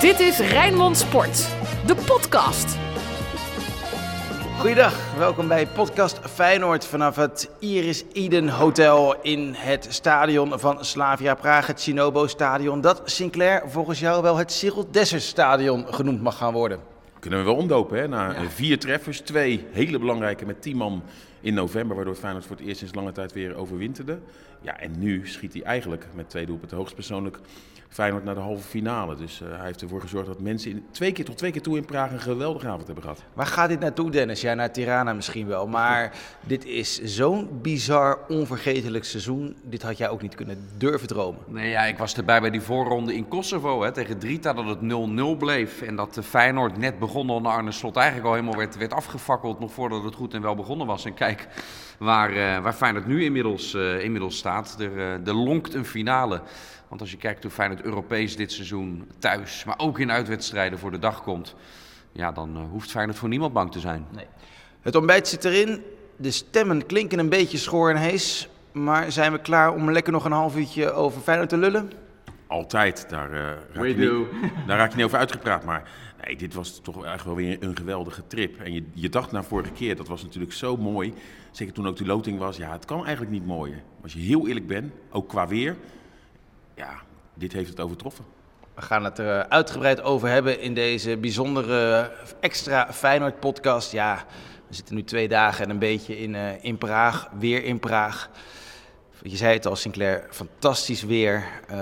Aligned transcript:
Dit 0.00 0.20
is 0.20 0.38
Rijnmond 0.38 0.96
Sport, 0.96 1.48
de 1.86 1.94
podcast. 1.94 2.78
Goeiedag, 4.58 5.16
welkom 5.18 5.48
bij 5.48 5.66
podcast 5.66 6.18
Feyenoord 6.18 6.84
vanaf 6.86 7.16
het 7.16 7.50
Iris 7.58 8.04
Eden 8.12 8.48
Hotel 8.48 9.22
in 9.22 9.52
het 9.54 9.86
stadion 9.90 10.58
van 10.58 10.84
Slavia 10.84 11.34
Praag, 11.34 11.66
het 11.66 11.80
Sinobo 11.80 12.26
Stadion. 12.26 12.80
Dat 12.80 13.02
Sinclair 13.04 13.62
volgens 13.66 14.00
jou 14.00 14.22
wel 14.22 14.36
het 14.36 14.52
Cyril 14.52 14.86
Dessers 14.90 15.28
Stadion 15.28 15.86
genoemd 15.90 16.22
mag 16.22 16.36
gaan 16.36 16.52
worden. 16.52 16.78
Kunnen 17.18 17.38
we 17.38 17.44
wel 17.44 17.56
omdopen, 17.56 17.98
hè? 17.98 18.08
Na 18.08 18.34
vier 18.48 18.78
treffers, 18.78 19.20
twee 19.20 19.66
hele 19.72 19.98
belangrijke 19.98 20.46
met 20.46 20.62
tien 20.62 20.76
man 20.76 21.02
in 21.40 21.54
november, 21.54 21.96
waardoor 21.96 22.14
Feyenoord 22.14 22.46
voor 22.46 22.56
het 22.56 22.66
eerst 22.66 22.78
sinds 22.78 22.94
lange 22.94 23.12
tijd 23.12 23.32
weer 23.32 23.56
overwinterde. 23.56 24.18
Ja, 24.60 24.78
en 24.78 24.98
nu 24.98 25.26
schiet 25.26 25.52
hij 25.52 25.62
eigenlijk 25.62 26.06
met 26.14 26.30
twee 26.30 26.46
doelpunten 26.46 26.76
hoogstpersoonlijk 26.76 27.38
Feyenoord 27.90 28.24
naar 28.24 28.34
de 28.34 28.40
halve 28.40 28.68
finale. 28.68 29.16
Dus 29.16 29.40
uh, 29.40 29.48
hij 29.56 29.66
heeft 29.66 29.82
ervoor 29.82 30.00
gezorgd 30.00 30.26
dat 30.26 30.40
mensen 30.40 30.70
in, 30.70 30.84
twee 30.90 31.12
keer 31.12 31.24
tot 31.24 31.36
twee 31.36 31.50
keer 31.50 31.62
toe 31.62 31.76
in 31.76 31.84
Praag 31.84 32.12
een 32.12 32.20
geweldige 32.20 32.66
avond 32.66 32.86
hebben 32.86 33.02
gehad. 33.02 33.22
Waar 33.34 33.46
gaat 33.46 33.68
dit 33.68 33.80
naartoe, 33.80 34.10
Dennis? 34.10 34.40
Ja, 34.40 34.54
naar 34.54 34.72
Tirana 34.72 35.12
misschien 35.12 35.46
wel. 35.46 35.66
Maar 35.66 36.12
dit 36.40 36.64
is 36.64 37.02
zo'n 37.02 37.48
bizar, 37.62 38.18
onvergetelijk 38.28 39.04
seizoen. 39.04 39.56
Dit 39.62 39.82
had 39.82 39.98
jij 39.98 40.08
ook 40.08 40.22
niet 40.22 40.34
kunnen 40.34 40.68
durven 40.76 41.08
dromen. 41.08 41.40
Nee, 41.46 41.70
ja, 41.70 41.84
ik 41.84 41.98
was 41.98 42.14
erbij 42.14 42.40
bij 42.40 42.50
die 42.50 42.60
voorronde 42.60 43.14
in 43.14 43.28
Kosovo 43.28 43.82
hè, 43.82 43.92
tegen 43.92 44.18
Drita 44.18 44.52
dat 44.52 44.66
het 44.66 44.78
0-0 45.34 45.38
bleef. 45.38 45.82
En 45.82 45.96
dat 45.96 46.14
de 46.14 46.22
Feyenoord 46.22 46.76
net 46.76 46.98
begonnen 46.98 47.34
onder 47.34 47.52
Arne 47.52 47.72
Slot 47.72 47.96
eigenlijk 47.96 48.26
al 48.26 48.34
helemaal 48.34 48.56
werd, 48.56 48.76
werd 48.76 48.92
afgefakkeld. 48.92 49.60
Nog 49.60 49.72
voordat 49.72 50.02
het 50.02 50.14
goed 50.14 50.34
en 50.34 50.42
wel 50.42 50.54
begonnen 50.54 50.86
was. 50.86 51.04
En 51.04 51.14
kijk 51.14 51.48
waar, 51.98 52.30
uh, 52.30 52.58
waar 52.58 52.72
Feyenoord 52.72 53.06
nu 53.06 53.24
inmiddels, 53.24 53.74
uh, 53.74 54.04
inmiddels 54.04 54.36
staat. 54.36 54.76
Er, 54.78 54.96
uh, 54.96 55.26
er 55.26 55.34
lonkt 55.34 55.74
een 55.74 55.84
finale. 55.84 56.42
Want 56.90 57.02
als 57.02 57.10
je 57.10 57.16
kijkt 57.16 57.42
hoe 57.42 57.52
Feyenoord 57.52 57.82
Europees 57.82 58.36
dit 58.36 58.52
seizoen 58.52 59.10
thuis, 59.18 59.64
maar 59.64 59.78
ook 59.78 59.98
in 59.98 60.10
uitwedstrijden 60.10 60.78
voor 60.78 60.90
de 60.90 60.98
dag 60.98 61.22
komt, 61.22 61.54
ja, 62.12 62.32
dan 62.32 62.56
uh, 62.56 62.62
hoeft 62.70 62.90
Feyenoord 62.90 63.18
voor 63.18 63.28
niemand 63.28 63.52
bang 63.52 63.72
te 63.72 63.80
zijn. 63.80 64.06
Nee. 64.10 64.26
Het 64.80 64.94
ontbijt 64.94 65.28
zit 65.28 65.44
erin. 65.44 65.82
De 66.16 66.30
stemmen 66.30 66.86
klinken 66.86 67.18
een 67.18 67.28
beetje 67.28 67.58
schoor 67.58 67.90
en 67.90 67.96
hees. 67.96 68.48
Maar 68.72 69.12
zijn 69.12 69.32
we 69.32 69.38
klaar 69.38 69.74
om 69.74 69.90
lekker 69.90 70.12
nog 70.12 70.24
een 70.24 70.32
half 70.32 70.56
uurtje 70.56 70.92
over 70.92 71.20
Feyenoord 71.20 71.48
te 71.48 71.56
lullen? 71.56 71.92
Altijd. 72.46 73.06
Daar, 73.08 73.30
uh, 73.30 73.38
raak, 73.72 73.86
je 73.86 73.94
niet, 73.94 74.50
daar 74.66 74.78
raak 74.78 74.90
je 74.90 74.96
niet 74.96 75.04
over 75.04 75.18
uitgepraat. 75.18 75.64
Maar 75.64 75.90
nee, 76.24 76.36
dit 76.36 76.54
was 76.54 76.80
toch 76.80 77.04
echt 77.04 77.24
wel 77.24 77.34
weer 77.34 77.56
een 77.60 77.76
geweldige 77.76 78.26
trip. 78.26 78.60
En 78.60 78.72
je, 78.72 78.84
je 78.92 79.08
dacht 79.08 79.32
na 79.32 79.42
vorige 79.42 79.72
keer, 79.72 79.96
dat 79.96 80.08
was 80.08 80.22
natuurlijk 80.22 80.52
zo 80.52 80.76
mooi. 80.76 81.14
Zeker 81.50 81.74
toen 81.74 81.88
ook 81.88 81.96
die 81.96 82.06
loting 82.06 82.38
was. 82.38 82.56
Ja, 82.56 82.72
het 82.72 82.84
kan 82.84 83.02
eigenlijk 83.04 83.32
niet 83.32 83.46
mooier. 83.46 83.82
Als 84.02 84.12
je 84.12 84.18
heel 84.18 84.48
eerlijk 84.48 84.66
bent, 84.66 84.92
ook 85.10 85.28
qua 85.28 85.48
weer 85.48 85.76
ja, 86.80 87.00
dit 87.34 87.52
heeft 87.52 87.70
het 87.70 87.80
overtroffen. 87.80 88.24
We 88.74 88.82
gaan 88.82 89.04
het 89.04 89.18
er 89.18 89.48
uitgebreid 89.48 90.02
over 90.02 90.28
hebben 90.28 90.60
in 90.60 90.74
deze 90.74 91.16
bijzondere 91.16 92.10
extra 92.40 92.92
Feyenoord-podcast. 92.92 93.92
Ja, 93.92 94.24
we 94.68 94.74
zitten 94.74 94.94
nu 94.94 95.04
twee 95.04 95.28
dagen 95.28 95.64
en 95.64 95.70
een 95.70 95.78
beetje 95.78 96.18
in, 96.18 96.34
uh, 96.34 96.64
in 96.64 96.78
Praag, 96.78 97.28
weer 97.38 97.64
in 97.64 97.78
Praag. 97.78 98.30
Je 99.22 99.36
zei 99.36 99.54
het 99.54 99.66
al, 99.66 99.76
Sinclair, 99.76 100.26
fantastisch 100.30 101.02
weer. 101.02 101.44
Uh, 101.70 101.76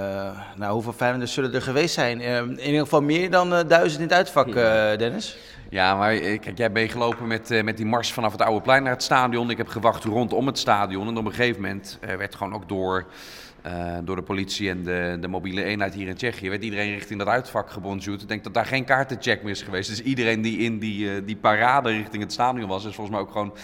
nou, 0.56 0.72
hoeveel 0.72 0.92
Feyenoorders 0.92 1.32
zullen 1.32 1.54
er 1.54 1.62
geweest 1.62 1.94
zijn? 1.94 2.20
Uh, 2.20 2.36
in 2.36 2.66
ieder 2.66 2.80
geval 2.80 3.02
meer 3.02 3.30
dan 3.30 3.52
uh, 3.52 3.60
duizend 3.68 4.02
in 4.02 4.08
het 4.08 4.16
uitvak, 4.16 4.52
Dennis. 4.98 5.38
Ja, 5.70 5.96
maar 5.96 6.16
kijk, 6.16 6.58
jij 6.58 6.72
bent 6.72 6.90
gelopen 6.90 7.26
met, 7.26 7.62
met 7.64 7.76
die 7.76 7.86
mars 7.86 8.12
vanaf 8.12 8.32
het 8.32 8.42
Oude 8.42 8.60
Plein 8.60 8.82
naar 8.82 8.92
het 8.92 9.02
stadion. 9.02 9.50
Ik 9.50 9.56
heb 9.56 9.68
gewacht 9.68 10.04
rondom 10.04 10.46
het 10.46 10.58
stadion. 10.58 11.08
En 11.08 11.16
op 11.16 11.24
een 11.24 11.34
gegeven 11.34 11.62
moment 11.62 11.98
werd 12.00 12.34
gewoon 12.34 12.54
ook 12.54 12.68
door 12.68 13.06
uh, 13.66 13.98
door 14.04 14.16
de 14.16 14.22
politie 14.22 14.70
en 14.70 14.82
de, 14.82 15.16
de 15.20 15.28
mobiele 15.28 15.64
eenheid 15.64 15.94
hier 15.94 16.08
in 16.08 16.14
Tsjechië 16.14 16.48
werd 16.48 16.62
iedereen 16.62 16.92
richting 16.92 17.18
dat 17.18 17.28
uitvak 17.28 17.70
gebonjourd. 17.70 18.22
Ik 18.22 18.28
denk 18.28 18.44
dat 18.44 18.54
daar 18.54 18.66
geen 18.66 18.84
kaartencheck 18.84 19.42
meer 19.42 19.52
is 19.52 19.62
geweest. 19.62 19.88
Dus 19.88 20.02
iedereen 20.02 20.42
die 20.42 20.58
in 20.58 20.78
die, 20.78 21.04
uh, 21.04 21.26
die 21.26 21.36
parade 21.36 21.90
richting 21.90 22.22
het 22.22 22.32
stadion 22.32 22.68
was, 22.68 22.84
is 22.84 22.94
volgens 22.94 23.16
mij 23.16 23.24
ook 23.24 23.32
gewoon 23.32 23.54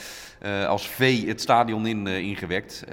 uh, 0.42 0.66
als 0.66 0.88
vee 0.88 1.28
het 1.28 1.40
stadion 1.40 1.86
in, 1.86 2.06
ingewekt. 2.06 2.84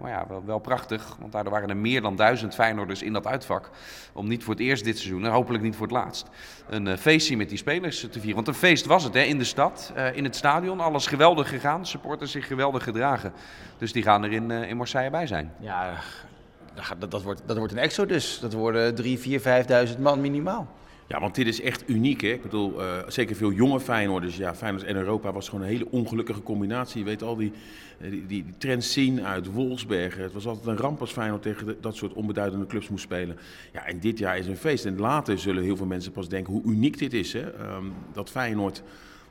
maar 0.00 0.10
ja, 0.10 0.24
wel, 0.28 0.42
wel, 0.44 0.58
prachtig, 0.58 1.16
want 1.20 1.32
daar 1.32 1.50
waren 1.50 1.68
er 1.68 1.76
meer 1.76 2.00
dan 2.00 2.16
duizend 2.16 2.54
Feyenoorders 2.54 3.02
in 3.02 3.12
dat 3.12 3.26
uitvak. 3.26 3.70
Om 4.12 4.28
niet 4.28 4.44
voor 4.44 4.54
het 4.54 4.62
eerst 4.62 4.84
dit 4.84 4.98
seizoen, 4.98 5.24
en 5.24 5.30
hopelijk 5.30 5.64
niet 5.64 5.76
voor 5.76 5.86
het 5.86 5.96
laatst, 5.96 6.28
een 6.68 6.98
feestje 6.98 7.36
met 7.36 7.48
die 7.48 7.58
spelers 7.58 8.00
te 8.00 8.20
vieren. 8.20 8.34
Want 8.34 8.48
een 8.48 8.54
feest 8.54 8.86
was 8.86 9.04
het 9.04 9.14
hè, 9.14 9.22
in 9.22 9.38
de 9.38 9.44
stad, 9.44 9.92
in 10.14 10.24
het 10.24 10.36
stadion. 10.36 10.80
Alles 10.80 11.06
geweldig 11.06 11.48
gegaan, 11.48 11.86
supporters 11.86 12.30
zich 12.30 12.46
geweldig 12.46 12.82
gedragen. 12.82 13.32
Dus 13.78 13.92
die 13.92 14.02
gaan 14.02 14.24
er 14.24 14.32
in, 14.32 14.50
in 14.50 14.76
Marseille 14.76 15.10
bij 15.10 15.26
zijn. 15.26 15.52
Ja, 15.60 15.92
dat, 16.98 17.10
dat, 17.10 17.22
wordt, 17.22 17.42
dat 17.46 17.56
wordt 17.56 17.72
een 17.72 17.78
exodus. 17.78 18.38
Dat 18.40 18.52
worden 18.52 18.94
3, 18.94 19.18
4, 19.18 19.40
5.000 19.88 20.00
man 20.00 20.20
minimaal. 20.20 20.68
Ja, 21.06 21.20
want 21.20 21.34
dit 21.34 21.46
is 21.46 21.60
echt 21.60 21.88
uniek. 21.88 22.20
Hè? 22.20 22.28
Ik 22.28 22.42
bedoel, 22.42 22.80
uh, 22.80 22.98
zeker 23.08 23.36
veel 23.36 23.52
jonge 23.52 23.80
Feyenoorders. 23.80 24.36
Ja, 24.36 24.54
Feyenoord 24.54 24.84
en 24.84 24.96
Europa 24.96 25.32
was 25.32 25.48
gewoon 25.48 25.64
een 25.64 25.70
hele 25.70 25.90
ongelukkige 25.90 26.42
combinatie. 26.42 26.98
Je 26.98 27.04
weet 27.04 27.22
al 27.22 27.36
die, 27.36 27.52
die, 28.00 28.10
die, 28.10 28.26
die 28.26 28.54
trends 28.58 28.92
zien 28.92 29.24
uit 29.24 29.52
Wolfsbergen. 29.52 30.22
Het 30.22 30.32
was 30.32 30.46
altijd 30.46 30.66
een 30.66 30.76
ramp 30.76 31.00
als 31.00 31.12
Feyenoord 31.12 31.42
tegen 31.42 31.76
dat 31.80 31.96
soort 31.96 32.12
onbeduidende 32.12 32.66
clubs 32.66 32.88
moest 32.88 33.04
spelen. 33.04 33.38
Ja, 33.72 33.86
en 33.86 34.00
dit 34.00 34.18
jaar 34.18 34.38
is 34.38 34.46
een 34.46 34.56
feest. 34.56 34.84
En 34.84 34.98
later 34.98 35.38
zullen 35.38 35.62
heel 35.62 35.76
veel 35.76 35.86
mensen 35.86 36.12
pas 36.12 36.28
denken 36.28 36.52
hoe 36.52 36.62
uniek 36.64 36.98
dit 36.98 37.12
is. 37.12 37.32
Hè? 37.32 37.74
Um, 37.76 37.92
dat 38.12 38.30
Feyenoord 38.30 38.82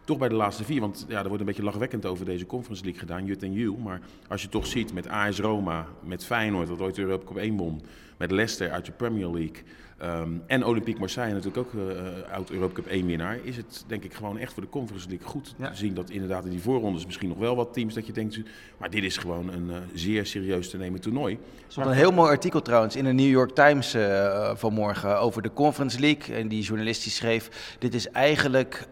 toch 0.04 0.18
bij 0.18 0.30
de 0.30 0.36
laatste 0.36 0.64
vier. 0.64 0.80
Want 0.82 1.06
ja, 1.08 1.18
er 1.18 1.28
wordt 1.28 1.40
een 1.40 1.46
beetje 1.46 1.64
lachwekkend 1.64 2.06
over 2.06 2.26
deze 2.26 2.46
Conference 2.46 2.84
League 2.84 3.00
gedaan, 3.00 3.26
Jut 3.26 3.44
en 3.44 3.54
Jules. 3.54 3.84
Maar 3.84 4.02
als 4.28 4.42
je 4.42 4.50
toch 4.50 4.68
ziet 4.68 4.94
met 4.94 5.08
AS 5.08 5.40
Roma, 5.40 5.88
met 6.04 6.26
Feyenoord, 6.26 6.68
dat 6.68 6.80
ooit 6.80 6.98
Europa 6.98 7.26
Cup 7.26 7.38
1 7.38 7.58
won. 7.58 7.82
Met 8.18 8.32
Leicester 8.32 8.72
uit 8.72 8.86
de 8.86 8.92
Premier 8.92 9.30
League. 9.30 9.64
Um, 10.04 10.44
en 10.48 10.66
Olympique 10.66 11.00
Marseille 11.00 11.34
natuurlijk 11.34 11.58
ook 11.58 11.74
uh, 11.74 12.34
oud 12.34 12.50
Europa 12.50 12.74
Cup 12.74 12.88
1 12.88 13.06
winnaar. 13.06 13.40
Is 13.44 13.58
het 13.58 13.84
denk 13.88 14.04
ik 14.04 14.14
gewoon 14.14 14.38
echt 14.38 14.54
voor 14.54 14.64
de 14.64 14.70
Conference 14.70 15.10
League 15.10 15.28
goed 15.28 15.56
ja. 15.58 15.70
te 15.70 15.76
zien 15.76 15.94
dat 15.94 16.10
inderdaad 16.10 16.46
in 16.46 16.50
die 16.50 16.62
voorrondes 16.62 17.06
misschien 17.06 17.30
nog 17.30 17.38
wel 17.38 17.56
wat 17.56 17.74
teams 17.74 17.94
dat 17.94 18.06
je 18.06 18.14
denkt. 18.14 18.40
Maar 18.78 18.90
dit 18.90 19.04
is 19.04 19.18
gewoon 19.18 19.50
een 19.50 19.70
uh, 19.70 19.76
zeer 19.94 20.26
serieus 20.26 20.70
te 20.70 20.78
nemen 20.78 21.02
toernooi. 21.02 21.34
Er 21.34 21.40
stond 21.68 21.86
een 21.86 21.94
heel 21.94 22.12
mooi 22.12 22.30
artikel 22.30 22.62
trouwens 22.62 22.96
in 22.96 23.04
de 23.04 23.14
New 23.14 23.30
York 23.30 23.52
Times 23.52 23.96
uh, 23.96 24.52
vanmorgen 24.56 25.20
over 25.20 25.42
de 25.42 25.54
Conference 25.54 26.00
League. 26.00 26.36
En 26.36 26.48
die 26.48 26.64
journalist 26.64 27.04
die 27.04 27.12
schreef, 27.12 27.76
dit 27.80 27.94
is 27.94 28.10
eigenlijk 28.10 28.88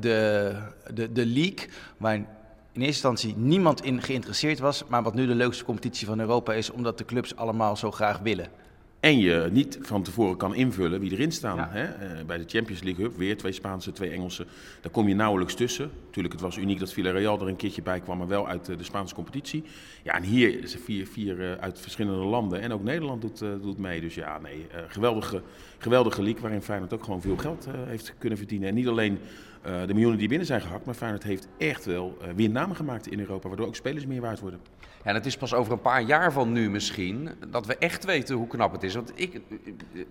de, 0.00 0.56
de, 0.94 1.12
de 1.12 1.26
league 1.26 1.68
waar 1.96 2.14
in 2.14 2.26
eerste 2.72 3.08
instantie 3.08 3.36
niemand 3.36 3.84
in 3.84 4.02
geïnteresseerd 4.02 4.58
was, 4.58 4.84
maar 4.88 5.02
wat 5.02 5.14
nu 5.14 5.26
de 5.26 5.34
leukste 5.34 5.64
competitie 5.64 6.06
van 6.06 6.20
Europa 6.20 6.52
is, 6.52 6.70
omdat 6.70 6.98
de 6.98 7.04
clubs 7.04 7.36
allemaal 7.36 7.76
zo 7.76 7.90
graag 7.90 8.18
willen. 8.18 8.48
En 9.00 9.18
je 9.18 9.48
niet 9.52 9.78
van 9.82 10.02
tevoren 10.02 10.36
kan 10.36 10.54
invullen 10.54 11.00
wie 11.00 11.12
erin 11.12 11.32
staan. 11.32 11.56
Ja. 11.56 11.68
Hè? 11.70 11.84
Uh, 11.84 12.24
bij 12.26 12.38
de 12.38 12.44
Champions 12.46 12.82
League 12.82 13.04
Hub, 13.04 13.16
weer 13.16 13.36
twee 13.36 13.52
Spaanse, 13.52 13.92
twee 13.92 14.10
Engelse. 14.10 14.46
Daar 14.80 14.92
kom 14.92 15.08
je 15.08 15.14
nauwelijks 15.14 15.54
tussen. 15.54 15.90
Natuurlijk, 16.06 16.34
het 16.34 16.42
was 16.42 16.56
uniek 16.56 16.78
dat 16.78 16.92
Villarreal 16.92 17.40
er 17.40 17.48
een 17.48 17.56
keertje 17.56 17.82
bij 17.82 18.00
kwam, 18.00 18.18
maar 18.18 18.28
wel 18.28 18.48
uit 18.48 18.68
uh, 18.68 18.76
de 18.76 18.84
Spaanse 18.84 19.14
competitie. 19.14 19.64
Ja, 20.02 20.14
en 20.14 20.22
hier 20.22 20.62
er 20.62 20.68
vier, 20.84 21.06
vier 21.06 21.38
uh, 21.38 21.52
uit 21.52 21.80
verschillende 21.80 22.24
landen. 22.24 22.60
En 22.60 22.72
ook 22.72 22.82
Nederland 22.82 23.20
doet, 23.20 23.38
doet 23.38 23.78
mee. 23.78 24.00
Dus 24.00 24.14
ja, 24.14 24.38
nee, 24.38 24.66
geweldige, 24.88 25.42
geweldige 25.78 26.22
league 26.22 26.40
waarin 26.40 26.62
Feyenoord 26.62 26.92
ook 26.92 27.04
gewoon 27.04 27.20
veel 27.20 27.36
geld 27.36 27.66
heeft 27.86 28.14
kunnen 28.18 28.38
verdienen. 28.38 28.68
En 28.68 28.74
niet 28.74 28.88
alleen 28.88 29.18
de 29.62 29.86
miljoenen 29.86 30.18
die 30.18 30.28
binnen 30.28 30.46
zijn 30.46 30.60
gehakt, 30.60 30.84
maar 30.84 30.94
Feyenoord 30.94 31.22
heeft 31.22 31.48
echt 31.58 31.84
wel 31.84 32.18
weer 32.34 32.50
namen 32.50 32.76
gemaakt 32.76 33.06
in 33.06 33.20
Europa, 33.20 33.48
waardoor 33.48 33.66
ook 33.66 33.76
spelers 33.76 34.06
meer 34.06 34.20
waard 34.20 34.40
worden. 34.40 34.60
Ja, 35.02 35.06
en 35.06 35.14
het 35.14 35.26
is 35.26 35.36
pas 35.36 35.54
over 35.54 35.72
een 35.72 35.80
paar 35.80 36.02
jaar 36.02 36.32
van 36.32 36.52
nu 36.52 36.70
misschien 36.70 37.30
dat 37.48 37.66
we 37.66 37.76
echt 37.76 38.04
weten 38.04 38.36
hoe 38.36 38.46
knap 38.46 38.72
het 38.72 38.82
is. 38.82 38.94
Want 38.94 39.12
ik, 39.14 39.40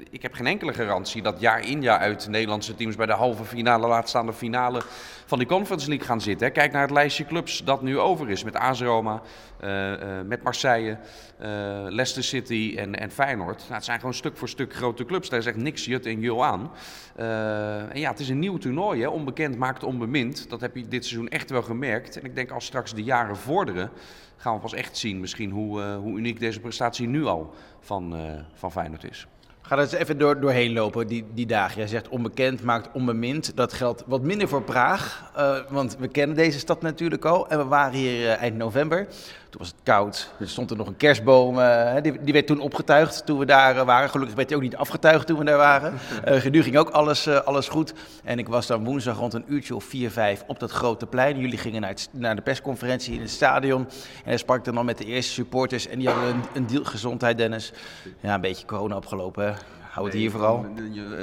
ik 0.09 0.21
heb 0.21 0.33
geen 0.33 0.47
enkele 0.47 0.73
garantie 0.73 1.21
dat 1.21 1.39
jaar 1.39 1.67
in 1.67 1.81
jaar 1.81 1.99
uit 1.99 2.27
Nederlandse 2.27 2.75
teams 2.75 2.95
bij 2.95 3.05
de 3.05 3.13
halve 3.13 3.45
finale, 3.45 3.87
laatstaande 3.87 4.33
finale 4.33 4.81
van 5.25 5.37
die 5.37 5.47
Conference 5.47 5.87
League 5.87 6.05
gaan 6.05 6.21
zitten. 6.21 6.51
Kijk 6.51 6.71
naar 6.71 6.81
het 6.81 6.91
lijstje 6.91 7.25
clubs 7.25 7.63
dat 7.63 7.81
nu 7.81 7.99
over 7.99 8.29
is 8.29 8.43
met 8.43 8.55
AS 8.55 8.81
Roma, 8.81 9.21
uh, 9.63 9.91
uh, 9.91 9.97
met 10.25 10.43
Marseille, 10.43 10.89
uh, 10.89 11.47
Leicester 11.89 12.23
City 12.23 12.75
en, 12.77 12.95
en 12.95 13.11
Feyenoord. 13.11 13.59
Nou, 13.59 13.73
het 13.73 13.85
zijn 13.85 13.99
gewoon 13.99 14.13
stuk 14.13 14.37
voor 14.37 14.49
stuk 14.49 14.73
grote 14.73 15.05
clubs. 15.05 15.29
Daar 15.29 15.41
zegt 15.41 15.57
niks 15.57 15.85
Jut 15.85 16.05
en 16.05 16.19
Jul 16.19 16.45
aan. 16.45 16.71
en 17.15 17.99
ja, 17.99 18.09
het 18.09 18.19
is 18.19 18.29
een 18.29 18.39
nieuw 18.39 18.57
toernooi. 18.57 19.01
Hè? 19.01 19.07
Onbekend 19.07 19.38
maakt 19.47 19.83
onbemind. 19.83 20.49
Dat 20.49 20.61
heb 20.61 20.75
je 20.75 20.87
dit 20.87 21.05
seizoen 21.05 21.29
echt 21.29 21.49
wel 21.49 21.61
gemerkt. 21.61 22.19
En 22.19 22.25
ik 22.25 22.35
denk 22.35 22.51
als 22.51 22.65
straks 22.65 22.93
de 22.93 23.03
jaren 23.03 23.37
vorderen 23.37 23.91
gaan 24.37 24.53
we 24.53 24.59
pas 24.59 24.73
echt 24.73 24.97
zien 24.97 25.19
misschien 25.19 25.51
hoe, 25.51 25.81
uh, 25.81 25.95
hoe 25.97 26.17
uniek 26.17 26.39
deze 26.39 26.59
prestatie 26.59 27.07
nu 27.07 27.25
al 27.25 27.53
van, 27.79 28.15
uh, 28.15 28.39
van 28.53 28.71
Feyenoord 28.71 29.03
is. 29.03 29.27
Ga 29.69 29.75
er 29.75 29.81
eens 29.81 29.91
even 29.91 30.17
door, 30.17 30.39
doorheen 30.39 30.73
lopen, 30.73 31.07
die, 31.07 31.25
die 31.33 31.45
dagen. 31.45 31.77
Jij 31.77 31.87
zegt 31.87 32.09
onbekend 32.09 32.63
maakt 32.63 32.89
onbemind. 32.93 33.55
Dat 33.55 33.73
geldt 33.73 34.03
wat 34.05 34.21
minder 34.21 34.47
voor 34.47 34.63
Praag, 34.63 35.31
uh, 35.37 35.57
want 35.69 35.97
we 35.99 36.07
kennen 36.07 36.35
deze 36.35 36.59
stad 36.59 36.81
natuurlijk 36.81 37.25
al. 37.25 37.49
En 37.49 37.57
we 37.57 37.63
waren 37.63 37.93
hier 37.93 38.21
uh, 38.21 38.41
eind 38.41 38.57
november. 38.57 39.07
Toen 39.49 39.59
was 39.59 39.67
het 39.67 39.77
koud. 39.83 40.31
Er 40.39 40.49
stond 40.49 40.71
er 40.71 40.77
nog 40.77 40.87
een 40.87 40.97
kerstboom. 40.97 41.57
Uh, 41.57 41.93
die, 42.01 42.21
die, 42.21 42.33
werd 42.33 42.47
toen 42.47 42.59
opgetuigd 42.59 43.25
toen 43.25 43.39
we 43.39 43.45
daar 43.45 43.85
waren. 43.85 44.09
Gelukkig 44.09 44.35
werd 44.35 44.49
hij 44.49 44.57
ook 44.57 44.63
niet 44.63 44.75
afgetuigd 44.75 45.27
toen 45.27 45.37
we 45.37 45.43
daar 45.43 45.57
waren. 45.57 45.93
nu 46.51 46.63
ging 46.63 46.77
ook 46.77 46.89
alles, 46.89 47.27
alles 47.27 47.67
goed. 47.67 47.93
En 48.23 48.39
ik 48.39 48.47
was 48.47 48.67
dan 48.67 48.83
woensdag 48.83 49.17
rond 49.17 49.33
een 49.33 49.45
uurtje 49.47 49.75
of 49.75 49.83
vier, 49.83 50.11
vijf 50.11 50.43
op 50.47 50.59
dat 50.59 50.71
grote 50.71 51.05
plein. 51.05 51.39
Jullie 51.39 51.57
gingen 51.57 51.81
naar, 51.81 51.89
het, 51.89 52.09
naar 52.11 52.35
de 52.35 52.41
persconferentie 52.41 53.13
in 53.13 53.21
het 53.21 53.29
stadion. 53.29 53.81
En 53.81 54.23
hij 54.23 54.37
sprak 54.37 54.65
dan 54.65 54.77
al 54.77 54.83
met 54.83 54.97
de 54.97 55.05
eerste 55.05 55.33
supporters. 55.33 55.87
En 55.87 55.99
die 55.99 56.09
hadden 56.09 56.29
een, 56.29 56.43
een 56.53 56.67
deal 56.67 56.83
gezondheid, 56.83 57.37
Dennis. 57.37 57.73
Ja, 58.19 58.33
een 58.33 58.41
beetje 58.41 58.65
corona 58.65 58.95
opgelopen. 58.95 59.45
Hè? 59.45 59.53
Hou 59.89 60.05
het 60.05 60.15
hier 60.15 60.31
vooral. 60.31 60.65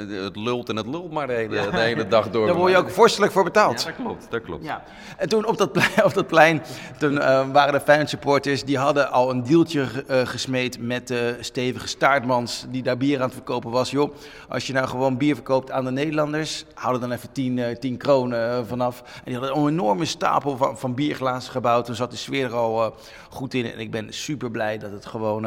Het 0.09 0.37
lult 0.37 0.69
en 0.69 0.77
het 0.77 0.87
lult 0.87 1.13
maar 1.13 1.27
de 1.27 1.33
hele, 1.33 1.71
de 1.71 1.79
hele 1.79 2.09
dag 2.09 2.31
door. 2.31 2.47
Daar 2.57 2.57
word 2.57 2.73
je 2.73 2.79
ook 2.79 2.91
vorstelijk 2.91 3.33
voor 3.33 3.45
betaald. 3.45 3.81
Ja, 3.81 3.87
dat 3.87 3.97
klopt, 3.97 4.27
dat 4.31 4.43
klopt. 4.43 4.65
Ja. 4.65 4.83
En 5.17 5.29
toen 5.29 5.47
op 5.47 5.57
dat 5.57 5.73
plein, 5.73 6.05
op 6.05 6.15
dat 6.15 6.27
plein 6.27 6.63
toen, 6.99 7.21
eh, 7.21 7.49
waren 7.53 7.73
de 7.73 7.81
Feyenoord 7.81 8.09
supporters, 8.09 8.65
die 8.65 8.79
hadden 8.79 9.11
al 9.11 9.31
een 9.31 9.43
deeltje 9.43 9.87
eh, 10.07 10.27
gesmeed 10.27 10.81
met 10.81 11.09
de 11.09 11.37
stevige 11.41 11.89
staartmans 11.89 12.67
die 12.69 12.83
daar 12.83 12.97
bier 12.97 13.17
aan 13.17 13.25
het 13.25 13.33
verkopen 13.33 13.71
was. 13.71 13.91
Joh, 13.91 14.15
als 14.49 14.67
je 14.67 14.73
nou 14.73 14.87
gewoon 14.87 15.17
bier 15.17 15.35
verkoopt 15.35 15.71
aan 15.71 15.85
de 15.85 15.91
Nederlanders, 15.91 16.65
hou 16.75 16.95
er 16.95 17.01
dan 17.01 17.13
even 17.13 17.33
10 17.33 17.57
uh, 17.57 17.77
tien 17.77 17.97
kronen 17.97 18.67
vanaf. 18.67 19.01
En 19.01 19.23
die 19.25 19.37
hadden 19.37 19.57
een 19.57 19.69
enorme 19.69 20.05
stapel 20.05 20.57
van, 20.57 20.79
van 20.79 20.95
bierglazen 20.95 21.53
gebouwd. 21.53 21.85
Toen 21.85 21.95
zat 21.95 22.11
de 22.11 22.17
sfeer 22.17 22.45
er 22.45 22.55
al 22.55 22.95
goed 23.31 23.55
in. 23.55 23.73
En 23.73 23.79
ik 23.79 23.91
ben 23.91 24.07
super 24.13 24.51
blij 24.51 24.79
dat 24.79 24.91
het 24.91 25.07
gewoon 25.07 25.47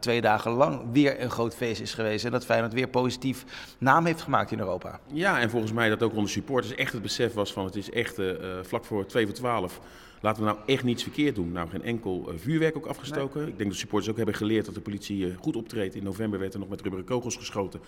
twee 0.00 0.20
dagen 0.20 0.50
lang 0.50 0.80
weer 0.92 1.22
een 1.22 1.30
groot 1.30 1.54
feest 1.54 1.80
is 1.80 1.94
geweest. 1.94 2.24
En 2.24 2.30
dat 2.30 2.44
Feyenoord 2.44 2.57
weer 2.72 2.88
positief 2.88 3.44
naam 3.78 4.04
heeft 4.04 4.22
gemaakt 4.22 4.50
in 4.50 4.58
Europa. 4.58 5.00
Ja, 5.12 5.40
en 5.40 5.50
volgens 5.50 5.72
mij 5.72 5.88
dat 5.88 6.02
ook 6.02 6.14
onder 6.14 6.30
supporters 6.30 6.74
echt 6.74 6.92
het 6.92 7.02
besef 7.02 7.32
was 7.32 7.52
van 7.52 7.64
het 7.64 7.76
is 7.76 7.90
echt 7.90 8.20
vlak 8.62 8.84
voor 8.84 9.06
2 9.06 9.26
voor 9.26 9.34
12 9.34 9.80
Laten 10.20 10.42
we 10.42 10.48
nou 10.48 10.60
echt 10.66 10.84
niets 10.84 11.02
verkeerd 11.02 11.34
doen. 11.34 11.52
Nou, 11.52 11.68
geen 11.68 11.82
enkel 11.82 12.24
uh, 12.28 12.38
vuurwerk 12.38 12.76
ook 12.76 12.86
afgestoken. 12.86 13.48
Ik 13.48 13.58
denk 13.58 13.70
dat 13.70 13.78
supporters 13.78 14.10
ook 14.10 14.16
hebben 14.16 14.34
geleerd 14.34 14.64
dat 14.64 14.74
de 14.74 14.80
politie 14.80 15.26
uh, 15.26 15.36
goed 15.36 15.56
optreedt. 15.56 15.94
In 15.94 16.02
november 16.02 16.38
werd 16.38 16.54
er 16.54 16.60
nog 16.60 16.68
met 16.68 16.80
rubberen 16.80 17.04
kogels 17.04 17.36
geschoten. 17.36 17.80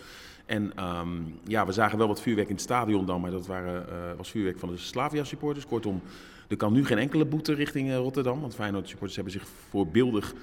En 0.47 0.85
um, 0.85 1.39
ja, 1.45 1.67
we 1.67 1.73
zagen 1.73 1.99
wel 1.99 2.07
wat 2.07 2.21
vuurwerk 2.21 2.49
in 2.49 2.55
het 2.55 2.63
stadion 2.63 3.07
dan, 3.07 3.21
maar 3.21 3.31
dat 3.31 3.47
waren, 3.47 3.87
uh, 3.89 3.95
was 4.17 4.31
vuurwerk 4.31 4.59
van 4.59 4.69
de 4.69 4.77
Slavia 4.77 5.25
supporters. 5.25 5.67
Kortom, 5.67 6.03
er 6.49 6.57
kan 6.57 6.73
nu 6.73 6.87
geen 6.87 6.99
enkele 6.99 7.25
boete 7.25 7.55
richting 7.55 7.95
Rotterdam, 7.95 8.41
want 8.41 8.55
Feyenoord 8.55 8.89
supporters 8.89 9.17
hebben 9.17 9.33
zich 9.33 9.49
voorbeeldig 9.69 10.35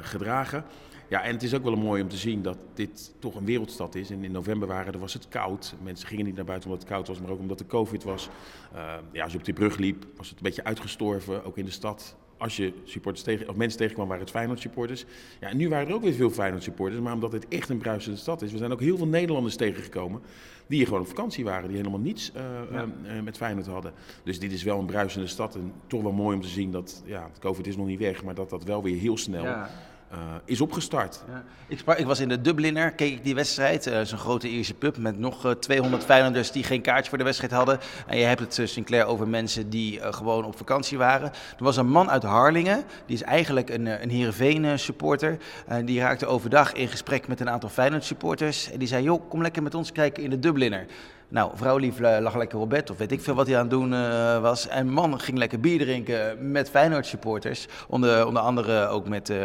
gedragen. 0.00 0.64
Ja, 1.08 1.22
en 1.22 1.32
het 1.32 1.42
is 1.42 1.54
ook 1.54 1.62
wel 1.62 1.76
mooi 1.76 2.02
om 2.02 2.08
te 2.08 2.16
zien 2.16 2.42
dat 2.42 2.58
dit 2.74 3.14
toch 3.18 3.34
een 3.34 3.44
wereldstad 3.44 3.94
is. 3.94 4.10
En 4.10 4.24
in 4.24 4.32
november 4.32 4.68
waren, 4.68 4.92
er 4.92 4.98
was 4.98 5.12
het 5.12 5.28
koud. 5.28 5.74
Mensen 5.82 6.08
gingen 6.08 6.24
niet 6.24 6.34
naar 6.34 6.44
buiten 6.44 6.70
omdat 6.70 6.84
het 6.84 6.92
koud 6.92 7.08
was, 7.08 7.20
maar 7.20 7.30
ook 7.30 7.38
omdat 7.38 7.60
er 7.60 7.66
covid 7.66 8.04
was. 8.04 8.28
Uh, 8.74 8.94
ja, 9.12 9.22
als 9.22 9.32
je 9.32 9.38
op 9.38 9.44
die 9.44 9.54
brug 9.54 9.76
liep, 9.76 10.06
was 10.16 10.28
het 10.28 10.36
een 10.36 10.42
beetje 10.42 10.64
uitgestorven, 10.64 11.44
ook 11.44 11.58
in 11.58 11.64
de 11.64 11.70
stad. 11.70 12.16
Als 12.38 12.56
je 12.56 12.72
supporters 12.84 13.24
tegen, 13.24 13.48
of 13.48 13.56
mensen 13.56 13.78
tegenkwam, 13.78 14.08
waren 14.08 14.22
het 14.22 14.32
Feyenoord 14.32 14.60
supporters. 14.60 15.04
Ja, 15.40 15.48
en 15.48 15.56
nu 15.56 15.68
waren 15.68 15.88
er 15.88 15.94
ook 15.94 16.02
weer 16.02 16.12
veel 16.12 16.30
Feyenoord 16.30 16.62
supporters, 16.62 17.00
maar 17.00 17.12
omdat 17.12 17.30
dit 17.30 17.48
echt 17.48 17.68
een 17.68 17.78
bruisende 17.78 18.18
stad 18.18 18.42
is. 18.42 18.52
We 18.52 18.58
zijn 18.58 18.72
ook 18.72 18.80
heel 18.80 18.96
veel 18.96 19.06
Nederlanders 19.06 19.56
tegengekomen 19.56 20.20
die 20.66 20.76
hier 20.78 20.86
gewoon 20.86 21.00
op 21.00 21.08
vakantie 21.08 21.44
waren, 21.44 21.68
die 21.68 21.76
helemaal 21.76 22.00
niets 22.00 22.32
uh, 22.36 22.42
ja. 22.72 22.86
uh, 23.04 23.22
met 23.22 23.36
Feyenoord 23.36 23.66
hadden. 23.66 23.92
Dus 24.24 24.38
dit 24.38 24.52
is 24.52 24.62
wel 24.62 24.78
een 24.78 24.86
bruisende 24.86 25.26
stad 25.26 25.54
en 25.54 25.72
toch 25.86 26.02
wel 26.02 26.12
mooi 26.12 26.36
om 26.36 26.42
te 26.42 26.48
zien 26.48 26.70
dat, 26.70 27.02
ja, 27.04 27.30
covid 27.40 27.66
is 27.66 27.76
nog 27.76 27.86
niet 27.86 27.98
weg, 27.98 28.24
maar 28.24 28.34
dat 28.34 28.50
dat 28.50 28.64
wel 28.64 28.82
weer 28.82 28.96
heel 28.96 29.16
snel... 29.16 29.44
Ja 29.44 29.70
uh, 30.12 30.18
is 30.44 30.60
opgestart. 30.60 31.24
Ja. 31.28 31.44
Ik, 31.68 31.80
ik 31.96 32.06
was 32.06 32.20
in 32.20 32.28
de 32.28 32.40
Dubliner, 32.40 32.92
keek 32.92 33.12
ik 33.12 33.24
die 33.24 33.34
wedstrijd. 33.34 33.86
Uh, 33.86 34.00
Zo'n 34.02 34.18
grote 34.18 34.48
Ierse 34.48 34.74
pub 34.74 34.96
met 34.96 35.18
nog 35.18 35.46
uh, 35.46 35.52
200 35.52 36.04
Feyenoorders 36.04 36.52
die 36.52 36.64
geen 36.64 36.80
kaartje 36.80 37.08
voor 37.08 37.18
de 37.18 37.24
wedstrijd 37.24 37.52
hadden. 37.52 37.78
En 38.06 38.18
je 38.18 38.24
hebt 38.24 38.56
het, 38.56 38.70
Sinclair, 38.70 39.04
over 39.04 39.28
mensen 39.28 39.70
die 39.70 40.00
gewoon 40.12 40.44
op 40.44 40.56
vakantie 40.56 40.98
waren. 40.98 41.32
Er 41.58 41.64
was 41.64 41.76
een 41.76 41.88
man 41.88 42.10
uit 42.10 42.22
Harlingen, 42.22 42.84
die 43.06 43.16
is 43.16 43.22
eigenlijk 43.22 43.70
een, 43.70 44.02
een 44.02 44.10
Heerenveen 44.10 44.78
supporter. 44.78 45.38
die 45.84 46.00
raakte 46.00 46.26
overdag 46.26 46.72
in 46.72 46.88
gesprek 46.88 47.28
met 47.28 47.40
een 47.40 47.50
aantal 47.50 47.68
Feyenoord 47.68 48.04
supporters. 48.04 48.70
En 48.70 48.78
die 48.78 48.88
zei, 48.88 49.02
joh, 49.02 49.28
kom 49.28 49.42
lekker 49.42 49.62
met 49.62 49.74
ons 49.74 49.92
kijken 49.92 50.22
in 50.22 50.30
de 50.30 50.38
Dubliner. 50.38 50.86
Nou, 51.28 51.50
vrouwlief 51.54 51.98
lag 51.98 52.36
lekker 52.36 52.58
op 52.58 52.70
bed 52.70 52.90
of 52.90 52.98
weet 52.98 53.12
ik 53.12 53.20
veel 53.20 53.34
wat 53.34 53.46
hij 53.46 53.56
aan 53.56 53.60
het 53.60 53.70
doen 53.70 53.92
uh, 53.92 54.40
was. 54.40 54.68
En 54.68 54.88
man 54.88 55.20
ging 55.20 55.38
lekker 55.38 55.60
bier 55.60 55.78
drinken 55.78 56.50
met 56.50 56.70
Feyenoord 56.70 57.06
supporters. 57.06 57.66
Onder, 57.88 58.26
onder 58.26 58.42
andere 58.42 58.86
ook 58.86 59.08
met 59.08 59.28
uh, 59.28 59.36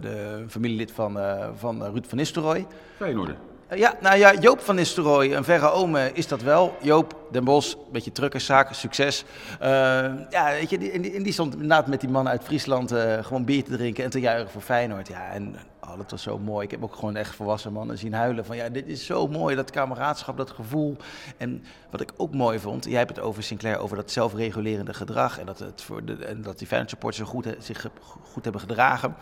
de 0.00 0.44
familielid 0.48 0.92
van, 0.92 1.18
uh, 1.18 1.46
van 1.56 1.82
Ruud 1.82 2.06
van 2.06 2.18
Nistelrooy. 2.18 2.66
Feyenoord. 2.96 3.36
Ja, 3.74 3.94
nou 4.00 4.18
ja, 4.18 4.34
Joop 4.34 4.60
van 4.60 4.74
Nistelrooy, 4.74 5.34
een 5.34 5.44
verre 5.44 5.70
ome 5.70 6.10
is 6.12 6.28
dat 6.28 6.42
wel. 6.42 6.76
Joop, 6.80 7.16
Den 7.30 7.46
een 7.48 7.62
beetje 7.92 8.12
truckerszaak, 8.12 8.72
succes. 8.72 9.24
Uh, 9.62 9.68
ja, 10.30 10.50
weet 10.50 10.70
je, 10.70 10.78
die, 10.78 11.00
die, 11.00 11.22
die 11.22 11.32
stond 11.32 11.52
inderdaad 11.52 11.86
met 11.86 12.00
die 12.00 12.10
man 12.10 12.28
uit 12.28 12.42
Friesland 12.44 12.92
uh, 12.92 13.24
gewoon 13.24 13.44
bier 13.44 13.64
te 13.64 13.76
drinken 13.76 14.04
en 14.04 14.10
te 14.10 14.20
juichen 14.20 14.50
voor 14.50 14.62
Feyenoord. 14.62 15.08
Ja, 15.08 15.30
en 15.32 15.56
oh, 15.90 15.96
dat 15.96 16.10
was 16.10 16.22
zo 16.22 16.38
mooi. 16.38 16.64
Ik 16.64 16.70
heb 16.70 16.82
ook 16.82 16.94
gewoon 16.94 17.16
echt 17.16 17.34
volwassen 17.34 17.72
mannen 17.72 17.98
zien 17.98 18.14
huilen 18.14 18.44
van 18.44 18.56
ja, 18.56 18.68
dit 18.68 18.86
is 18.86 19.06
zo 19.06 19.26
mooi, 19.26 19.56
dat 19.56 19.70
kameraadschap, 19.70 20.36
dat 20.36 20.50
gevoel. 20.50 20.96
En 21.36 21.64
wat 21.90 22.00
ik 22.00 22.12
ook 22.16 22.34
mooi 22.34 22.58
vond, 22.58 22.84
jij 22.84 22.98
hebt 22.98 23.16
het 23.16 23.20
over 23.20 23.42
Sinclair, 23.42 23.78
over 23.78 23.96
dat 23.96 24.10
zelfregulerende 24.10 24.94
gedrag 24.94 25.38
en 25.38 25.46
dat, 25.46 25.58
het 25.58 25.82
voor 25.82 26.04
de, 26.04 26.24
en 26.24 26.42
dat 26.42 26.58
die 26.58 26.66
Feyenoord 26.66 26.90
supporters 26.90 27.28
goed, 27.28 27.54
zich 27.58 27.86
goed 28.22 28.42
hebben 28.42 28.60
gedragen. 28.60 29.16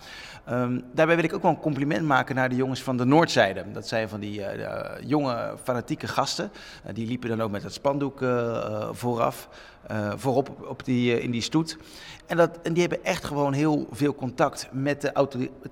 Um, 0.50 0.84
daarbij 0.92 1.16
wil 1.16 1.24
ik 1.24 1.34
ook 1.34 1.42
wel 1.42 1.50
een 1.50 1.60
compliment 1.60 2.06
maken 2.06 2.34
naar 2.34 2.48
de 2.48 2.56
jongens 2.56 2.82
van 2.82 2.96
de 2.96 3.04
Noordzijde. 3.04 3.64
Dat 3.72 3.88
zijn 3.88 4.08
van 4.08 4.20
die 4.20 4.38
uh, 4.38 4.80
jonge, 5.00 5.54
fanatieke 5.62 6.06
gasten. 6.06 6.50
Uh, 6.86 6.94
die 6.94 7.06
liepen 7.06 7.28
dan 7.28 7.42
ook 7.42 7.50
met 7.50 7.62
het 7.62 7.72
spandoek 7.72 8.24
vooraf. 8.90 9.48
Uh, 9.90 10.12
voorop 10.16 10.66
op 10.68 10.84
die, 10.84 11.16
uh, 11.16 11.22
in 11.22 11.30
die 11.30 11.40
stoet. 11.40 11.76
En, 12.26 12.36
dat, 12.36 12.58
en 12.62 12.72
die 12.72 12.80
hebben 12.82 13.04
echt 13.04 13.24
gewoon 13.24 13.52
heel 13.52 13.86
veel 13.90 14.14
contact 14.14 14.68
met 14.72 15.00
de, 15.00 15.12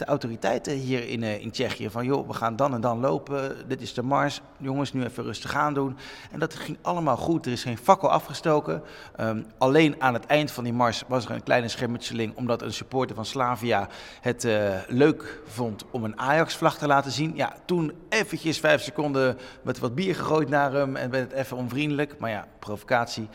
autoriteiten 0.05 0.73
hier 0.73 1.09
in, 1.09 1.23
uh, 1.23 1.41
in 1.41 1.51
Tsjechië. 1.51 1.91
Van 1.91 2.05
joh, 2.05 2.27
we 2.27 2.33
gaan 2.33 2.57
dan 2.57 2.75
en 2.75 2.81
dan 2.81 3.01
lopen, 3.01 3.57
dit 3.69 3.81
is 3.81 3.95
de 3.95 4.03
mars, 4.03 4.41
jongens, 4.57 4.93
nu 4.93 5.05
even 5.05 5.25
rustig 5.25 5.55
aan 5.55 5.75
doen. 5.75 5.97
En 6.31 6.39
dat 6.39 6.55
ging 6.55 6.79
allemaal 6.83 7.17
goed, 7.17 7.47
er 7.47 7.53
is 7.53 7.63
geen 7.63 7.79
fakkel 7.79 8.11
afgestoken. 8.11 8.83
Um, 9.21 9.47
alleen 9.59 10.03
aan 10.03 10.15
het 10.15 10.27
eind 10.27 10.51
van 10.51 10.65
die 10.65 10.73
mars 10.73 11.03
was 11.09 11.25
er 11.25 11.31
een 11.31 11.43
kleine 11.43 11.69
schermutseling, 11.69 12.37
omdat 12.37 12.63
een 12.63 12.73
supporter 12.73 13.17
van 13.17 13.25
Slavia 13.25 13.89
het 14.21 14.49
leuk 14.89 15.43
vond 15.47 15.85
om 15.91 16.05
een 16.05 16.19
Ajax-vlag 16.19 16.79
te 16.79 16.87
laten 16.87 17.11
zien. 17.11 17.33
Ja, 17.35 17.55
toen 17.65 17.93
eventjes 18.09 18.61
vijf 18.61 18.83
seconden 18.83 19.39
met 19.63 19.79
wat 19.79 19.95
bier 19.95 20.15
gegooid 20.15 20.49
naar 20.49 20.73
hem 20.73 20.97
en 20.97 21.11
werd 21.11 21.31
het 21.31 21.41
even 21.41 21.57
onvriendelijk. 21.57 22.19
Maar 22.19 22.31
ja, 22.31 22.47
provocatie. 22.59 23.29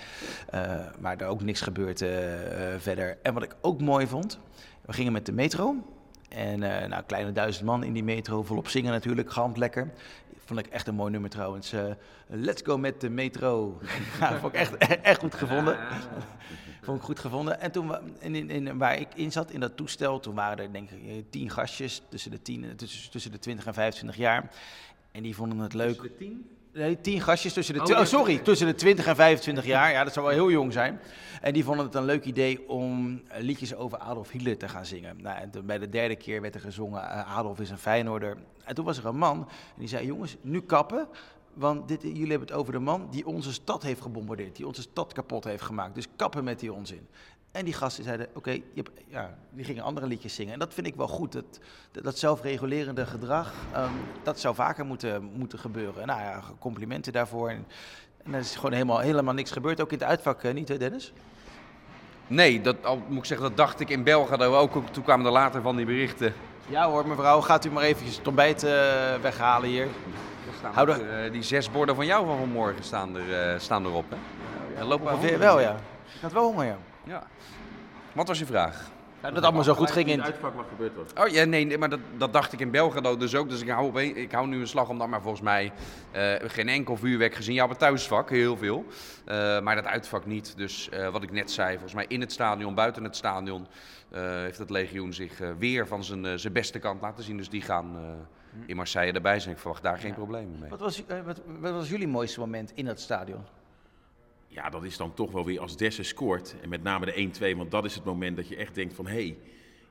Uh, 0.53 0.68
maar 0.99 1.17
er 1.17 1.27
ook 1.27 1.41
niks 1.41 1.61
gebeurd 1.61 2.01
uh, 2.01 2.09
uh, 2.09 2.75
verder. 2.77 3.17
En 3.21 3.33
wat 3.33 3.43
ik 3.43 3.55
ook 3.61 3.81
mooi 3.81 4.07
vond, 4.07 4.39
we 4.85 4.93
gingen 4.93 5.11
met 5.11 5.25
de 5.25 5.31
metro. 5.31 5.75
En 6.29 6.59
nou, 6.59 7.03
kleine 7.07 7.31
duizend 7.31 7.65
man 7.65 7.83
in 7.83 7.93
die 7.93 8.03
metro, 8.03 8.43
volop 8.43 8.67
zingen 8.67 8.91
natuurlijk, 8.91 9.31
gehand 9.31 9.57
lekker. 9.57 9.91
Vond 10.45 10.59
ik 10.59 10.67
echt 10.67 10.87
een 10.87 10.95
mooi 10.95 11.11
nummer 11.11 11.29
trouwens. 11.29 11.73
Let's 12.27 12.61
go 12.61 12.77
met 12.77 13.01
de 13.01 13.09
metro. 13.09 13.79
ja, 14.19 14.39
vond 14.39 14.53
ik 14.53 14.59
echt, 14.59 14.77
echt 15.01 15.19
goed 15.19 15.35
gevonden. 15.35 15.77
vond 16.81 16.97
ik 16.97 17.03
goed 17.03 17.19
gevonden. 17.19 17.59
En 17.59 17.71
toen 17.71 17.87
we, 17.87 17.99
in, 18.19 18.35
in, 18.35 18.49
in, 18.49 18.77
waar 18.77 18.99
ik 18.99 19.07
in 19.15 19.31
zat, 19.31 19.51
in 19.51 19.59
dat 19.59 19.77
toestel, 19.77 20.19
toen 20.19 20.35
waren 20.35 20.57
er 20.57 20.71
denk 20.71 20.89
ik 20.89 21.31
tien 21.31 21.49
gastjes 21.49 22.01
tussen 22.09 22.31
de, 22.31 22.41
tien, 22.41 22.75
tussen, 22.75 23.11
tussen 23.11 23.31
de 23.31 23.39
20 23.39 23.65
en 23.65 23.73
25 23.73 24.17
jaar. 24.17 24.51
En 25.11 25.23
die 25.23 25.35
vonden 25.35 25.57
het 25.57 25.73
leuk. 25.73 25.87
Tussen 25.87 26.11
de 26.11 26.17
tien? 26.17 26.58
Nee, 26.73 27.01
tien 27.01 27.21
gastjes 27.21 27.53
tussen 27.53 27.73
de, 27.73 27.81
oh, 27.81 27.99
oh, 27.99 28.05
sorry, 28.05 28.37
tussen 28.37 28.67
de 28.67 28.75
20 28.75 29.05
en 29.05 29.15
25 29.15 29.65
jaar. 29.65 29.91
Ja, 29.91 30.03
dat 30.03 30.13
zou 30.13 30.25
wel 30.25 30.35
heel 30.35 30.51
jong 30.51 30.73
zijn. 30.73 30.99
En 31.41 31.53
die 31.53 31.63
vonden 31.63 31.85
het 31.85 31.95
een 31.95 32.05
leuk 32.05 32.25
idee 32.25 32.69
om 32.69 33.21
liedjes 33.37 33.75
over 33.75 33.97
Adolf 33.97 34.31
Hitler 34.31 34.57
te 34.57 34.67
gaan 34.67 34.85
zingen. 34.85 35.21
Nou, 35.21 35.39
en 35.39 35.49
toen, 35.49 35.65
bij 35.65 35.77
de 35.77 35.89
derde 35.89 36.15
keer 36.15 36.41
werd 36.41 36.55
er 36.55 36.61
gezongen, 36.61 37.01
uh, 37.01 37.37
Adolf 37.37 37.59
is 37.59 37.69
een 37.69 37.77
Feyenoorder. 37.77 38.37
En 38.63 38.75
toen 38.75 38.85
was 38.85 38.97
er 38.97 39.05
een 39.05 39.17
man 39.17 39.37
en 39.39 39.79
die 39.79 39.87
zei, 39.87 40.05
jongens, 40.05 40.35
nu 40.41 40.61
kappen. 40.61 41.07
Want 41.53 41.87
dit, 41.87 42.01
jullie 42.01 42.29
hebben 42.29 42.47
het 42.47 42.57
over 42.57 42.73
de 42.73 42.79
man 42.79 43.07
die 43.11 43.25
onze 43.25 43.53
stad 43.53 43.83
heeft 43.83 44.01
gebombardeerd. 44.01 44.55
Die 44.55 44.67
onze 44.67 44.81
stad 44.81 45.13
kapot 45.13 45.43
heeft 45.43 45.63
gemaakt. 45.63 45.95
Dus 45.95 46.05
kappen 46.15 46.43
met 46.43 46.59
die 46.59 46.73
onzin. 46.73 47.07
En 47.51 47.65
die 47.65 47.73
gasten 47.73 48.03
zeiden, 48.03 48.27
oké, 48.33 48.37
okay, 48.37 48.63
ja, 49.07 49.37
die 49.49 49.65
gingen 49.65 49.83
andere 49.83 50.07
liedjes 50.07 50.35
zingen. 50.35 50.53
En 50.53 50.59
dat 50.59 50.73
vind 50.73 50.87
ik 50.87 50.95
wel 50.95 51.07
goed. 51.07 51.31
Dat, 51.31 51.59
dat 51.91 52.17
zelfregulerende 52.17 53.05
gedrag, 53.05 53.53
um, 53.75 53.91
dat 54.23 54.39
zou 54.39 54.55
vaker 54.55 54.85
moeten, 54.85 55.23
moeten 55.23 55.59
gebeuren. 55.59 56.07
Nou 56.07 56.21
ja, 56.21 56.41
complimenten 56.59 57.13
daarvoor. 57.13 57.49
En, 57.49 57.65
en 58.23 58.33
er 58.33 58.39
is 58.39 58.55
gewoon 58.55 58.71
helemaal, 58.71 58.99
helemaal 58.99 59.33
niks 59.33 59.51
gebeurd. 59.51 59.81
Ook 59.81 59.91
in 59.91 59.97
het 59.97 60.07
uitvak 60.07 60.43
uh, 60.43 60.53
niet, 60.53 60.67
hè 60.67 60.77
Dennis? 60.77 61.13
Nee, 62.27 62.61
dat 62.61 62.85
al, 62.85 63.01
moet 63.07 63.17
ik 63.17 63.25
zeggen, 63.25 63.47
dat 63.47 63.57
dacht 63.57 63.79
ik 63.79 63.89
in 63.89 64.03
België 64.03 64.43
ook. 64.43 64.85
Toen 64.91 65.03
kwamen 65.03 65.25
er 65.25 65.31
later 65.31 65.61
van 65.61 65.75
die 65.75 65.85
berichten. 65.85 66.33
Ja 66.67 66.89
hoor, 66.89 67.07
mevrouw, 67.07 67.41
gaat 67.41 67.65
u 67.65 67.71
maar 67.71 67.83
eventjes 67.83 68.17
het 68.17 68.27
ontbijt 68.27 68.63
uh, 68.63 68.69
weghalen 69.21 69.69
hier. 69.69 69.87
Ook, 70.77 70.87
uh, 70.87 71.31
die 71.31 71.43
zes 71.43 71.71
borden 71.71 71.95
van 71.95 72.05
jou 72.05 72.25
van 72.25 72.37
vanmorgen 72.37 72.83
staan, 72.83 73.15
er, 73.17 73.61
staan 73.61 73.85
erop, 73.85 74.05
hè? 74.09 74.17
Ja, 74.79 74.85
lopen 74.85 75.13
ongeveer 75.13 75.39
wel, 75.39 75.59
ja. 75.59 75.75
Ik 76.15 76.21
had 76.21 76.31
wel 76.31 76.43
honger, 76.43 76.65
ja. 76.65 76.77
Ja. 77.09 77.23
Wat 78.13 78.27
was 78.27 78.39
je 78.39 78.45
vraag? 78.45 78.91
Ja, 79.21 79.31
dat 79.31 79.43
allemaal 79.43 79.63
zo 79.63 79.73
goed 79.73 79.91
ging 79.91 80.09
in 80.09 80.17
het 80.17 80.27
uitvak 80.27 80.55
wat 80.55 80.65
gebeurd 80.69 80.95
was. 80.95 81.25
Oh 81.25 81.31
ja, 81.31 81.43
nee, 81.43 81.77
maar 81.77 81.89
dat, 81.89 81.99
dat 82.17 82.33
dacht 82.33 82.53
ik 82.53 82.59
in 82.59 82.71
België 82.71 83.17
dus 83.17 83.35
ook. 83.35 83.49
Dus 83.49 83.61
ik 83.61 83.69
hou, 83.69 83.87
op, 83.87 83.97
ik 83.97 84.31
hou 84.31 84.47
nu 84.47 84.59
een 84.59 84.67
slag 84.67 84.89
om 84.89 84.97
dat, 84.97 85.07
maar 85.07 85.21
volgens 85.21 85.43
mij 85.43 85.71
uh, 86.15 86.49
geen 86.49 86.67
enkel 86.67 86.97
vuurwerk 86.97 87.35
gezien. 87.35 87.53
Ja, 87.55 87.63
op 87.63 87.69
het 87.69 87.79
thuisvak 87.79 88.29
heel 88.29 88.57
veel, 88.57 88.85
uh, 89.25 89.59
maar 89.59 89.75
dat 89.75 89.85
uitvak 89.85 90.25
niet. 90.25 90.57
Dus 90.57 90.89
uh, 90.93 91.09
wat 91.09 91.23
ik 91.23 91.31
net 91.31 91.51
zei, 91.51 91.71
volgens 91.71 91.93
mij 91.93 92.05
in 92.07 92.21
het 92.21 92.31
stadion, 92.31 92.75
buiten 92.75 93.03
het 93.03 93.15
stadion, 93.15 93.67
heeft 94.11 94.57
het 94.57 94.69
legioen 94.69 95.13
zich 95.13 95.39
weer 95.57 95.87
van 95.87 96.03
zijn, 96.03 96.39
zijn 96.39 96.53
beste 96.53 96.79
kant 96.79 97.01
laten 97.01 97.23
zien. 97.23 97.37
Dus 97.37 97.49
die 97.49 97.61
gaan 97.61 97.97
in 98.65 98.75
Marseille 98.75 99.13
erbij 99.13 99.39
zijn. 99.39 99.53
Ik 99.53 99.61
verwacht 99.61 99.83
daar 99.83 99.97
geen 99.97 100.09
ja. 100.09 100.15
problemen 100.15 100.59
mee. 100.59 100.69
Wat 100.69 100.79
was, 100.79 101.03
wat, 101.25 101.41
wat 101.59 101.73
was 101.73 101.89
jullie 101.89 102.07
mooiste 102.07 102.39
moment 102.39 102.71
in 102.75 102.85
dat 102.85 102.99
stadion? 102.99 103.45
Ja, 104.49 104.69
dat 104.69 104.83
is 104.83 104.97
dan 104.97 105.13
toch 105.13 105.31
wel 105.31 105.45
weer 105.45 105.59
als 105.59 105.77
Desse 105.77 106.03
scoort. 106.03 106.55
En 106.61 106.69
met 106.69 106.83
name 106.83 107.05
de 107.05 107.53
1-2, 107.53 107.57
want 107.57 107.71
dat 107.71 107.85
is 107.85 107.95
het 107.95 108.03
moment 108.03 108.35
dat 108.35 108.47
je 108.47 108.55
echt 108.55 108.75
denkt 108.75 108.93
van... 108.93 109.07
hé, 109.07 109.13
hey, 109.13 109.37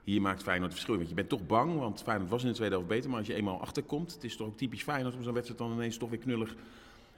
hier 0.04 0.20
maakt 0.20 0.42
Feyenoord 0.42 0.72
verschil. 0.72 0.96
Want 0.96 1.08
je 1.08 1.14
bent 1.14 1.28
toch 1.28 1.46
bang, 1.46 1.78
want 1.78 2.02
Feyenoord 2.02 2.30
was 2.30 2.42
in 2.42 2.48
de 2.48 2.54
tweede 2.54 2.74
helft 2.74 2.88
beter. 2.88 3.10
Maar 3.10 3.18
als 3.18 3.28
je 3.28 3.34
eenmaal 3.34 3.60
achterkomt, 3.60 4.14
het 4.14 4.24
is 4.24 4.36
toch 4.36 4.46
ook 4.46 4.56
typisch 4.56 4.82
Feyenoord 4.82 5.14
om 5.14 5.22
zo'n 5.22 5.32
wedstrijd 5.32 5.60
dan 5.60 5.72
ineens 5.72 5.96
toch 5.96 6.10
weer 6.10 6.18
knullig 6.18 6.54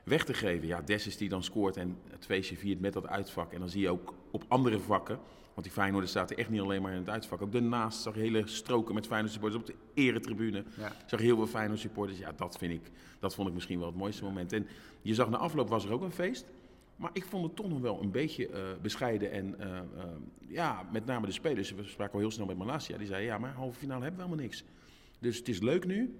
weg 0.04 0.24
te 0.24 0.34
geven. 0.34 0.66
Ja, 0.66 0.80
Dessus 0.80 1.16
die 1.16 1.28
dan 1.28 1.42
scoort 1.42 1.76
en 1.76 1.96
het 2.10 2.26
feestje 2.26 2.56
viert 2.56 2.80
met 2.80 2.92
dat 2.92 3.06
uitvak. 3.06 3.52
En 3.52 3.60
dan 3.60 3.68
zie 3.68 3.80
je 3.80 3.90
ook 3.90 4.14
op 4.30 4.44
andere 4.48 4.78
vakken, 4.78 5.18
want 5.54 5.62
die 5.62 5.72
Feyenoord 5.72 6.08
staat 6.08 6.30
er 6.30 6.38
echt 6.38 6.50
niet 6.50 6.60
alleen 6.60 6.82
maar 6.82 6.92
in 6.92 6.98
het 6.98 7.08
uitvak. 7.08 7.42
Ook 7.42 7.52
daarnaast 7.52 8.02
zag 8.02 8.14
je 8.14 8.20
hele 8.20 8.42
stroken 8.46 8.94
met 8.94 9.06
Feyenoord 9.06 9.32
supporters 9.32 9.62
op 9.62 9.66
de 9.66 9.74
eretribune. 9.94 10.64
Ja. 10.76 10.92
Zag 11.06 11.20
je 11.20 11.26
heel 11.26 11.36
veel 11.36 11.46
Feyenoord 11.46 11.80
supporters. 11.80 12.18
Ja, 12.18 12.32
dat, 12.36 12.56
vind 12.58 12.72
ik, 12.72 12.90
dat 13.18 13.34
vond 13.34 13.48
ik 13.48 13.54
misschien 13.54 13.78
wel 13.78 13.88
het 13.88 13.96
mooiste 13.96 14.24
moment. 14.24 14.52
En 14.52 14.66
je 15.02 15.14
zag 15.14 15.30
na 15.30 15.36
afloop 15.36 15.68
was 15.68 15.84
er 15.84 15.92
ook 15.92 16.02
een 16.02 16.12
feest. 16.12 16.44
Maar 17.00 17.10
ik 17.12 17.24
vond 17.24 17.44
het 17.46 17.56
toch 17.56 17.68
nog 17.68 17.80
wel 17.80 18.02
een 18.02 18.10
beetje 18.10 18.48
eh, 18.48 18.62
bescheiden. 18.82 19.30
En 19.30 19.60
eh, 19.60 19.76
eh, 19.76 19.84
ja, 20.48 20.88
met 20.92 21.06
name 21.06 21.26
de 21.26 21.32
spelers. 21.32 21.74
We 21.74 21.84
spraken 21.84 22.14
al 22.14 22.20
heel 22.20 22.30
snel 22.30 22.46
met 22.46 22.56
Malasia. 22.56 22.98
Die 22.98 23.06
zei, 23.06 23.24
ja, 23.24 23.38
maar 23.38 23.52
halve 23.52 23.78
finale 23.78 24.02
hebben 24.02 24.20
we 24.20 24.26
helemaal 24.26 24.44
niks. 24.44 24.64
Dus 25.18 25.36
het 25.36 25.48
is 25.48 25.60
leuk 25.60 25.86
nu. 25.86 26.14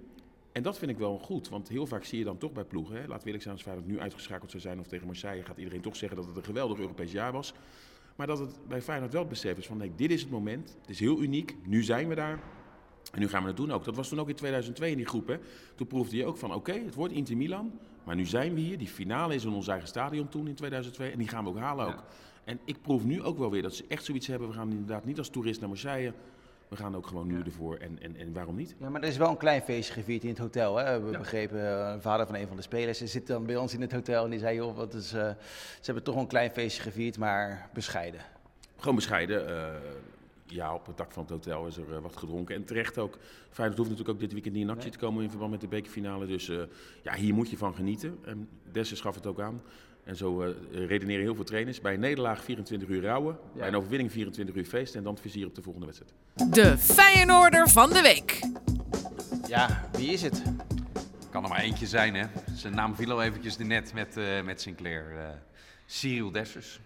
En 0.51 0.63
dat 0.63 0.77
vind 0.77 0.91
ik 0.91 0.97
wel 0.97 1.17
goed, 1.17 1.49
want 1.49 1.67
heel 1.67 1.87
vaak 1.87 2.03
zie 2.03 2.19
je 2.19 2.25
dan 2.25 2.37
toch 2.37 2.51
bij 2.51 2.63
ploegen. 2.63 3.01
Hè, 3.01 3.07
laat 3.07 3.23
eerlijk 3.23 3.43
zijn, 3.43 3.53
als 3.53 3.63
Feyenoord 3.63 3.87
nu 3.87 3.99
uitgeschakeld 3.99 4.51
zou 4.51 4.61
zijn 4.61 4.79
of 4.79 4.87
tegen 4.87 5.05
Marseille, 5.05 5.43
gaat 5.43 5.57
iedereen 5.57 5.81
toch 5.81 5.95
zeggen 5.95 6.17
dat 6.17 6.27
het 6.27 6.37
een 6.37 6.43
geweldig 6.43 6.79
Europees 6.79 7.11
jaar 7.11 7.31
was. 7.31 7.53
Maar 8.15 8.27
dat 8.27 8.39
het 8.39 8.67
bij 8.67 8.81
Feyenoord 8.81 9.11
wel 9.11 9.21
het 9.21 9.29
besef 9.29 9.57
is 9.57 9.65
van, 9.65 9.77
nee, 9.77 9.91
dit 9.95 10.11
is 10.11 10.21
het 10.21 10.31
moment. 10.31 10.77
Het 10.81 10.89
is 10.89 10.99
heel 10.99 11.21
uniek, 11.21 11.55
nu 11.65 11.83
zijn 11.83 12.07
we 12.07 12.15
daar. 12.15 12.39
En 13.13 13.19
nu 13.19 13.27
gaan 13.27 13.41
we 13.41 13.47
het 13.47 13.57
doen 13.57 13.71
ook. 13.71 13.83
Dat 13.83 13.95
was 13.95 14.09
toen 14.09 14.19
ook 14.19 14.29
in 14.29 14.35
2002 14.35 14.91
in 14.91 14.97
die 14.97 15.05
groep. 15.05 15.27
Hè. 15.27 15.37
Toen 15.75 15.87
proefde 15.87 16.17
je 16.17 16.25
ook 16.25 16.37
van, 16.37 16.53
oké, 16.53 16.73
het 16.73 16.95
wordt 16.95 17.13
Inter 17.13 17.37
Milan. 17.37 17.71
Maar 18.03 18.15
nu 18.15 18.25
zijn 18.25 18.53
we 18.53 18.59
hier. 18.59 18.77
Die 18.77 18.87
finale 18.87 19.35
is 19.35 19.43
in 19.43 19.53
ons 19.53 19.67
eigen 19.67 19.87
stadion 19.87 20.29
toen 20.29 20.47
in 20.47 20.55
2002. 20.55 21.11
En 21.11 21.17
die 21.17 21.27
gaan 21.27 21.43
we 21.43 21.49
ook 21.49 21.57
halen 21.57 21.87
ook. 21.87 22.03
En 22.43 22.59
ik 22.65 22.81
proef 22.81 23.03
nu 23.03 23.23
ook 23.23 23.37
wel 23.37 23.51
weer 23.51 23.61
dat 23.61 23.75
ze 23.75 23.85
echt 23.87 24.05
zoiets 24.05 24.27
hebben. 24.27 24.47
We 24.47 24.53
gaan 24.53 24.71
inderdaad 24.71 25.05
niet 25.05 25.17
als 25.17 25.29
toerist 25.29 25.59
naar 25.59 25.69
Marseille. 25.69 26.13
We 26.67 26.77
gaan 26.77 26.95
ook 26.95 27.07
gewoon 27.07 27.27
nu 27.27 27.41
ervoor. 27.41 27.75
En, 27.75 28.01
en, 28.01 28.15
en 28.15 28.33
waarom 28.33 28.55
niet? 28.55 28.75
Ja, 28.79 28.89
maar 28.89 29.01
er 29.01 29.07
is 29.07 29.17
wel 29.17 29.29
een 29.29 29.37
klein 29.37 29.61
feestje 29.61 29.93
gevierd 29.93 30.23
in 30.23 30.29
het 30.29 30.37
hotel. 30.37 30.77
Hè? 30.77 31.01
We 31.01 31.17
begrepen, 31.17 31.57
uh, 31.57 31.91
een 31.93 32.01
vader 32.01 32.25
van 32.25 32.35
een 32.35 32.47
van 32.47 32.55
de 32.55 32.61
spelers 32.61 33.03
zit 33.03 33.27
dan 33.27 33.45
bij 33.45 33.55
ons 33.55 33.73
in 33.73 33.81
het 33.81 33.91
hotel 33.91 34.23
en 34.23 34.29
die 34.29 34.39
zei, 34.39 34.55
joh, 34.55 34.75
wat 34.75 34.93
is, 34.93 35.13
uh, 35.13 35.19
ze 35.19 35.35
hebben 35.81 36.03
toch 36.03 36.15
een 36.15 36.27
klein 36.27 36.51
feestje 36.51 36.81
gevierd, 36.81 37.17
maar 37.17 37.69
bescheiden. 37.73 38.21
Gewoon 38.77 38.95
bescheiden. 38.95 39.49
Uh, 39.49 39.65
ja, 40.51 40.73
op 40.73 40.85
het 40.85 40.97
dak 40.97 41.11
van 41.11 41.23
het 41.23 41.31
hotel 41.31 41.67
is 41.67 41.77
er 41.77 42.01
wat 42.01 42.17
gedronken. 42.17 42.55
En 42.55 42.63
terecht 42.63 42.97
ook. 42.97 43.17
Feyenoord 43.49 43.77
hoeft 43.77 43.89
natuurlijk 43.89 44.15
ook 44.15 44.23
dit 44.23 44.33
weekend 44.33 44.53
niet 44.53 44.63
in 44.63 44.69
actie 44.69 44.91
te 44.91 44.97
komen 44.97 45.23
in 45.23 45.29
verband 45.29 45.51
met 45.51 45.61
de 45.61 45.67
bekerfinale. 45.67 46.25
Dus 46.25 46.51
ja, 47.01 47.13
hier 47.13 47.33
moet 47.33 47.49
je 47.49 47.57
van 47.57 47.75
genieten. 47.75 48.17
En 48.25 48.49
Dessers 48.71 49.01
gaf 49.01 49.15
het 49.15 49.25
ook 49.25 49.39
aan. 49.39 49.61
En 50.03 50.15
zo 50.15 50.43
uh, 50.43 50.55
redeneren 50.87 51.21
heel 51.21 51.35
veel 51.35 51.43
trainers. 51.43 51.81
Bij 51.81 51.93
een 51.93 51.99
nederlaag 51.99 52.43
24 52.43 52.89
uur 52.89 53.01
rouwen. 53.01 53.37
Ja. 53.53 53.59
Bij 53.59 53.67
een 53.67 53.75
overwinning 53.75 54.11
24 54.11 54.55
uur 54.55 54.65
feest. 54.65 54.95
En 54.95 55.03
dan 55.03 55.13
het 55.13 55.21
vizier 55.21 55.47
op 55.47 55.55
de 55.55 55.61
volgende 55.61 55.87
wedstrijd. 55.87 56.13
De 56.53 56.77
Feyenoorder 56.77 57.69
van 57.69 57.89
de 57.89 58.01
week. 58.01 58.39
Ja, 59.47 59.89
wie 59.91 60.09
is 60.09 60.21
het? 60.21 60.43
Kan 61.29 61.43
er 61.43 61.49
maar 61.49 61.59
eentje 61.59 61.87
zijn, 61.87 62.15
hè. 62.15 62.25
Zijn 62.53 62.75
naam 62.75 62.95
viel 62.95 63.11
al 63.11 63.23
eventjes 63.23 63.57
net 63.57 63.93
met, 63.93 64.17
uh, 64.17 64.41
met 64.41 64.61
Sinclair. 64.61 65.11
Uh, 65.11 65.29
Cyril 65.85 66.31
Dessers. 66.31 66.79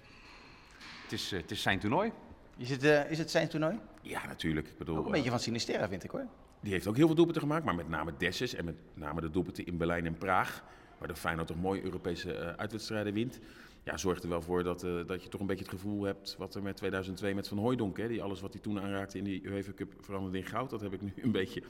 Het 1.03 1.11
is, 1.11 1.31
het 1.31 1.51
is 1.51 1.61
zijn 1.61 1.79
toernooi. 1.79 2.11
Is 2.57 2.69
het, 2.69 2.83
is 3.09 3.17
het 3.17 3.31
zijn 3.31 3.47
toernooi? 3.47 3.79
Ja, 4.01 4.25
natuurlijk. 4.25 4.67
Ik 4.67 4.77
bedoel, 4.77 4.97
ook 4.97 5.05
een 5.05 5.11
beetje 5.11 5.29
van 5.29 5.39
Sinisterra, 5.39 5.87
vind 5.87 6.03
ik 6.03 6.09
hoor. 6.09 6.25
Die 6.59 6.71
heeft 6.71 6.87
ook 6.87 6.95
heel 6.95 7.05
veel 7.05 7.15
doelpunten 7.15 7.41
gemaakt. 7.41 7.65
Maar 7.65 7.75
met 7.75 7.89
name 7.89 8.13
Dessers. 8.17 8.53
En 8.53 8.65
met 8.65 8.75
name 8.93 9.21
de 9.21 9.29
doelpunten 9.29 9.65
in 9.65 9.77
Berlijn 9.77 10.05
en 10.05 10.17
Praag 10.17 10.63
waardoor 10.97 11.17
Feyenoord 11.17 11.47
toch 11.47 11.61
mooi 11.61 11.81
Europese 11.81 12.33
uh, 12.33 12.47
uitwedstrijden 12.47 13.13
wint. 13.13 13.39
Ja, 13.83 13.97
zorgt 13.97 14.23
er 14.23 14.29
wel 14.29 14.41
voor 14.41 14.63
dat, 14.63 14.83
uh, 14.83 15.07
dat 15.07 15.23
je 15.23 15.29
toch 15.29 15.41
een 15.41 15.47
beetje 15.47 15.63
het 15.63 15.73
gevoel 15.73 16.03
hebt 16.03 16.35
wat 16.37 16.55
er 16.55 16.61
met 16.61 16.75
2002 16.75 17.35
met 17.35 17.47
Van 17.47 17.57
Hooijdonk, 17.57 17.97
hè, 17.97 18.07
die 18.07 18.21
alles 18.21 18.41
wat 18.41 18.53
hij 18.53 18.61
toen 18.61 18.79
aanraakte 18.79 19.17
in 19.17 19.23
die 19.23 19.45
UEFA 19.45 19.71
Cup 19.75 19.93
veranderde 19.99 20.37
in 20.37 20.45
goud. 20.45 20.69
Dat 20.69 20.81
heb 20.81 20.93
ik 20.93 21.01
nu 21.01 21.13
een 21.21 21.31
beetje 21.31 21.63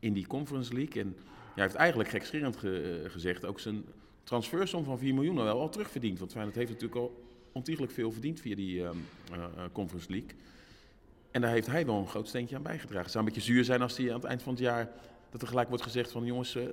in 0.00 0.12
die 0.12 0.26
Conference 0.26 0.74
League. 0.74 1.02
En 1.02 1.16
hij 1.54 1.62
heeft 1.62 1.74
eigenlijk 1.74 2.08
gekscherend 2.08 2.56
ge, 2.56 3.02
uh, 3.04 3.10
gezegd 3.10 3.44
ook 3.44 3.60
zijn 3.60 3.84
transfersom 4.24 4.84
van 4.84 4.98
4 4.98 5.14
miljoen 5.14 5.34
wel 5.34 5.60
al 5.60 5.68
terugverdiend. 5.68 6.18
Want 6.18 6.32
Feyenoord 6.32 6.56
heeft 6.56 6.70
natuurlijk 6.70 7.00
al 7.00 7.25
ontiegelijk 7.56 7.92
veel 7.92 8.12
verdiend 8.12 8.40
via 8.40 8.54
die 8.54 8.80
uh, 8.80 8.88
Conference 9.72 10.10
League. 10.10 10.30
En 11.30 11.40
daar 11.40 11.50
heeft 11.50 11.66
hij 11.66 11.86
wel 11.86 11.96
een 11.96 12.08
groot 12.08 12.28
steentje 12.28 12.56
aan 12.56 12.62
bijgedragen. 12.62 13.02
Het 13.02 13.10
zou 13.10 13.24
een 13.24 13.32
beetje 13.32 13.52
zuur 13.52 13.64
zijn 13.64 13.82
als 13.82 13.96
hij 13.96 14.08
aan 14.08 14.14
het 14.20 14.24
eind 14.24 14.42
van 14.42 14.52
het 14.52 14.62
jaar 14.62 14.88
dat 15.30 15.42
er 15.42 15.48
gelijk 15.48 15.68
wordt 15.68 15.82
gezegd 15.84 16.12
van 16.12 16.24
jongens, 16.24 16.54
uh, 16.56 16.64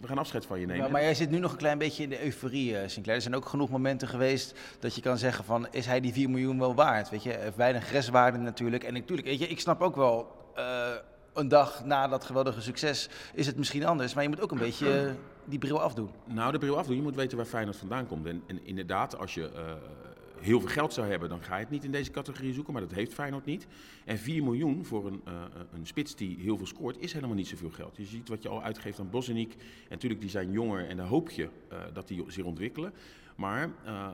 we 0.00 0.06
gaan 0.06 0.18
afscheid 0.18 0.46
van 0.46 0.60
je 0.60 0.66
nemen. 0.66 0.82
Maar, 0.82 0.90
maar, 0.90 1.02
jij 1.02 1.14
zit 1.14 1.30
nu 1.30 1.38
nog 1.38 1.52
een 1.52 1.58
klein 1.58 1.78
beetje 1.78 2.02
in 2.02 2.08
de 2.08 2.24
euforie, 2.24 2.88
Sinclair. 2.88 3.16
Er 3.16 3.22
zijn 3.22 3.36
ook 3.36 3.46
genoeg 3.46 3.70
momenten 3.70 4.08
geweest 4.08 4.58
dat 4.78 4.94
je 4.94 5.00
kan 5.00 5.18
zeggen 5.18 5.44
van, 5.44 5.66
is 5.70 5.86
hij 5.86 6.00
die 6.00 6.12
4 6.12 6.30
miljoen 6.30 6.58
wel 6.58 6.74
waard? 6.74 7.10
Weet 7.10 7.22
je, 7.22 7.52
weinig 7.56 7.90
restwaarde 7.90 8.38
natuurlijk. 8.38 8.84
En 8.84 8.92
natuurlijk, 8.92 9.28
weet 9.28 9.38
je, 9.38 9.46
ik 9.46 9.60
snap 9.60 9.80
ook 9.80 9.96
wel, 9.96 10.36
uh, 10.56 10.88
een 11.32 11.48
dag 11.48 11.84
na 11.84 12.08
dat 12.08 12.24
geweldige 12.24 12.60
succes 12.60 13.08
is 13.34 13.46
het 13.46 13.56
misschien 13.56 13.86
anders. 13.86 14.14
Maar 14.14 14.22
je 14.22 14.28
moet 14.28 14.40
ook 14.40 14.50
een 14.50 14.58
beetje 14.58 15.14
die 15.44 15.58
bril 15.58 15.80
afdoen. 15.80 16.10
Nou, 16.24 16.52
de 16.52 16.58
bril 16.58 16.78
afdoen. 16.78 16.96
Je 16.96 17.02
moet 17.02 17.14
weten 17.14 17.36
waar 17.36 17.46
Feyenoord 17.46 17.76
vandaan 17.76 18.06
komt. 18.06 18.26
En, 18.26 18.42
en 18.46 18.66
inderdaad, 18.66 19.18
als 19.18 19.34
je 19.34 19.50
heel 20.44 20.60
veel 20.60 20.68
geld 20.68 20.92
zou 20.92 21.08
hebben, 21.08 21.28
dan 21.28 21.42
ga 21.42 21.54
je 21.56 21.62
het 21.62 21.70
niet 21.70 21.84
in 21.84 21.90
deze 21.90 22.10
categorie 22.10 22.52
zoeken. 22.52 22.72
Maar 22.72 22.82
dat 22.82 22.92
heeft 22.92 23.14
Feyenoord 23.14 23.44
niet. 23.44 23.66
En 24.04 24.18
4 24.18 24.42
miljoen 24.42 24.84
voor 24.84 25.06
een, 25.06 25.22
uh, 25.28 25.32
een 25.72 25.86
spits 25.86 26.16
die 26.16 26.36
heel 26.40 26.56
veel 26.56 26.66
scoort, 26.66 26.98
is 26.98 27.12
helemaal 27.12 27.36
niet 27.36 27.48
zoveel 27.48 27.70
geld. 27.70 27.96
Je 27.96 28.04
ziet 28.04 28.28
wat 28.28 28.42
je 28.42 28.48
al 28.48 28.62
uitgeeft 28.62 28.98
aan 28.98 29.10
Bosniek. 29.10 29.52
En 29.52 29.60
natuurlijk, 29.88 30.20
die 30.20 30.30
zijn 30.30 30.52
jonger 30.52 30.88
en 30.88 30.96
dan 30.96 31.06
hoop 31.06 31.30
je 31.30 31.42
uh, 31.42 31.78
dat 31.92 32.08
die 32.08 32.24
zich 32.26 32.44
ontwikkelen. 32.44 32.92
Maar 33.36 33.70
uh, 33.86 34.08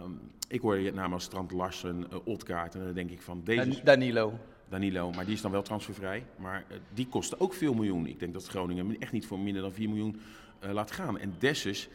ik 0.48 0.60
hoor 0.60 0.76
je 0.78 0.92
namen 0.92 1.12
als 1.12 1.24
Strand 1.24 1.52
Larsen, 1.52 2.24
Otkaart. 2.24 2.74
En 2.74 2.84
dan 2.84 2.94
denk 2.94 3.10
ik 3.10 3.22
van 3.22 3.40
deze... 3.44 3.80
Danilo. 3.84 4.38
Danilo, 4.68 5.10
maar 5.10 5.24
die 5.24 5.34
is 5.34 5.40
dan 5.40 5.50
wel 5.50 5.62
transfervrij. 5.62 6.24
Maar 6.36 6.64
die 6.94 7.06
kost 7.06 7.40
ook 7.40 7.54
veel 7.54 7.74
miljoen. 7.74 8.06
Ik 8.06 8.18
denk 8.18 8.32
dat 8.32 8.46
Groningen 8.46 8.98
echt 8.98 9.12
niet 9.12 9.26
voor 9.26 9.38
minder 9.38 9.62
dan 9.62 9.72
4 9.72 9.88
miljoen 9.88 10.20
laat 10.60 10.90
gaan. 10.90 11.18
En 11.18 11.34
Dessus, 11.38 11.88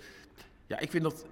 ja, 0.68 0.80
ik 0.80 0.92
vind 0.92 1.04
dat 1.04 1.26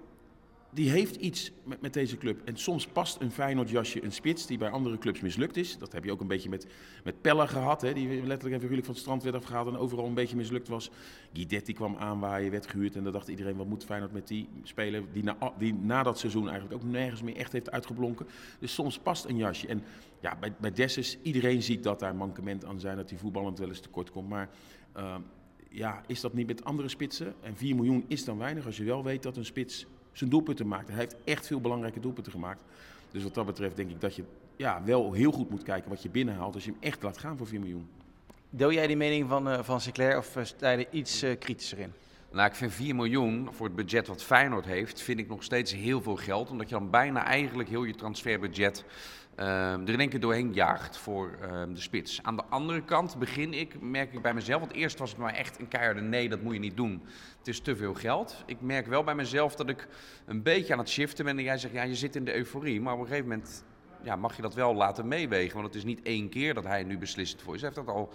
die 0.74 0.90
heeft 0.90 1.16
iets 1.16 1.52
met, 1.64 1.80
met, 1.80 1.92
deze 1.92 2.16
club. 2.16 2.40
En 2.44 2.56
soms 2.56 2.86
past 2.86 3.20
een 3.20 3.30
Feyenoord 3.30 3.70
jasje 3.70 4.04
een 4.04 4.12
spits 4.12 4.46
die 4.46 4.58
bij 4.58 4.70
andere 4.70 4.98
clubs 4.98 5.20
mislukt 5.20 5.56
is. 5.56 5.78
Dat 5.78 5.92
heb 5.92 6.04
je 6.04 6.12
ook 6.12 6.20
een 6.20 6.26
beetje 6.26 6.48
met, 6.48 6.66
met 7.04 7.20
Pelle 7.20 7.48
gehad. 7.48 7.82
Hè, 7.82 7.92
die 7.92 8.08
letterlijk 8.08 8.54
en 8.54 8.60
figuurlijk 8.60 8.84
van 8.84 8.94
het 8.94 9.02
strand 9.02 9.22
werd 9.22 9.34
afgehaald 9.34 9.68
en 9.68 9.76
overal 9.76 10.06
een 10.06 10.14
beetje 10.14 10.36
mislukt 10.36 10.68
was. 10.68 10.90
Guidetti 11.32 11.72
kwam 11.72 11.96
aanwaaien, 11.96 12.50
werd 12.50 12.66
gehuurd. 12.66 12.96
En 12.96 13.04
dan 13.04 13.12
dacht 13.12 13.28
iedereen, 13.28 13.56
wat 13.56 13.66
moet 13.66 13.84
Feyenoord 13.84 14.12
met 14.12 14.28
die 14.28 14.48
speler 14.62 15.02
die 15.12 15.22
na, 15.22 15.52
die 15.58 15.74
na 15.74 16.02
dat 16.02 16.18
seizoen 16.18 16.48
eigenlijk 16.48 16.82
ook 16.82 16.90
nergens 16.90 17.22
meer 17.22 17.36
echt 17.36 17.52
heeft 17.52 17.70
uitgeblonken. 17.70 18.26
Dus 18.58 18.74
soms 18.74 18.98
past 18.98 19.24
een 19.24 19.36
jasje. 19.36 19.66
En 19.66 19.82
ja, 20.20 20.36
bij, 20.40 20.52
bij 20.60 20.72
Dessus, 20.72 21.18
iedereen 21.22 21.62
ziet 21.62 21.82
dat 21.82 22.00
daar 22.00 22.14
mankement 22.14 22.64
aan 22.64 22.80
zijn. 22.80 22.96
Dat 22.96 23.08
die 23.08 23.18
voetballend 23.18 23.58
wel 23.58 23.68
eens 23.68 23.80
tekort 23.80 24.10
komt. 24.10 24.28
Maar... 24.28 24.50
Uh, 24.96 25.14
ja, 25.68 26.02
is 26.06 26.20
dat 26.20 26.32
niet 26.32 26.46
met 26.46 26.64
andere 26.64 26.88
spitsen? 26.88 27.34
En 27.40 27.56
4 27.56 27.74
miljoen 27.74 28.04
is 28.08 28.24
dan 28.24 28.38
weinig 28.38 28.66
als 28.66 28.76
je 28.76 28.84
wel 28.84 29.04
weet 29.04 29.22
dat 29.22 29.36
een 29.36 29.44
spits 29.44 29.86
zijn 30.18 30.30
doelpunten 30.30 30.68
maakt. 30.68 30.88
Hij 30.88 30.98
heeft 30.98 31.16
echt 31.24 31.46
veel 31.46 31.60
belangrijke 31.60 32.00
doelpunten 32.00 32.32
gemaakt. 32.32 32.60
Dus 33.10 33.22
wat 33.22 33.34
dat 33.34 33.46
betreft 33.46 33.76
denk 33.76 33.90
ik 33.90 34.00
dat 34.00 34.14
je 34.16 34.24
ja, 34.56 34.82
wel 34.84 35.12
heel 35.12 35.32
goed 35.32 35.50
moet 35.50 35.62
kijken 35.62 35.90
wat 35.90 36.02
je 36.02 36.08
binnenhaalt 36.08 36.54
als 36.54 36.64
je 36.64 36.70
hem 36.70 36.80
echt 36.80 37.02
laat 37.02 37.18
gaan 37.18 37.36
voor 37.36 37.46
4 37.46 37.60
miljoen. 37.60 37.88
Deel 38.50 38.72
jij 38.72 38.86
die 38.86 38.96
mening 38.96 39.28
van, 39.28 39.48
uh, 39.48 39.58
van 39.62 39.80
Sinclair 39.80 40.18
of 40.18 40.38
sta 40.42 40.70
je 40.70 40.86
er 40.86 40.92
iets 40.92 41.22
uh, 41.22 41.38
kritischer 41.38 41.78
in? 41.78 41.92
Nou, 42.30 42.48
ik 42.48 42.54
vind 42.54 42.72
4 42.72 42.94
miljoen 42.94 43.48
voor 43.52 43.66
het 43.66 43.76
budget 43.76 44.06
wat 44.06 44.22
Feyenoord 44.22 44.64
heeft, 44.64 45.00
vind 45.00 45.18
ik 45.18 45.28
nog 45.28 45.42
steeds 45.42 45.72
heel 45.72 46.02
veel 46.02 46.16
geld. 46.16 46.50
Omdat 46.50 46.68
je 46.68 46.74
dan 46.74 46.90
bijna 46.90 47.24
eigenlijk 47.24 47.68
heel 47.68 47.84
je 47.84 47.94
transferbudget 47.94 48.78
uh, 48.78 48.90
er 49.36 49.88
in 49.88 50.00
één 50.00 50.08
keer 50.08 50.20
doorheen 50.20 50.52
jaagt 50.52 50.96
voor 50.96 51.38
uh, 51.42 51.62
de 51.74 51.80
spits. 51.80 52.22
Aan 52.22 52.36
de 52.36 52.44
andere 52.44 52.82
kant 52.82 53.18
begin 53.18 53.54
ik, 53.54 53.80
merk 53.80 54.12
ik 54.12 54.22
bij 54.22 54.34
mezelf, 54.34 54.60
want 54.60 54.72
eerst 54.72 54.98
was 54.98 55.10
het 55.10 55.18
maar 55.18 55.34
echt 55.34 55.60
een 55.60 55.68
keiharde 55.68 56.00
nee, 56.00 56.28
dat 56.28 56.42
moet 56.42 56.52
je 56.52 56.58
niet 56.58 56.76
doen. 56.76 57.02
Het 57.38 57.48
is 57.48 57.60
te 57.60 57.76
veel 57.76 57.94
geld. 57.94 58.42
Ik 58.46 58.60
merk 58.60 58.86
wel 58.86 59.04
bij 59.04 59.14
mezelf 59.14 59.54
dat 59.54 59.68
ik 59.68 59.88
een 60.26 60.42
beetje 60.42 60.72
aan 60.72 60.78
het 60.78 60.88
shiften 60.88 61.24
ben. 61.24 61.38
En 61.38 61.44
jij 61.44 61.58
zegt, 61.58 61.74
ja, 61.74 61.82
je 61.82 61.94
zit 61.94 62.16
in 62.16 62.24
de 62.24 62.34
euforie, 62.34 62.80
maar 62.80 62.94
op 62.94 63.00
een 63.00 63.06
gegeven 63.06 63.28
moment 63.28 63.64
ja, 64.02 64.16
mag 64.16 64.36
je 64.36 64.42
dat 64.42 64.54
wel 64.54 64.74
laten 64.74 65.08
meewegen. 65.08 65.54
Want 65.54 65.66
het 65.66 65.76
is 65.76 65.84
niet 65.84 66.02
één 66.02 66.28
keer 66.28 66.54
dat 66.54 66.64
hij 66.64 66.82
nu 66.82 66.98
beslissend 66.98 67.42
voor 67.42 67.54
is. 67.54 67.60
Hij 67.60 67.70
heeft 67.74 67.86
dat 67.86 67.94
al 67.94 68.12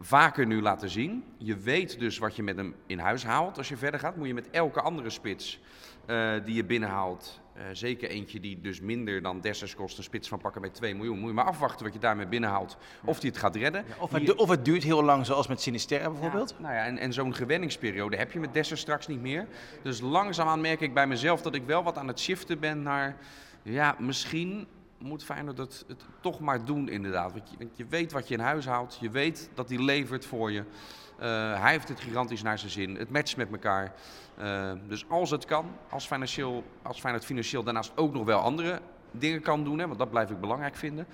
vaker 0.00 0.46
nu 0.46 0.62
laten 0.62 0.90
zien. 0.90 1.24
Je 1.38 1.56
weet 1.56 1.98
dus 1.98 2.18
wat 2.18 2.36
je 2.36 2.42
met 2.42 2.56
hem 2.56 2.74
in 2.86 2.98
huis 2.98 3.24
haalt. 3.24 3.58
Als 3.58 3.68
je 3.68 3.76
verder 3.76 4.00
gaat, 4.00 4.16
moet 4.16 4.26
je 4.26 4.34
met 4.34 4.50
elke 4.50 4.80
andere 4.80 5.10
spits 5.10 5.60
uh, 6.06 6.32
die 6.44 6.54
je 6.54 6.64
binnenhaalt. 6.64 7.40
Uh, 7.56 7.62
zeker 7.72 8.08
eentje 8.08 8.40
die 8.40 8.60
dus 8.60 8.80
minder 8.80 9.22
dan 9.22 9.40
Dessers 9.40 9.74
kost, 9.74 9.98
een 9.98 10.04
spits 10.04 10.28
van 10.28 10.38
pakken 10.38 10.60
met 10.60 10.74
2 10.74 10.94
miljoen. 10.94 11.18
Moet 11.18 11.28
je 11.28 11.34
maar 11.34 11.44
afwachten 11.44 11.84
wat 11.84 11.94
je 11.94 12.00
daarmee 12.00 12.26
binnenhaalt. 12.26 12.76
Of 13.04 13.20
die 13.20 13.30
het 13.30 13.38
gaat 13.38 13.56
redden. 13.56 13.84
Ja, 13.88 13.94
of, 13.98 14.10
het, 14.10 14.34
of, 14.34 14.48
het, 14.48 14.64
duurt 14.64 14.82
heel 14.82 15.02
lang, 15.02 15.26
zoals 15.26 15.46
met 15.46 15.60
Sinisterra 15.60 16.10
bijvoorbeeld. 16.10 16.50
Ja, 16.50 16.62
nou 16.62 16.74
ja, 16.74 16.84
en, 16.84 16.98
en 16.98 17.12
zo'n 17.12 17.34
gewenningsperiode 17.34 18.16
heb 18.16 18.32
je 18.32 18.40
met 18.40 18.52
Dessers 18.54 18.80
straks 18.80 19.06
niet 19.06 19.20
meer. 19.20 19.46
Dus 19.82 20.00
langzaamaan 20.00 20.60
merk 20.60 20.80
ik 20.80 20.94
bij 20.94 21.06
mezelf 21.06 21.42
dat 21.42 21.54
ik 21.54 21.64
wel 21.66 21.82
wat 21.82 21.98
aan 21.98 22.08
het 22.08 22.20
shiften 22.20 22.60
ben 22.60 22.82
naar... 22.82 23.16
Ja, 23.62 23.96
misschien 23.98 24.66
moet 24.98 25.24
Feyenoord 25.24 25.58
het, 25.58 25.84
het 25.88 26.04
toch 26.20 26.40
maar 26.40 26.64
doen 26.64 26.88
inderdaad. 26.88 27.32
Want 27.32 27.50
je, 27.50 27.56
want 27.58 27.76
je, 27.76 27.86
weet 27.86 28.12
wat 28.12 28.28
je 28.28 28.34
in 28.34 28.40
huis 28.40 28.66
houdt. 28.66 28.98
Je 29.00 29.10
weet 29.10 29.50
dat 29.54 29.68
hij 29.68 29.78
levert 29.78 30.26
voor 30.26 30.52
je. 30.52 30.64
Uh, 31.22 31.60
hij 31.60 31.70
heeft 31.70 31.88
het 31.88 32.00
gigantisch 32.00 32.42
naar 32.42 32.58
zijn 32.58 32.70
zin. 32.70 32.96
Het 32.96 33.10
matcht 33.10 33.36
met 33.36 33.50
elkaar. 33.52 33.92
Uh, 34.42 34.72
dus 34.88 35.04
als 35.08 35.30
het 35.30 35.44
kan, 35.44 35.66
als, 35.90 36.06
financieel, 36.06 36.64
als 36.82 37.00
Feyenoord 37.00 37.24
financieel 37.24 37.62
daarnaast 37.62 37.92
ook 37.94 38.12
nog 38.12 38.24
wel 38.24 38.38
andere 38.38 38.80
dingen 39.10 39.40
kan 39.40 39.64
doen. 39.64 39.78
Hè, 39.78 39.86
want 39.86 39.98
dat 39.98 40.10
blijf 40.10 40.30
ik 40.30 40.40
belangrijk 40.40 40.76
vinden. 40.76 41.06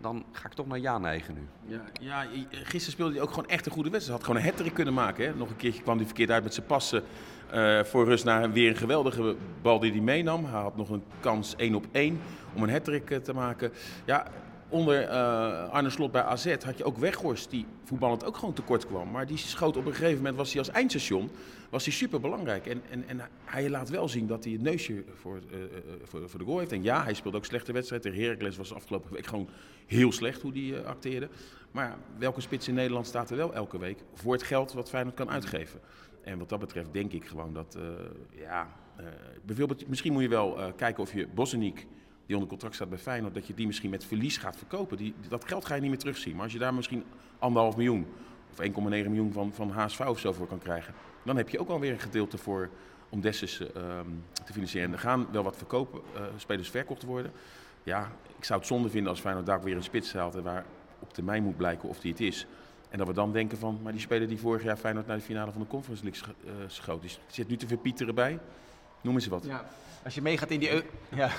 dan 0.00 0.24
ga 0.32 0.46
ik 0.46 0.52
toch 0.52 0.66
naar 0.66 0.78
ja 0.78 0.98
neigen 0.98 1.34
nu. 1.34 1.74
Ja, 1.74 1.82
ja, 2.00 2.26
gisteren 2.50 2.92
speelde 2.92 3.12
hij 3.12 3.22
ook 3.22 3.30
gewoon 3.30 3.48
echt 3.48 3.66
een 3.66 3.72
goede 3.72 3.90
wedstrijd. 3.90 4.18
Had 4.18 4.28
gewoon 4.28 4.46
een 4.46 4.54
hat 4.56 4.72
kunnen 4.72 4.94
maken. 4.94 5.26
Hè? 5.26 5.34
Nog 5.34 5.48
een 5.50 5.56
keertje 5.56 5.82
kwam 5.82 5.96
hij 5.96 6.06
verkeerd 6.06 6.30
uit 6.30 6.42
met 6.42 6.54
zijn 6.54 6.66
passen. 6.66 7.02
eh, 7.50 7.84
voor 7.84 8.04
rust 8.04 8.24
naar 8.24 8.52
weer 8.52 8.70
een 8.70 8.76
geweldige 8.76 9.36
bal 9.62 9.78
die 9.78 9.92
hij 9.92 10.00
meenam. 10.00 10.44
Hij 10.44 10.60
had 10.60 10.76
nog 10.76 10.88
een 10.88 11.04
kans 11.20 11.54
1 11.56 11.74
op 11.74 11.86
1 11.92 12.20
om 12.54 12.62
een 12.62 12.70
hat 12.70 13.24
te 13.24 13.32
maken. 13.32 13.72
Ja, 14.04 14.26
onder 14.68 15.02
eh, 15.02 15.68
Arne 15.68 15.90
Slot 15.90 16.12
bij 16.12 16.22
AZ 16.22 16.56
had 16.64 16.78
je 16.78 16.84
ook 16.84 16.96
Weghorst 16.96 17.50
die 17.50 17.66
voetballend 17.84 18.24
ook 18.24 18.36
gewoon 18.36 18.54
tekort 18.54 18.86
kwam. 18.86 19.10
Maar 19.10 19.26
die 19.26 19.36
schoot 19.36 19.76
op 19.76 19.86
een 19.86 19.94
gegeven 19.94 20.16
moment, 20.16 20.36
was 20.36 20.50
hij 20.50 20.58
als 20.58 20.70
eindstation, 20.70 21.30
was 21.70 21.84
hij 21.84 21.92
super 21.92 22.20
belangrijk. 22.20 22.66
En, 22.66 22.82
en, 22.90 23.08
en 23.08 23.20
hij 23.44 23.70
laat 23.70 23.88
wel 23.88 24.08
zien 24.08 24.26
dat 24.26 24.44
hij 24.44 24.54
een 24.54 24.62
neusje 24.62 25.04
voor, 25.14 25.40
eh, 25.50 25.62
eh, 25.62 25.68
voor, 26.02 26.28
voor 26.28 26.38
de 26.38 26.44
goal 26.44 26.58
heeft. 26.58 26.72
En 26.72 26.82
ja, 26.82 27.02
hij 27.02 27.14
speelde 27.14 27.36
ook 27.36 27.44
slechte 27.44 27.72
wedstrijd. 27.72 28.02
Tegen 28.02 28.22
Heracles 28.22 28.56
was 28.56 28.74
afgelopen 28.74 29.12
week 29.12 29.26
gewoon 29.26 29.48
heel 29.86 30.12
slecht 30.12 30.42
hoe 30.42 30.52
eh, 30.52 30.84
acteerde. 30.84 31.28
Maar 31.70 31.96
welke 32.18 32.40
spits 32.40 32.68
in 32.68 32.74
Nederland 32.74 33.06
staat 33.06 33.30
er 33.30 33.36
wel 33.36 33.54
elke 33.54 33.78
week 33.78 33.98
voor 34.14 34.32
het 34.32 34.42
geld 34.42 34.72
wat 34.72 34.88
Feyenoord 34.88 35.16
kan 35.16 35.30
uitgeven? 35.30 35.80
En 36.22 36.38
wat 36.38 36.48
dat 36.48 36.58
betreft 36.58 36.92
denk 36.92 37.12
ik 37.12 37.24
gewoon 37.24 37.52
dat, 37.54 37.78
ja, 38.30 38.68
bijvoorbeeld, 39.44 39.88
misschien 39.88 40.12
moet 40.12 40.22
je 40.22 40.28
wel 40.28 40.72
kijken 40.76 41.02
of 41.02 41.12
je 41.12 41.26
Boseniek, 41.34 41.86
die 42.28 42.36
onder 42.36 42.48
contract 42.48 42.74
staat 42.74 42.88
bij 42.88 42.98
Feyenoord, 42.98 43.34
dat 43.34 43.46
je 43.46 43.54
die 43.54 43.66
misschien 43.66 43.90
met 43.90 44.04
verlies 44.04 44.36
gaat 44.36 44.56
verkopen. 44.56 44.96
Die, 44.96 45.14
dat 45.28 45.44
geld 45.44 45.64
ga 45.64 45.74
je 45.74 45.80
niet 45.80 45.90
meer 45.90 45.98
terugzien. 45.98 46.34
Maar 46.34 46.42
als 46.42 46.52
je 46.52 46.58
daar 46.58 46.74
misschien 46.74 47.04
anderhalf 47.38 47.76
miljoen 47.76 48.06
of 48.50 48.66
1,9 48.66 48.72
miljoen 48.80 49.32
van, 49.32 49.52
van 49.52 49.70
HSV 49.70 50.00
of 50.00 50.18
zo 50.18 50.32
voor 50.32 50.46
kan 50.46 50.58
krijgen, 50.58 50.94
dan 51.22 51.36
heb 51.36 51.48
je 51.48 51.58
ook 51.58 51.68
alweer 51.68 51.92
een 51.92 52.00
gedeelte 52.00 52.38
voor 52.38 52.70
om 53.08 53.20
Dessus 53.20 53.60
eh, 53.60 53.68
ehm, 53.76 54.06
te 54.44 54.52
financieren. 54.52 54.88
En 54.88 54.94
er 54.94 55.00
gaan 55.00 55.26
wel 55.32 55.42
wat 55.42 55.56
verkopen, 55.56 56.00
eh, 56.14 56.22
spelers 56.36 56.70
verkocht 56.70 57.02
worden. 57.02 57.32
Ja, 57.82 58.12
ik 58.38 58.44
zou 58.44 58.58
het 58.58 58.68
zonde 58.68 58.90
vinden 58.90 59.10
als 59.10 59.20
Feyenoord 59.20 59.46
daar 59.46 59.62
weer 59.62 59.76
een 59.76 59.82
spits 59.82 60.12
haalt 60.12 60.34
en 60.34 60.42
waar 60.42 60.64
op 60.98 61.12
termijn 61.12 61.42
moet 61.42 61.56
blijken 61.56 61.88
of 61.88 62.00
die 62.00 62.10
het 62.10 62.20
is. 62.20 62.46
En 62.88 62.98
dat 62.98 63.06
we 63.06 63.12
dan 63.12 63.32
denken 63.32 63.58
van, 63.58 63.78
maar 63.82 63.92
die 63.92 64.00
speler 64.00 64.28
die 64.28 64.38
vorig 64.38 64.62
jaar 64.62 64.76
Feyenoord 64.76 65.06
naar 65.06 65.16
de 65.16 65.22
finale 65.22 65.52
van 65.52 65.60
de 65.60 65.66
Conference 65.66 66.04
League 66.04 66.34
eh, 66.44 66.52
schoot, 66.66 67.00
die 67.00 67.10
zit 67.26 67.48
nu 67.48 67.56
te 67.56 67.66
verpieteren 67.66 68.14
bij. 68.14 68.38
Noem 69.00 69.14
eens 69.14 69.26
wat. 69.26 69.44
Ja. 69.44 69.68
Als 70.04 70.14
je 70.14 70.22
meegaat 70.22 70.50
in 70.50 70.58
die, 70.60 70.70
eu- 70.70 70.82
ja. 71.14 71.30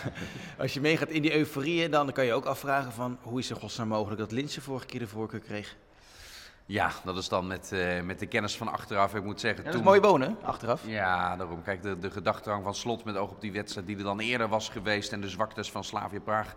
Als 0.57 0.73
je 0.73 0.81
meegaat 0.81 1.09
in 1.09 1.21
die 1.21 1.35
euforie, 1.35 1.89
dan 1.89 2.11
kan 2.11 2.25
je 2.25 2.33
ook 2.33 2.45
afvragen 2.45 2.91
van 2.91 3.17
hoe 3.21 3.39
is 3.39 3.49
het 3.49 3.59
godsnaam 3.59 3.87
mogelijk 3.87 4.19
dat 4.19 4.31
Linse 4.31 4.61
vorige 4.61 4.85
keer 4.85 4.99
de 4.99 5.07
voorkeur 5.07 5.39
kreeg. 5.39 5.75
Ja, 6.65 6.91
dat 7.03 7.17
is 7.17 7.29
dan 7.29 7.47
met, 7.47 7.71
eh, 7.71 8.01
met 8.01 8.19
de 8.19 8.25
kennis 8.25 8.57
van 8.57 8.67
achteraf. 8.71 9.15
Ik 9.15 9.23
moet 9.23 9.39
zeggen, 9.39 9.59
Ja, 9.59 9.65
dat 9.65 9.73
is 9.73 9.79
toen... 9.85 9.89
mooi 9.89 9.99
wonen, 10.01 10.37
achteraf. 10.43 10.81
Ja, 10.85 11.35
daarom. 11.35 11.63
Kijk, 11.63 11.81
de, 11.81 11.99
de 11.99 12.11
gedachtegang 12.11 12.63
van 12.63 12.75
Slot 12.75 13.03
met 13.03 13.15
oog 13.15 13.29
op 13.29 13.41
die 13.41 13.51
wedstrijd 13.51 13.87
die 13.87 13.97
er 13.97 14.03
dan 14.03 14.19
eerder 14.19 14.47
was 14.47 14.69
geweest 14.69 15.11
en 15.11 15.21
de 15.21 15.29
zwaktes 15.29 15.71
van 15.71 15.83
Slavia 15.83 16.19
Praag. 16.19 16.55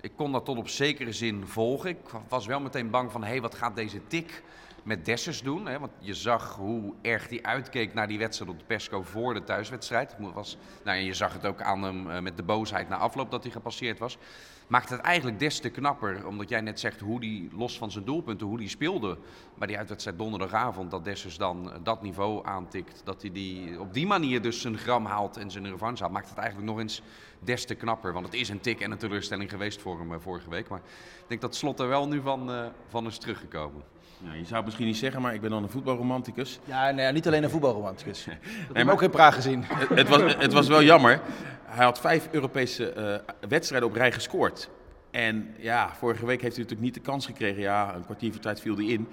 Ik 0.00 0.12
kon 0.16 0.32
dat 0.32 0.44
tot 0.44 0.56
op 0.56 0.68
zekere 0.68 1.12
zin 1.12 1.46
volgen. 1.46 1.90
Ik 1.90 1.98
was 2.28 2.46
wel 2.46 2.60
meteen 2.60 2.90
bang 2.90 3.12
van, 3.12 3.22
hé, 3.22 3.28
hey, 3.30 3.40
wat 3.40 3.54
gaat 3.54 3.76
deze 3.76 4.00
tik 4.06 4.42
met 4.84 5.04
Dessers 5.04 5.42
doen? 5.42 5.66
Hè? 5.66 5.78
Want 5.78 5.92
je 5.98 6.14
zag 6.14 6.56
hoe 6.56 6.94
erg 7.02 7.28
hij 7.28 7.42
uitkeek 7.42 7.94
naar 7.94 8.08
die 8.08 8.18
wedstrijd 8.18 8.50
op 8.50 8.58
de 8.58 8.64
persco 8.64 9.02
voor 9.02 9.34
de 9.34 9.44
thuiswedstrijd. 9.44 10.16
Was, 10.18 10.56
nou, 10.84 10.98
en 10.98 11.04
je 11.04 11.14
zag 11.14 11.32
het 11.32 11.46
ook 11.46 11.62
aan 11.62 11.82
hem 11.82 12.10
eh, 12.10 12.20
met 12.20 12.36
de 12.36 12.42
boosheid 12.42 12.88
na 12.88 12.96
afloop 12.96 13.30
dat 13.30 13.42
hij 13.42 13.52
gepasseerd 13.52 13.98
was. 13.98 14.18
Maakt 14.66 14.88
het 14.88 15.00
eigenlijk 15.00 15.38
des 15.38 15.60
te 15.60 15.70
knapper, 15.70 16.26
omdat 16.26 16.48
jij 16.48 16.60
net 16.60 16.80
zegt 16.80 17.00
hoe 17.00 17.20
die, 17.20 17.48
los 17.52 17.78
van 17.78 17.90
zijn 17.90 18.04
doelpunten, 18.04 18.46
hoe 18.46 18.58
die 18.58 18.68
speelde 18.68 19.18
bij 19.58 19.66
die 19.66 19.78
uitwedstrijd 19.78 20.18
donderdagavond. 20.18 20.90
Dat 20.90 21.04
Dessers 21.04 21.36
dan 21.36 21.72
eh, 21.72 21.78
dat 21.82 22.02
niveau 22.02 22.46
aantikt, 22.46 23.00
dat 23.04 23.22
hij 23.22 23.32
die, 23.32 23.80
op 23.80 23.94
die 23.94 24.06
manier 24.06 24.42
dus 24.42 24.60
zijn 24.60 24.78
gram 24.78 25.06
haalt 25.06 25.36
en 25.36 25.50
zijn 25.50 25.70
revanche 25.70 26.02
haalt. 26.02 26.14
Maakt 26.14 26.28
het 26.28 26.38
eigenlijk 26.38 26.68
nog 26.68 26.78
eens 26.78 27.02
des 27.38 27.64
te 27.64 27.74
knapper. 27.74 28.12
Want 28.12 28.26
het 28.26 28.34
is 28.34 28.48
een 28.48 28.60
tik 28.60 28.80
en 28.80 28.90
een 28.90 28.98
teleurstelling 28.98 29.50
geweest 29.50 29.80
voor 29.80 29.98
hem 29.98 30.12
eh, 30.12 30.20
vorige 30.20 30.50
week. 30.50 30.68
Maar 30.68 30.80
ik 31.22 31.28
denk 31.28 31.40
dat 31.40 31.54
Slot 31.54 31.80
er 31.80 31.88
wel 31.88 32.08
nu 32.08 32.20
van, 32.20 32.52
eh, 32.52 32.66
van 32.88 33.06
is 33.06 33.18
teruggekomen. 33.18 33.93
Nou, 34.24 34.36
je 34.36 34.44
zou 34.44 34.56
het 34.56 34.64
misschien 34.64 34.86
niet 34.86 34.96
zeggen, 34.96 35.22
maar 35.22 35.34
ik 35.34 35.40
ben 35.40 35.50
dan 35.50 35.62
een 35.62 35.68
voetbalromanticus. 35.68 36.58
Ja, 36.64 36.90
nee, 36.90 37.12
niet 37.12 37.26
alleen 37.26 37.42
een 37.42 37.50
voetbalromanticus. 37.50 38.24
Dat 38.68 38.76
heb 38.76 38.86
ik 38.86 38.92
ook 38.92 39.02
in 39.02 39.10
Praag 39.10 39.34
gezien. 39.34 39.64
het, 39.64 39.88
het 39.88 40.08
was, 40.08 40.36
het 40.36 40.52
was 40.52 40.68
wel 40.68 40.82
jammer. 40.82 41.20
Hij 41.64 41.84
had 41.84 42.00
vijf 42.00 42.28
Europese 42.30 42.92
eh, 42.92 43.48
wedstrijden 43.48 43.88
op 43.88 43.94
rij 43.94 44.12
gescoord. 44.12 44.70
En 45.10 45.54
ja, 45.58 45.94
vorige 45.94 46.26
week 46.26 46.42
heeft 46.42 46.56
hij 46.56 46.64
natuurlijk 46.64 46.94
niet 46.94 47.04
de 47.04 47.10
kans 47.10 47.26
gekregen. 47.26 47.62
Ja, 47.62 47.94
een 47.94 48.04
kwartier 48.04 48.32
voor 48.32 48.40
tijd 48.40 48.60
viel 48.60 48.76
hij 48.76 48.84
in. 48.84 49.08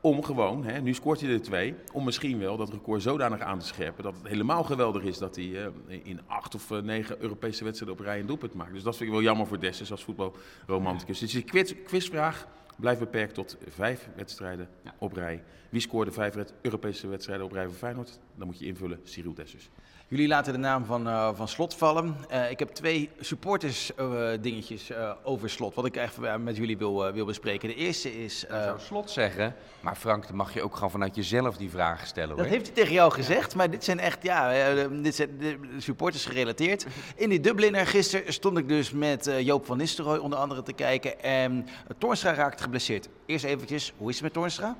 Om 0.00 0.22
gewoon, 0.22 0.64
hè, 0.64 0.80
nu 0.80 0.94
scoort 0.94 1.20
hij 1.20 1.30
er 1.30 1.42
twee, 1.42 1.74
om 1.92 2.04
misschien 2.04 2.38
wel 2.38 2.56
dat 2.56 2.70
record 2.70 3.02
zodanig 3.02 3.40
aan 3.40 3.58
te 3.58 3.66
scherpen 3.66 4.02
dat 4.02 4.14
het 4.14 4.28
helemaal 4.28 4.64
geweldig 4.64 5.02
is 5.02 5.18
dat 5.18 5.36
hij 5.36 5.64
eh, 5.64 5.98
in 6.02 6.20
acht 6.26 6.54
of 6.54 6.70
eh, 6.70 6.78
negen 6.78 7.22
Europese 7.22 7.64
wedstrijden 7.64 7.98
op 7.98 8.04
rij 8.04 8.20
een 8.20 8.26
doelpunt 8.26 8.54
maakt. 8.54 8.72
Dus 8.72 8.82
dat 8.82 8.96
vind 8.96 9.08
ik 9.08 9.14
wel 9.14 9.24
jammer 9.24 9.46
voor 9.46 9.58
Dessus 9.58 9.90
als 9.90 10.04
voetbalromanticus. 10.04 11.18
Dus 11.18 11.32
die 11.32 11.42
quiz, 11.42 11.74
quizvraag 11.84 12.46
blijft 12.76 13.00
beperkt 13.00 13.34
tot 13.34 13.56
vijf 13.68 14.08
wedstrijden 14.14 14.68
op 14.98 15.12
rij. 15.12 15.42
Wie 15.68 15.80
scoorde 15.80 16.12
vijf 16.12 16.34
Europese 16.60 17.08
wedstrijden 17.08 17.46
op 17.46 17.52
rij 17.52 17.66
voor 17.66 17.74
Feyenoord? 17.74 18.18
Dan 18.36 18.46
moet 18.46 18.58
je 18.58 18.66
invullen 18.66 19.00
Cyril 19.04 19.34
Dessus. 19.34 19.70
Jullie 20.08 20.28
laten 20.28 20.52
de 20.52 20.58
naam 20.58 20.84
van, 20.84 21.08
eh, 21.08 21.30
van 21.34 21.48
Slot 21.48 21.74
vallen. 21.74 22.16
Eh, 22.28 22.50
ik 22.50 22.58
heb 22.58 22.68
twee 22.68 23.10
supporters 23.20 23.94
eh, 23.94 24.28
dingetjes 24.40 24.90
over 25.22 25.50
Slot, 25.50 25.74
wat 25.74 25.84
ik 25.84 25.96
eh, 25.96 26.36
met 26.36 26.56
jullie 26.56 26.78
wil, 26.78 27.12
wil 27.12 27.24
bespreken. 27.24 27.68
De 27.68 27.74
eerste 27.74 28.24
is... 28.24 28.44
Ik 28.44 28.50
zou 28.50 28.80
Slot 28.80 29.10
zeggen, 29.10 29.54
maar 29.80 29.96
Frank, 29.96 30.26
dan 30.26 30.36
mag 30.36 30.54
je 30.54 30.62
ook 30.62 30.74
gewoon 30.74 30.90
vanuit 30.90 31.14
jezelf 31.14 31.56
die 31.56 31.70
vragen 31.70 32.06
stellen 32.06 32.28
hoor. 32.28 32.38
Dat 32.38 32.46
heeft 32.46 32.66
hij 32.66 32.74
tegen 32.74 32.92
jou 32.92 33.12
gezegd, 33.12 33.54
maar 33.54 33.70
dit 33.70 33.84
zijn 33.84 34.00
echt, 34.00 34.22
ja, 34.22 34.74
dit 34.88 35.14
zijn 35.14 35.38
de 35.38 35.58
supporters 35.78 36.24
gerelateerd. 36.24 36.86
In 37.16 37.28
die 37.28 37.40
Dubliner 37.40 37.86
gisteren 37.86 38.32
stond 38.32 38.58
ik 38.58 38.68
dus 38.68 38.90
met 38.90 39.30
Joop 39.40 39.66
van 39.66 39.76
Nistelrooy 39.76 40.18
onder 40.18 40.38
andere 40.38 40.62
te 40.62 40.72
kijken 40.72 41.22
en 41.22 41.66
Toornstra 41.98 42.34
raakte 42.34 42.62
geblesseerd. 42.62 43.08
Eerst 43.26 43.44
eventjes, 43.44 43.92
hoe 43.96 44.08
is 44.08 44.14
het 44.14 44.24
met 44.24 44.32
Toornstra? 44.32 44.76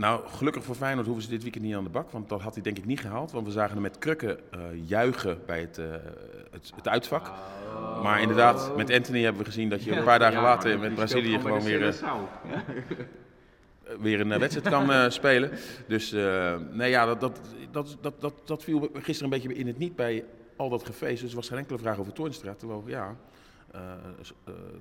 Nou, 0.00 0.20
gelukkig 0.28 0.64
voor 0.64 0.74
Feyenoord 0.74 1.06
hoeven 1.06 1.24
ze 1.24 1.30
dit 1.30 1.42
weekend 1.42 1.64
niet 1.64 1.74
aan 1.74 1.84
de 1.84 1.90
bak. 1.90 2.10
Want 2.10 2.28
dat 2.28 2.40
had 2.40 2.54
hij 2.54 2.62
denk 2.62 2.78
ik 2.78 2.84
niet 2.84 3.00
gehaald. 3.00 3.30
Want 3.30 3.46
we 3.46 3.52
zagen 3.52 3.72
hem 3.72 3.82
met 3.82 3.98
krukken 3.98 4.38
eh, 4.50 4.60
juichen 4.84 5.38
bij 5.46 5.60
het, 5.60 5.78
eh, 5.78 5.84
het, 6.50 6.72
het 6.76 6.88
uitvak. 6.88 7.30
Maar 8.02 8.20
inderdaad, 8.20 8.76
met 8.76 8.90
Anthony 8.90 9.22
hebben 9.22 9.42
we 9.42 9.48
gezien 9.48 9.68
dat 9.68 9.84
je 9.84 9.96
een 9.96 10.04
paar 10.04 10.18
dagen 10.18 10.42
later 10.42 10.78
met 10.78 10.94
Brazilië 10.94 11.38
gewoon 11.38 11.62
weer, 11.62 11.88
eh, 11.88 12.14
weer 14.00 14.20
een 14.20 14.38
wedstrijd 14.38 14.68
kan 14.68 15.12
spelen. 15.12 15.50
Dus 15.86 16.10
nee, 16.70 16.90
ja, 16.90 17.06
dat, 17.06 17.20
dat, 17.20 17.40
dat, 17.70 17.96
dat, 18.00 18.20
dat, 18.20 18.34
dat 18.44 18.64
viel 18.64 18.90
gisteren 18.92 19.32
een 19.32 19.40
beetje 19.40 19.58
in 19.58 19.66
het 19.66 19.78
niet 19.78 19.96
bij 19.96 20.24
al 20.56 20.68
dat 20.68 20.86
gefeest. 20.86 21.20
Dus 21.20 21.30
er 21.30 21.36
was 21.36 21.48
geen 21.48 21.58
enkele 21.58 21.78
vraag 21.78 21.98
over 21.98 22.12
Toornstra. 22.12 22.54
Terwijl, 22.54 22.84
ja, 22.86 23.16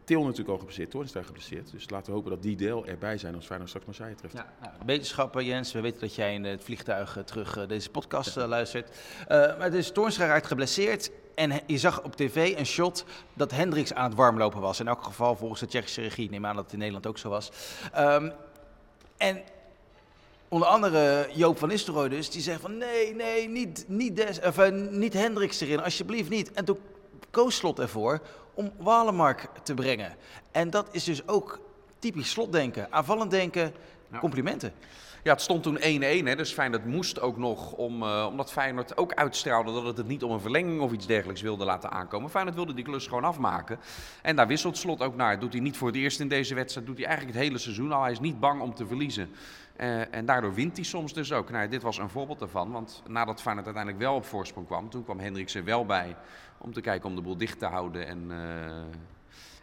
Til 0.03 0.21
natuurlijk 0.23 0.49
al 0.49 0.57
geblesseerd, 0.57 0.91
Toornstra 0.91 1.23
geblesseerd. 1.23 1.71
Dus 1.71 1.89
laten 1.89 2.05
we 2.05 2.11
hopen 2.11 2.31
dat 2.31 2.41
die 2.41 2.55
deel 2.55 2.85
erbij 2.85 3.17
zijn 3.17 3.35
als 3.35 3.45
Feyenoord 3.45 3.69
straks 3.69 3.87
Marseille 3.87 4.15
treft. 4.15 4.33
Ja, 4.33 4.53
nou, 4.61 4.73
wetenschappen 4.85 5.45
Jens, 5.45 5.71
we 5.71 5.81
weten 5.81 5.99
dat 5.99 6.15
jij 6.15 6.33
in 6.33 6.43
het 6.43 6.63
vliegtuig 6.63 7.17
eh, 7.17 7.23
terug 7.23 7.57
eh, 7.57 7.67
deze 7.67 7.89
podcast 7.89 8.37
eh, 8.37 8.47
luistert. 8.47 8.97
Eh, 9.27 9.57
maar 9.57 9.71
dus 9.71 9.91
Toornstra 9.91 10.25
raakt 10.25 10.47
geblesseerd 10.47 11.11
en 11.39 11.61
je 11.65 11.77
zag 11.77 12.03
op 12.03 12.15
tv 12.15 12.57
een 12.57 12.65
shot 12.65 13.05
dat 13.33 13.51
Hendricks 13.51 13.93
aan 13.93 14.09
het 14.09 14.15
warmlopen 14.15 14.61
was. 14.61 14.79
In 14.79 14.87
elk 14.87 15.03
geval 15.03 15.35
volgens 15.35 15.59
de 15.59 15.67
Tsjechische 15.67 16.01
regie, 16.01 16.29
neem 16.29 16.45
aan 16.45 16.55
dat 16.55 16.63
het 16.63 16.73
in 16.73 16.79
Nederland 16.79 17.07
ook 17.07 17.17
zo 17.17 17.29
was. 17.29 17.51
Ehm, 17.93 18.29
en 19.17 19.41
onder 20.47 20.67
andere 20.67 21.29
Joop 21.33 21.57
van 21.57 21.69
Nistelrooy 21.69 22.09
dus, 22.09 22.29
die 22.29 22.41
zegt 22.41 22.61
van 22.61 22.77
nee, 22.77 23.15
nee, 23.15 23.49
niet, 23.49 23.85
niet, 23.87 24.15
Des, 24.15 24.39
of, 24.39 24.57
eh, 24.57 24.71
niet 24.89 25.13
Hendricks 25.13 25.59
erin, 25.59 25.83
alsjeblieft 25.83 26.29
niet. 26.29 26.51
En 26.51 26.65
toen 26.65 26.79
koos 27.29 27.55
Slot 27.55 27.79
ervoor 27.79 28.21
om 28.59 28.71
Walemark 28.77 29.49
te 29.63 29.73
brengen. 29.73 30.15
En 30.51 30.69
dat 30.69 30.87
is 30.91 31.03
dus 31.03 31.27
ook 31.27 31.59
typisch 31.99 32.29
slotdenken, 32.29 32.91
aanvallend 32.91 33.31
denken, 33.31 33.73
complimenten. 34.19 34.73
Ja, 34.79 34.87
het 35.23 35.41
stond 35.41 35.63
toen 35.63 35.77
1-1, 35.77 36.25
hè, 36.27 36.35
dus 36.35 36.53
Feyenoord 36.53 36.85
moest 36.85 37.21
ook 37.21 37.37
nog, 37.37 37.71
om, 37.71 38.03
eh, 38.03 38.25
omdat 38.29 38.51
Feyenoord 38.51 38.97
ook 38.97 39.13
uitstraalde 39.13 39.73
dat 39.73 39.83
het 39.85 39.97
het 39.97 40.07
niet 40.07 40.23
om 40.23 40.31
een 40.31 40.39
verlenging 40.39 40.81
of 40.81 40.91
iets 40.91 41.05
dergelijks 41.05 41.41
wilde 41.41 41.65
laten 41.65 41.91
aankomen. 41.91 42.29
Feyenoord 42.29 42.55
wilde 42.55 42.73
die 42.73 42.83
klus 42.83 43.07
gewoon 43.07 43.23
afmaken. 43.23 43.79
En 44.21 44.35
daar 44.35 44.47
wisselt 44.47 44.77
Slot 44.77 45.01
ook 45.01 45.15
naar. 45.15 45.39
Doet 45.39 45.53
hij 45.53 45.61
niet 45.61 45.77
voor 45.77 45.87
het 45.87 45.97
eerst 45.97 46.19
in 46.19 46.27
deze 46.27 46.55
wedstrijd, 46.55 46.87
doet 46.87 46.97
hij 46.97 47.05
eigenlijk 47.05 47.37
het 47.37 47.45
hele 47.45 47.57
seizoen 47.57 47.91
al. 47.91 48.01
Hij 48.01 48.11
is 48.11 48.19
niet 48.19 48.39
bang 48.39 48.61
om 48.61 48.73
te 48.73 48.87
verliezen. 48.87 49.29
Eh, 49.75 50.15
en 50.15 50.25
daardoor 50.25 50.53
wint 50.53 50.75
hij 50.75 50.85
soms 50.85 51.13
dus 51.13 51.31
ook. 51.31 51.49
Nou, 51.49 51.63
ja, 51.63 51.69
dit 51.69 51.81
was 51.81 51.97
een 51.97 52.09
voorbeeld 52.09 52.39
daarvan, 52.39 52.71
want 52.71 53.03
nadat 53.07 53.41
Feyenoord 53.41 53.65
uiteindelijk 53.65 54.03
wel 54.03 54.15
op 54.15 54.25
voorsprong 54.25 54.67
kwam, 54.67 54.89
toen 54.89 55.03
kwam 55.03 55.19
Hendricks 55.19 55.55
er 55.55 55.63
wel 55.63 55.85
bij 55.85 56.15
om 56.57 56.73
te 56.73 56.81
kijken 56.81 57.09
om 57.09 57.15
de 57.15 57.21
boel 57.21 57.37
dicht 57.37 57.59
te 57.59 57.65
houden 57.65 58.07
en, 58.07 58.31
eh, 58.31 58.97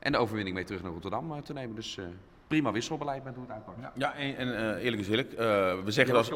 en 0.01 0.13
de 0.13 0.19
overwinning 0.19 0.57
mee 0.57 0.65
terug 0.65 0.83
naar 0.83 0.93
Rotterdam 0.93 1.43
te 1.45 1.53
nemen. 1.53 1.75
Dus 1.75 1.99
prima 2.47 2.73
wisselbeleid 2.73 3.25
met 3.25 3.35
hoe 3.35 3.45
het 3.45 3.53
uitpakt. 3.53 3.79
Ja. 3.81 3.93
Ja, 3.95 4.15
en, 4.15 4.37
en 4.37 4.77
eh, 4.77 4.85
eerlijk 4.85 5.03
is 5.03 5.09
eerlijk, 5.09 5.33
eh, 5.33 5.37
we 5.85 5.91
zeggen 5.91 6.15
dat... 6.15 6.27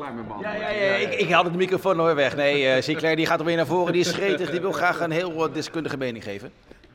Ja, 0.41 0.55
ja, 0.55 0.69
ja, 0.71 0.95
ik, 0.95 1.15
ik 1.15 1.31
haalde 1.31 1.51
de 1.51 1.57
microfoon 1.57 1.97
nooit 1.97 2.15
weg. 2.15 2.37
Nee, 2.37 2.69
eh 2.69 2.83
Sinclair 2.83 3.17
die 3.17 3.27
gaat 3.27 3.39
alweer 3.39 3.57
naar 3.57 3.67
voren, 3.67 3.93
die 3.93 4.01
is 4.01 4.13
gretig, 4.13 4.51
die 4.51 4.61
wil 4.61 4.73
graag 4.73 5.01
een 5.01 5.11
heel 5.11 5.53
deskundige 5.53 5.97
mening 5.97 6.25
geven. 6.25 6.53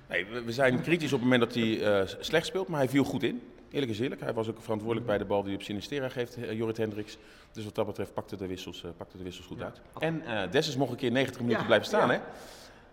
Nee, 0.10 0.26
we- 0.26 0.44
we 0.44 0.52
zijn 0.52 0.82
kritisch 0.82 1.14
op 1.14 1.20
het 1.20 1.30
moment 1.30 1.42
dat 1.42 1.54
hij 1.64 2.00
eh, 2.02 2.08
slecht 2.20 2.46
speelt, 2.46 2.68
maar 2.68 2.80
hij 2.80 2.90
viel 2.90 3.04
goed 3.04 3.24
in. 3.24 3.42
Eerlijk 3.72 3.92
is 3.92 4.00
eerlijk, 4.00 4.22
hij 4.22 4.34
was 4.34 4.50
ook 4.50 4.62
verantwoordelijk 4.62 5.08
bij 5.08 5.18
de 5.18 5.26
bal 5.26 5.40
die 5.42 5.48
hij 5.50 5.56
op 5.60 5.64
Sinistera 5.66 6.10
geeft, 6.10 6.38
Jorrit 6.52 6.78
Hendricks. 6.78 7.18
Dus 7.52 7.64
wat 7.64 7.76
dat 7.76 7.86
betreft 7.86 8.14
pakte 8.14 8.36
de 8.36 8.48
wissels, 8.48 8.84
eh, 8.84 8.90
pakte 8.98 9.18
de 9.18 9.24
wissels 9.24 9.46
goed 9.48 9.62
uit. 9.62 9.82
En 10.00 10.22
eh 10.26 10.52
Dessus 10.52 10.76
mocht 10.78 10.92
een 10.92 10.98
keer 10.98 11.12
90 11.12 11.42
minuten 11.42 11.66
blijven 11.66 11.88
staan, 11.88 12.10
hè? 12.10 12.18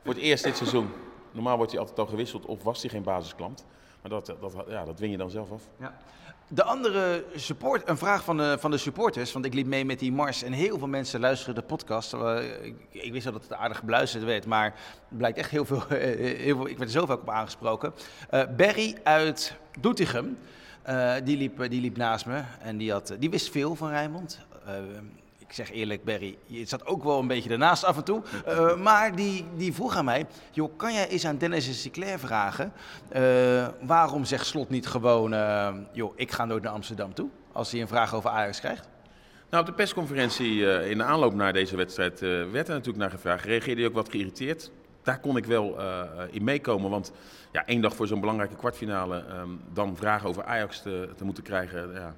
Voor 0.04 0.14
het 0.14 0.22
eerst 0.22 0.44
dit 0.44 0.56
seizoen. 0.56 0.88
Normaal 1.32 1.56
wordt 1.56 1.70
hij 1.72 1.80
altijd 1.80 1.98
al 1.98 2.06
gewisseld 2.06 2.46
of 2.46 2.62
was 2.62 2.80
hij 2.82 2.90
geen 2.90 3.02
basisklant. 3.02 3.64
Maar 4.02 4.10
dat, 4.10 4.26
dat, 4.40 4.64
ja, 4.68 4.84
dat 4.84 4.98
win 4.98 5.10
je 5.10 5.16
dan 5.16 5.30
zelf 5.30 5.52
af. 5.52 5.62
Ja. 5.78 5.96
De 6.48 6.62
andere 6.62 7.24
support, 7.34 7.88
een 7.88 7.96
vraag 7.96 8.24
van 8.24 8.36
de, 8.36 8.56
van 8.60 8.70
de 8.70 8.76
supporters, 8.76 9.32
want 9.32 9.44
ik 9.44 9.54
liep 9.54 9.66
mee 9.66 9.84
met 9.84 9.98
die 9.98 10.12
mars 10.12 10.42
en 10.42 10.52
heel 10.52 10.78
veel 10.78 10.86
mensen 10.86 11.20
luisteren 11.20 11.54
de 11.54 11.62
podcast. 11.62 12.12
Uh, 12.12 12.38
ik, 12.62 12.74
ik, 12.90 13.12
wist 13.12 13.26
al 13.26 13.32
dat 13.32 13.42
het 13.42 13.52
aardig 13.52 13.82
beluisterd 13.82 14.24
werd, 14.24 14.46
maar 14.46 14.64
het 15.08 15.18
blijkt 15.18 15.38
echt 15.38 15.50
heel 15.50 15.64
veel, 15.64 15.82
heel 15.88 16.56
veel 16.56 16.68
ik 16.68 16.78
werd 16.78 16.94
er 16.94 17.00
zoveel 17.00 17.14
op 17.14 17.30
aangesproken. 17.30 17.94
Uh, 18.30 18.42
Berry 18.56 18.96
uit 19.02 19.56
Doetinchem, 19.80 20.38
uh, 20.88 21.14
die, 21.24 21.36
liep, 21.36 21.68
die 21.70 21.80
liep 21.80 21.96
naast 21.96 22.26
me 22.26 22.42
en 22.60 22.76
die, 22.76 22.92
had, 22.92 23.16
die 23.18 23.30
wist 23.30 23.50
veel 23.50 23.74
van 23.74 23.88
Rijnmond 23.88 24.38
ik 25.52 25.58
zeg 25.58 25.72
eerlijk, 25.72 26.04
Berry, 26.04 26.38
je 26.46 26.64
zat 26.64 26.86
ook 26.86 27.04
wel 27.04 27.18
een 27.18 27.26
beetje 27.26 27.50
ernaast 27.50 27.84
af 27.84 27.96
en 27.96 28.04
toe. 28.04 28.22
Uh, 28.48 28.76
maar 28.76 29.16
die, 29.16 29.46
die 29.56 29.72
vroeg 29.72 29.96
aan 29.96 30.04
mij, 30.04 30.26
joh, 30.50 30.76
kan 30.76 30.92
jij 30.92 31.08
eens 31.08 31.26
aan 31.26 31.38
Dennis 31.38 31.66
en 31.66 31.74
Sinclair 31.74 32.18
vragen... 32.18 32.72
Uh, 33.16 33.68
waarom 33.80 34.24
zegt 34.24 34.46
Slot 34.46 34.68
niet 34.68 34.86
gewoon, 34.86 35.32
uh, 35.32 35.68
joh, 35.92 36.12
ik 36.16 36.30
ga 36.30 36.44
nooit 36.44 36.62
naar 36.62 36.72
Amsterdam 36.72 37.14
toe... 37.14 37.28
als 37.52 37.70
hij 37.70 37.80
een 37.80 37.88
vraag 37.88 38.14
over 38.14 38.30
Ajax 38.30 38.60
krijgt? 38.60 38.88
Nou, 39.50 39.62
op 39.62 39.68
de 39.68 39.74
persconferentie 39.74 40.84
in 40.88 40.98
de 40.98 41.04
aanloop 41.04 41.34
naar 41.34 41.52
deze 41.52 41.76
wedstrijd 41.76 42.20
werd 42.20 42.68
er 42.68 42.74
natuurlijk 42.74 42.96
naar 42.96 43.10
gevraagd. 43.10 43.44
Reageerde 43.44 43.80
hij 43.80 43.90
ook 43.90 43.96
wat 43.96 44.10
geïrriteerd? 44.10 44.70
Daar 45.02 45.20
kon 45.20 45.36
ik 45.36 45.44
wel 45.44 45.76
in 46.30 46.44
meekomen, 46.44 46.90
want 46.90 47.12
ja, 47.50 47.66
één 47.66 47.80
dag 47.80 47.94
voor 47.94 48.06
zo'n 48.06 48.20
belangrijke 48.20 48.56
kwartfinale... 48.56 49.24
Um, 49.40 49.60
dan 49.72 49.96
vragen 49.96 50.28
over 50.28 50.44
Ajax 50.44 50.82
te, 50.82 51.08
te 51.16 51.24
moeten 51.24 51.42
krijgen... 51.42 51.92
Ja, 51.92 52.14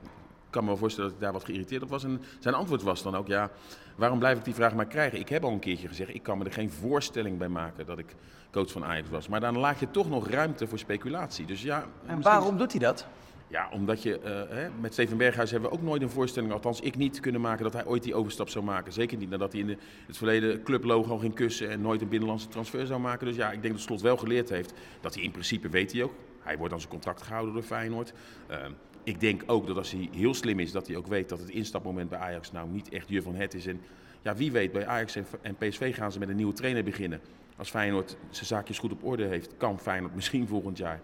kan 0.54 0.62
me 0.62 0.68
wel 0.68 0.78
voorstellen 0.78 1.10
dat 1.10 1.18
ik 1.18 1.24
daar 1.24 1.32
wat 1.32 1.44
geïrriteerd 1.44 1.82
op 1.82 1.88
was. 1.88 2.04
En 2.04 2.22
zijn 2.38 2.54
antwoord 2.54 2.82
was 2.82 3.02
dan 3.02 3.16
ook, 3.16 3.26
ja, 3.26 3.50
waarom 3.96 4.18
blijf 4.18 4.38
ik 4.38 4.44
die 4.44 4.54
vraag 4.54 4.74
maar 4.74 4.86
krijgen? 4.86 5.18
Ik 5.18 5.28
heb 5.28 5.44
al 5.44 5.52
een 5.52 5.58
keertje 5.58 5.88
gezegd, 5.88 6.14
ik 6.14 6.22
kan 6.22 6.38
me 6.38 6.44
er 6.44 6.52
geen 6.52 6.70
voorstelling 6.70 7.38
bij 7.38 7.48
maken 7.48 7.86
dat 7.86 7.98
ik 7.98 8.14
coach 8.50 8.70
van 8.70 8.84
Ajax 8.84 9.08
was. 9.08 9.28
Maar 9.28 9.40
dan 9.40 9.58
laat 9.58 9.80
je 9.80 9.90
toch 9.90 10.08
nog 10.08 10.28
ruimte 10.28 10.66
voor 10.66 10.78
speculatie. 10.78 11.46
Dus 11.46 11.62
ja, 11.62 11.84
en 12.06 12.22
waarom 12.22 12.56
doet 12.56 12.70
hij 12.70 12.80
dat? 12.80 13.06
Ja, 13.48 13.68
omdat 13.72 14.02
je 14.02 14.20
uh, 14.24 14.56
hè, 14.56 14.68
met 14.80 14.92
Steven 14.92 15.16
Berghuis 15.16 15.50
hebben 15.50 15.70
we 15.70 15.76
ook 15.76 15.82
nooit 15.82 16.02
een 16.02 16.10
voorstelling, 16.10 16.52
althans 16.52 16.80
ik 16.80 16.96
niet, 16.96 17.20
kunnen 17.20 17.40
maken 17.40 17.64
dat 17.64 17.72
hij 17.72 17.86
ooit 17.86 18.02
die 18.02 18.14
overstap 18.14 18.48
zou 18.48 18.64
maken. 18.64 18.92
Zeker 18.92 19.18
niet 19.18 19.30
nadat 19.30 19.52
hij 19.52 19.60
in 19.60 19.66
de, 19.66 19.76
het 20.06 20.16
verleden 20.16 20.62
clublogo 20.62 21.18
ging 21.18 21.34
kussen 21.34 21.70
en 21.70 21.80
nooit 21.80 22.00
een 22.00 22.08
binnenlandse 22.08 22.48
transfer 22.48 22.86
zou 22.86 23.00
maken. 23.00 23.26
Dus 23.26 23.36
ja, 23.36 23.52
ik 23.52 23.62
denk 23.62 23.74
dat 23.74 23.82
Slot 23.82 24.00
wel 24.00 24.16
geleerd 24.16 24.48
heeft 24.48 24.72
dat 25.00 25.14
hij 25.14 25.22
in 25.22 25.30
principe 25.30 25.68
weet 25.68 25.92
hij 25.92 26.02
ook. 26.02 26.14
Hij 26.40 26.58
wordt 26.58 26.72
aan 26.72 26.78
zijn 26.80 26.92
contract 26.92 27.22
gehouden 27.22 27.54
door 27.54 27.62
Feyenoord. 27.62 28.12
Uh, 28.50 28.56
ik 29.04 29.20
denk 29.20 29.42
ook 29.46 29.66
dat 29.66 29.76
als 29.76 29.90
hij 29.90 30.08
heel 30.12 30.34
slim 30.34 30.60
is, 30.60 30.72
dat 30.72 30.86
hij 30.86 30.96
ook 30.96 31.06
weet 31.06 31.28
dat 31.28 31.38
het 31.38 31.48
instapmoment 31.48 32.08
bij 32.10 32.18
Ajax 32.18 32.52
nou 32.52 32.68
niet 32.68 32.88
echt 32.88 33.08
je 33.08 33.22
van 33.22 33.34
het 33.34 33.54
is. 33.54 33.66
En 33.66 33.80
ja, 34.22 34.34
wie 34.34 34.52
weet, 34.52 34.72
bij 34.72 34.86
Ajax 34.86 35.16
en 35.42 35.56
PSV 35.56 35.94
gaan 35.94 36.12
ze 36.12 36.18
met 36.18 36.28
een 36.28 36.36
nieuwe 36.36 36.52
trainer 36.52 36.84
beginnen. 36.84 37.20
Als 37.56 37.70
Feyenoord 37.70 38.16
zijn 38.30 38.46
zaakjes 38.46 38.78
goed 38.78 38.92
op 38.92 39.04
orde 39.04 39.24
heeft, 39.24 39.56
kan 39.56 39.78
Feyenoord 39.78 40.14
misschien 40.14 40.46
volgend 40.46 40.78
jaar 40.78 41.00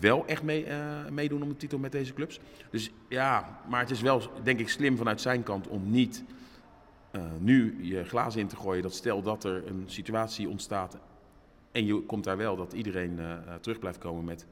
wel 0.00 0.26
echt 0.26 0.42
mee, 0.42 0.66
uh, 0.66 1.08
meedoen 1.08 1.42
om 1.42 1.48
de 1.48 1.56
titel 1.56 1.78
met 1.78 1.92
deze 1.92 2.12
clubs. 2.12 2.40
Dus 2.70 2.90
ja, 3.08 3.60
maar 3.68 3.80
het 3.80 3.90
is 3.90 4.00
wel, 4.00 4.22
denk 4.42 4.60
ik, 4.60 4.68
slim 4.68 4.96
vanuit 4.96 5.20
zijn 5.20 5.42
kant 5.42 5.68
om 5.68 5.90
niet 5.90 6.24
uh, 7.12 7.22
nu 7.38 7.84
je 7.84 8.04
glazen 8.04 8.40
in 8.40 8.46
te 8.46 8.56
gooien. 8.56 8.82
Dat 8.82 8.94
stel 8.94 9.22
dat 9.22 9.44
er 9.44 9.66
een 9.66 9.84
situatie 9.86 10.48
ontstaat 10.48 10.98
en 11.72 11.86
je 11.86 12.00
komt 12.00 12.24
daar 12.24 12.36
wel, 12.36 12.56
dat 12.56 12.72
iedereen 12.72 13.16
uh, 13.18 13.54
terug 13.60 13.78
blijft 13.78 13.98
komen 13.98 14.24
met 14.24 14.46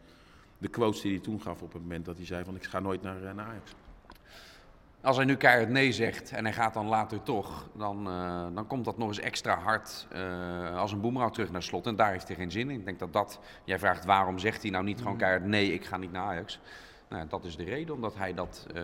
de 0.58 0.68
quotes 0.68 1.00
die 1.00 1.12
hij 1.12 1.20
toen 1.20 1.40
gaf 1.40 1.62
op 1.62 1.72
het 1.72 1.82
moment 1.82 2.04
dat 2.04 2.16
hij 2.16 2.26
zei 2.26 2.44
van 2.44 2.56
ik 2.56 2.64
ga 2.64 2.80
nooit 2.80 3.02
naar, 3.02 3.34
naar 3.34 3.46
Ajax. 3.46 3.74
Als 5.00 5.16
hij 5.16 5.24
nu 5.24 5.36
keihard 5.36 5.68
nee 5.68 5.92
zegt 5.92 6.32
en 6.32 6.44
hij 6.44 6.52
gaat 6.52 6.74
dan 6.74 6.86
later 6.86 7.22
toch, 7.22 7.68
dan, 7.72 8.08
uh, 8.08 8.46
dan 8.54 8.66
komt 8.66 8.84
dat 8.84 8.98
nog 8.98 9.08
eens 9.08 9.20
extra 9.20 9.58
hard 9.58 10.06
uh, 10.12 10.76
als 10.76 10.92
een 10.92 11.00
boemerang 11.00 11.32
terug 11.32 11.50
naar 11.50 11.62
slot. 11.62 11.86
En 11.86 11.96
daar 11.96 12.10
heeft 12.10 12.28
hij 12.28 12.36
geen 12.36 12.50
zin 12.50 12.70
in. 12.70 12.78
Ik 12.78 12.84
denk 12.84 12.98
dat 12.98 13.12
dat, 13.12 13.40
jij 13.64 13.78
vraagt 13.78 14.04
waarom 14.04 14.38
zegt 14.38 14.62
hij 14.62 14.70
nou 14.70 14.84
niet 14.84 14.98
gewoon 14.98 15.16
keihard 15.16 15.44
nee, 15.44 15.72
ik 15.72 15.84
ga 15.84 15.96
niet 15.96 16.12
naar 16.12 16.24
Ajax. 16.24 16.60
Nou, 17.08 17.28
dat 17.28 17.44
is 17.44 17.56
de 17.56 17.64
reden, 17.64 17.94
omdat 17.94 18.16
hij 18.16 18.34
dat 18.34 18.66
uh, 18.74 18.82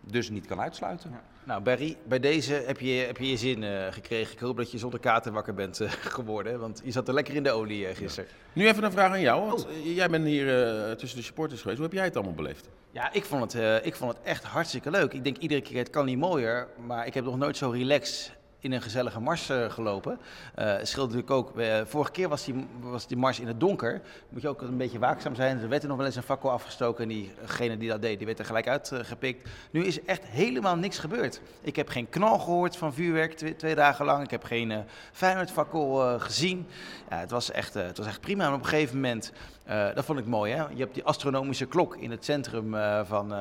dus 0.00 0.30
niet 0.30 0.46
kan 0.46 0.60
uitsluiten. 0.60 1.10
Ja. 1.10 1.22
Nou, 1.44 1.62
Barry, 1.62 1.96
bij 2.04 2.20
deze 2.20 2.52
heb 2.52 2.80
je 2.80 2.92
heb 2.92 3.16
je, 3.16 3.30
je 3.30 3.36
zin 3.36 3.62
uh, 3.62 3.86
gekregen. 3.90 4.32
Ik 4.32 4.38
hoop 4.38 4.56
dat 4.56 4.70
je 4.70 4.78
zonder 4.78 5.00
kater 5.00 5.32
wakker 5.32 5.54
bent 5.54 5.80
uh, 5.80 5.90
geworden, 6.18 6.60
want 6.60 6.80
je 6.84 6.90
zat 6.90 7.08
er 7.08 7.14
lekker 7.14 7.34
in 7.34 7.42
de 7.42 7.50
olie 7.50 7.88
uh, 7.88 7.94
gisteren. 7.94 8.30
Ja. 8.30 8.36
Nu 8.52 8.68
even 8.68 8.84
een 8.84 8.92
vraag 8.92 9.12
aan 9.12 9.20
jou, 9.20 9.46
want 9.46 9.66
oh. 9.66 9.94
jij 9.94 10.08
bent 10.08 10.26
hier 10.26 10.46
tussen 10.96 11.18
de 11.18 11.24
supporters 11.24 11.60
geweest. 11.60 11.78
Hoe 11.78 11.88
heb 11.88 11.96
jij 11.96 12.04
het 12.04 12.16
allemaal 12.16 12.34
beleefd? 12.34 12.68
Ja, 12.90 13.12
ik 13.12 13.24
vond, 13.24 13.52
het, 13.52 13.86
ik 13.86 13.94
vond 13.94 14.12
het 14.12 14.22
echt 14.22 14.44
hartstikke 14.44 14.90
leuk. 14.90 15.12
Ik 15.12 15.24
denk 15.24 15.36
iedere 15.36 15.60
keer, 15.60 15.78
het 15.78 15.90
kan 15.90 16.04
niet 16.04 16.18
mooier, 16.18 16.68
maar 16.86 17.06
ik 17.06 17.14
heb 17.14 17.24
nog 17.24 17.38
nooit 17.38 17.56
zo 17.56 17.70
relaxed 17.70 18.38
in 18.60 18.72
een 18.72 18.82
gezellige 18.82 19.20
mars 19.20 19.50
uh, 19.50 19.70
gelopen. 19.70 20.18
Uh, 20.58 20.74
scheelt 20.82 21.06
natuurlijk 21.06 21.30
ook, 21.30 21.58
uh, 21.58 21.80
vorige 21.84 22.10
keer 22.10 22.28
was 22.28 22.44
die, 22.44 22.66
was 22.80 23.06
die 23.06 23.16
mars 23.16 23.40
in 23.40 23.46
het 23.46 23.60
donker. 23.60 24.00
Moet 24.28 24.42
je 24.42 24.48
ook 24.48 24.62
een 24.62 24.76
beetje 24.76 24.98
waakzaam 24.98 25.34
zijn. 25.34 25.60
Er 25.60 25.68
werd 25.68 25.82
er 25.82 25.88
nog 25.88 25.96
wel 25.96 26.06
eens 26.06 26.16
een 26.16 26.22
fakkel 26.22 26.50
afgestoken 26.50 27.02
en 27.02 27.08
diegene 27.08 27.76
die 27.76 27.88
dat 27.88 28.02
deed, 28.02 28.16
die 28.16 28.26
werd 28.26 28.38
er 28.38 28.44
gelijk 28.44 28.68
uitgepikt. 28.68 29.48
nu 29.70 29.84
is 29.84 30.04
echt 30.04 30.24
helemaal 30.24 30.76
niks 30.76 30.98
gebeurd. 30.98 31.40
Ik 31.60 31.76
heb 31.76 31.88
geen 31.88 32.08
knal 32.08 32.38
gehoord 32.38 32.76
van 32.76 32.94
vuurwerk 32.94 33.32
twee, 33.32 33.56
twee 33.56 33.74
dagen 33.74 34.04
lang. 34.04 34.24
Ik 34.24 34.30
heb 34.30 34.44
geen 34.44 34.70
uh, 34.70 34.78
Feyenoord-fakkel 35.12 36.18
gezien. 36.18 36.66
Ja, 37.10 37.18
het, 37.18 37.30
was 37.30 37.50
echt, 37.50 37.74
het 37.74 37.98
was 37.98 38.06
echt 38.06 38.20
prima. 38.20 38.46
En 38.46 38.52
op 38.52 38.60
een 38.60 38.66
gegeven 38.66 38.94
moment, 38.94 39.32
dat 39.94 40.04
vond 40.04 40.18
ik 40.18 40.26
mooi, 40.26 40.52
hè? 40.52 40.62
je 40.62 40.78
hebt 40.78 40.94
die 40.94 41.04
astronomische 41.04 41.66
klok 41.66 41.96
in 41.96 42.10
het 42.10 42.24
centrum 42.24 42.76
van, 43.06 43.34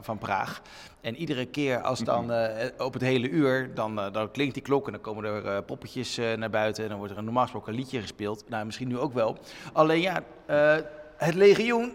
van 0.00 0.18
Praag. 0.18 0.62
En 1.00 1.16
iedere 1.16 1.46
keer 1.46 1.80
als 1.80 2.00
dan 2.00 2.32
op 2.78 2.92
het 2.92 3.02
hele 3.02 3.28
uur, 3.28 3.74
dan, 3.74 3.94
dan 4.12 4.30
klinkt 4.30 4.54
die 4.54 4.62
klok 4.62 4.86
en 4.86 4.92
dan 4.92 5.00
komen 5.00 5.24
er 5.24 5.44
uh, 5.44 5.58
poppetjes 5.66 6.18
uh, 6.18 6.32
naar 6.32 6.50
buiten 6.50 6.82
en 6.82 6.88
dan 6.88 6.98
wordt 6.98 7.12
er 7.12 7.18
een 7.18 7.24
normaal 7.24 7.42
gesproken 7.42 7.74
liedje 7.74 8.00
gespeeld. 8.00 8.44
Nou, 8.48 8.64
misschien 8.64 8.88
nu 8.88 8.98
ook 8.98 9.12
wel. 9.12 9.38
Alleen 9.72 10.00
ja, 10.00 10.22
uh, 10.50 10.74
het 11.16 11.34
legioen, 11.34 11.92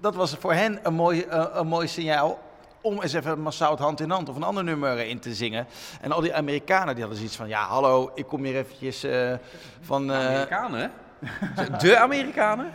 dat 0.00 0.14
was 0.14 0.34
voor 0.34 0.52
hen 0.52 0.78
een 0.82 0.94
mooi, 0.94 1.26
een 1.52 1.66
mooi 1.66 1.88
signaal 1.88 2.38
om 2.80 3.02
eens 3.02 3.12
even 3.12 3.40
massaal 3.40 3.70
het 3.70 3.80
hand 3.80 4.00
in 4.00 4.10
hand 4.10 4.28
of 4.28 4.36
een 4.36 4.42
ander 4.42 4.64
nummer 4.64 4.98
in 4.98 5.18
te 5.18 5.34
zingen. 5.34 5.66
En 6.00 6.12
al 6.12 6.20
die 6.20 6.34
Amerikanen 6.34 6.94
die 6.94 7.00
hadden 7.00 7.16
zoiets 7.16 7.36
van, 7.36 7.48
ja 7.48 7.66
hallo, 7.66 8.10
ik 8.14 8.26
kom 8.26 8.44
hier 8.44 8.56
eventjes 8.56 9.06
van... 9.80 10.12
Amerikanen, 10.12 10.92
De 11.78 11.98
Amerikanen? 11.98 12.70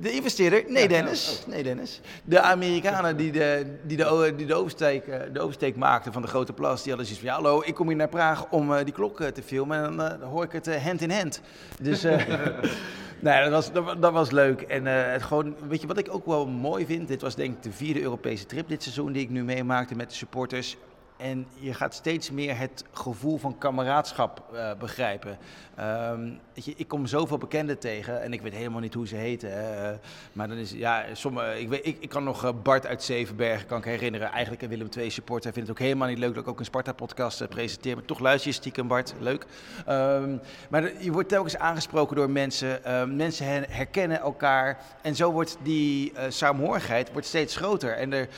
De 0.00 0.10
investeerder? 0.10 0.64
Nee, 0.68 0.88
Dennis. 0.88 1.42
Oh. 1.42 1.52
Nee, 1.52 1.62
Dennis. 1.62 2.00
De 2.24 2.40
Amerikanen 2.40 3.16
die 3.16 3.32
de, 3.32 3.76
die 3.82 3.96
de, 3.96 4.32
die 4.36 4.46
de, 4.46 4.54
oversteek, 4.54 5.06
eh, 5.06 5.20
de 5.32 5.40
oversteek 5.40 5.76
maakten 5.76 6.12
van 6.12 6.22
de 6.22 6.28
grote 6.28 6.52
plas, 6.52 6.82
die 6.82 6.92
hadden 6.92 7.06
zoiets 7.06 7.26
van, 7.26 7.36
ja, 7.36 7.42
hallo, 7.42 7.62
ik 7.66 7.74
kom 7.74 7.88
hier 7.88 7.96
naar 7.96 8.08
Praag 8.08 8.46
om 8.50 8.72
uh, 8.72 8.78
die 8.84 8.92
klok 8.92 9.20
uh, 9.20 9.26
te 9.26 9.42
filmen 9.42 9.84
en 9.84 9.96
dan 9.96 10.20
uh, 10.20 10.28
hoor 10.28 10.44
ik 10.44 10.52
het 10.52 10.82
hand 10.82 11.02
in 11.02 11.10
hand. 11.10 11.40
Dus 11.80 12.02
nee, 13.20 13.42
dat 13.42 13.50
was, 13.50 13.72
dat, 13.72 14.02
dat, 14.02 14.12
was 14.12 14.30
leuk. 14.30 14.60
En 14.60 14.84
het 14.86 15.22
gewoon, 15.22 15.56
weet 15.68 15.80
je 15.80 15.86
wat 15.86 15.98
ik 15.98 16.14
ook 16.14 16.26
wel 16.26 16.46
mooi 16.46 16.86
vind? 16.86 17.08
Dit 17.08 17.20
was 17.20 17.34
denk 17.34 17.56
ik 17.56 17.62
de 17.62 17.72
vierde 17.72 18.00
Europese 18.00 18.46
trip 18.46 18.68
dit 18.68 18.82
seizoen 18.82 19.12
die 19.12 19.22
ik 19.22 19.30
nu 19.30 19.44
meemaakte 19.44 19.94
met 19.94 20.08
de 20.08 20.16
supporters. 20.16 20.76
En 21.24 21.46
je 21.54 21.74
gaat 21.74 21.94
steeds 21.94 22.30
meer 22.30 22.58
het 22.58 22.84
gevoel 22.92 23.38
van 23.38 23.58
kameraadschap 23.58 24.42
uh, 24.52 24.70
begrijpen. 24.78 25.38
Um, 25.80 26.40
weet 26.54 26.64
je, 26.64 26.74
ik 26.76 26.88
kom 26.88 27.06
zoveel 27.06 27.38
bekenden 27.38 27.78
tegen 27.78 28.22
en 28.22 28.32
ik 28.32 28.42
weet 28.42 28.52
helemaal 28.52 28.80
niet 28.80 28.94
hoe 28.94 29.06
ze 29.06 29.16
heten. 29.16 29.50
Uh, 29.50 29.90
maar 30.32 30.48
dan 30.48 30.56
is 30.56 30.72
ja, 30.72 31.04
sommige, 31.12 31.60
ik, 31.60 31.68
weet, 31.68 31.86
ik, 31.86 31.96
ik 32.00 32.08
kan 32.08 32.24
nog 32.24 32.44
uh, 32.44 32.50
Bart 32.62 32.86
uit 32.86 33.02
Zevenbergen 33.02 33.66
kan 33.66 33.78
ik 33.78 33.84
herinneren. 33.84 34.30
Eigenlijk 34.30 34.62
een 34.62 34.68
Willem 34.68 34.88
II 34.96 35.10
supporter. 35.10 35.44
Hij 35.44 35.52
vindt 35.52 35.68
het 35.68 35.78
ook 35.78 35.84
helemaal 35.84 36.08
niet 36.08 36.18
leuk 36.18 36.34
dat 36.34 36.42
ik 36.42 36.48
ook 36.48 36.58
een 36.58 36.64
Sparta-podcast 36.64 37.48
presenteer. 37.48 37.94
Maar 37.94 38.04
toch 38.04 38.18
luister 38.18 38.50
je 38.50 38.56
stiekem, 38.56 38.88
Bart. 38.88 39.14
Leuk. 39.18 39.46
Um, 39.88 40.40
maar 40.70 41.02
je 41.02 41.12
wordt 41.12 41.28
telkens 41.28 41.56
aangesproken 41.56 42.16
door 42.16 42.30
mensen. 42.30 42.84
Ehm, 42.84 43.16
mensen 43.16 43.46
herkennen 43.70 44.20
elkaar. 44.20 44.78
En 45.02 45.14
zo 45.14 45.32
wordt 45.32 45.56
die 45.62 46.12
saamhorigheid 46.28 47.12
wordt 47.12 47.26
steeds 47.26 47.56
groter. 47.56 47.96
En 47.96 48.12
er 48.12 48.28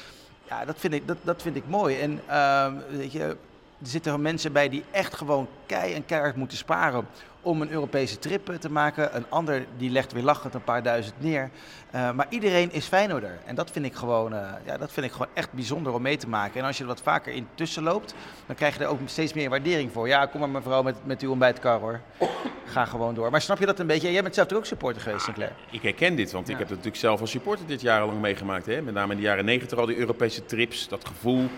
ja, 0.48 0.64
dat 0.64 0.76
vind 0.78 0.94
ik, 0.94 1.06
dat, 1.06 1.16
dat 1.22 1.42
vind 1.42 1.56
ik 1.56 1.64
mooi. 1.66 2.00
En 2.00 2.20
uh, 2.28 2.66
weet 2.90 3.12
je, 3.12 3.22
er 3.22 3.36
zitten 3.82 4.22
mensen 4.22 4.52
bij 4.52 4.68
die 4.68 4.84
echt 4.90 5.14
gewoon 5.14 5.48
kei 5.66 5.94
en 5.94 6.04
keihard 6.04 6.36
moeten 6.36 6.58
sparen 6.58 7.06
om 7.46 7.62
een 7.62 7.70
Europese 7.70 8.18
trip 8.18 8.56
te 8.60 8.70
maken. 8.70 9.16
Een 9.16 9.24
ander 9.28 9.66
die 9.76 9.90
legt 9.90 10.12
weer 10.12 10.22
lachend 10.22 10.54
een 10.54 10.64
paar 10.64 10.82
duizend 10.82 11.14
neer. 11.18 11.50
Uh, 11.94 12.12
maar 12.12 12.26
iedereen 12.28 12.72
is 12.72 12.86
Feyenoorder. 12.86 13.38
En 13.44 13.54
dat 13.54 13.70
vind, 13.70 13.86
ik 13.86 13.94
gewoon, 13.94 14.32
uh, 14.32 14.48
ja, 14.64 14.76
dat 14.76 14.92
vind 14.92 15.06
ik 15.06 15.12
gewoon 15.12 15.28
echt 15.34 15.52
bijzonder 15.52 15.92
om 15.92 16.02
mee 16.02 16.16
te 16.16 16.28
maken. 16.28 16.60
En 16.60 16.66
als 16.66 16.76
je 16.76 16.82
er 16.82 16.88
wat 16.88 17.00
vaker 17.00 17.32
in 17.32 17.48
tussen 17.54 17.82
loopt, 17.82 18.14
dan 18.46 18.56
krijg 18.56 18.76
je 18.76 18.84
er 18.84 18.90
ook 18.90 18.98
steeds 19.04 19.32
meer 19.32 19.50
waardering 19.50 19.92
voor. 19.92 20.08
Ja, 20.08 20.26
kom 20.26 20.40
maar 20.40 20.48
mevrouw 20.48 20.82
met, 20.82 20.96
met 21.04 21.22
uw 21.22 21.30
ontbijtkar 21.30 21.80
hoor. 21.80 22.00
Ga 22.64 22.84
gewoon 22.84 23.14
door. 23.14 23.30
Maar 23.30 23.42
snap 23.42 23.58
je 23.58 23.66
dat 23.66 23.78
een 23.78 23.86
beetje? 23.86 24.12
Jij 24.12 24.22
bent 24.22 24.34
zelf 24.34 24.52
ook 24.52 24.66
supporter 24.66 25.02
geweest, 25.02 25.24
Sinclair. 25.24 25.52
Ik 25.70 25.82
herken 25.82 26.16
dit, 26.16 26.32
want 26.32 26.46
ja. 26.46 26.52
ik 26.52 26.58
heb 26.58 26.68
het 26.68 26.76
natuurlijk 26.76 27.02
zelf 27.02 27.20
als 27.20 27.30
supporter 27.30 27.66
dit 27.66 27.80
jarenlang 27.80 28.20
meegemaakt. 28.20 28.66
Hè? 28.66 28.82
Met 28.82 28.94
name 28.94 29.12
in 29.12 29.18
de 29.18 29.24
jaren 29.24 29.44
negentig 29.44 29.78
al 29.78 29.86
die 29.86 29.96
Europese 29.96 30.44
trips, 30.44 30.88
dat 30.88 31.06
gevoel. 31.08 31.48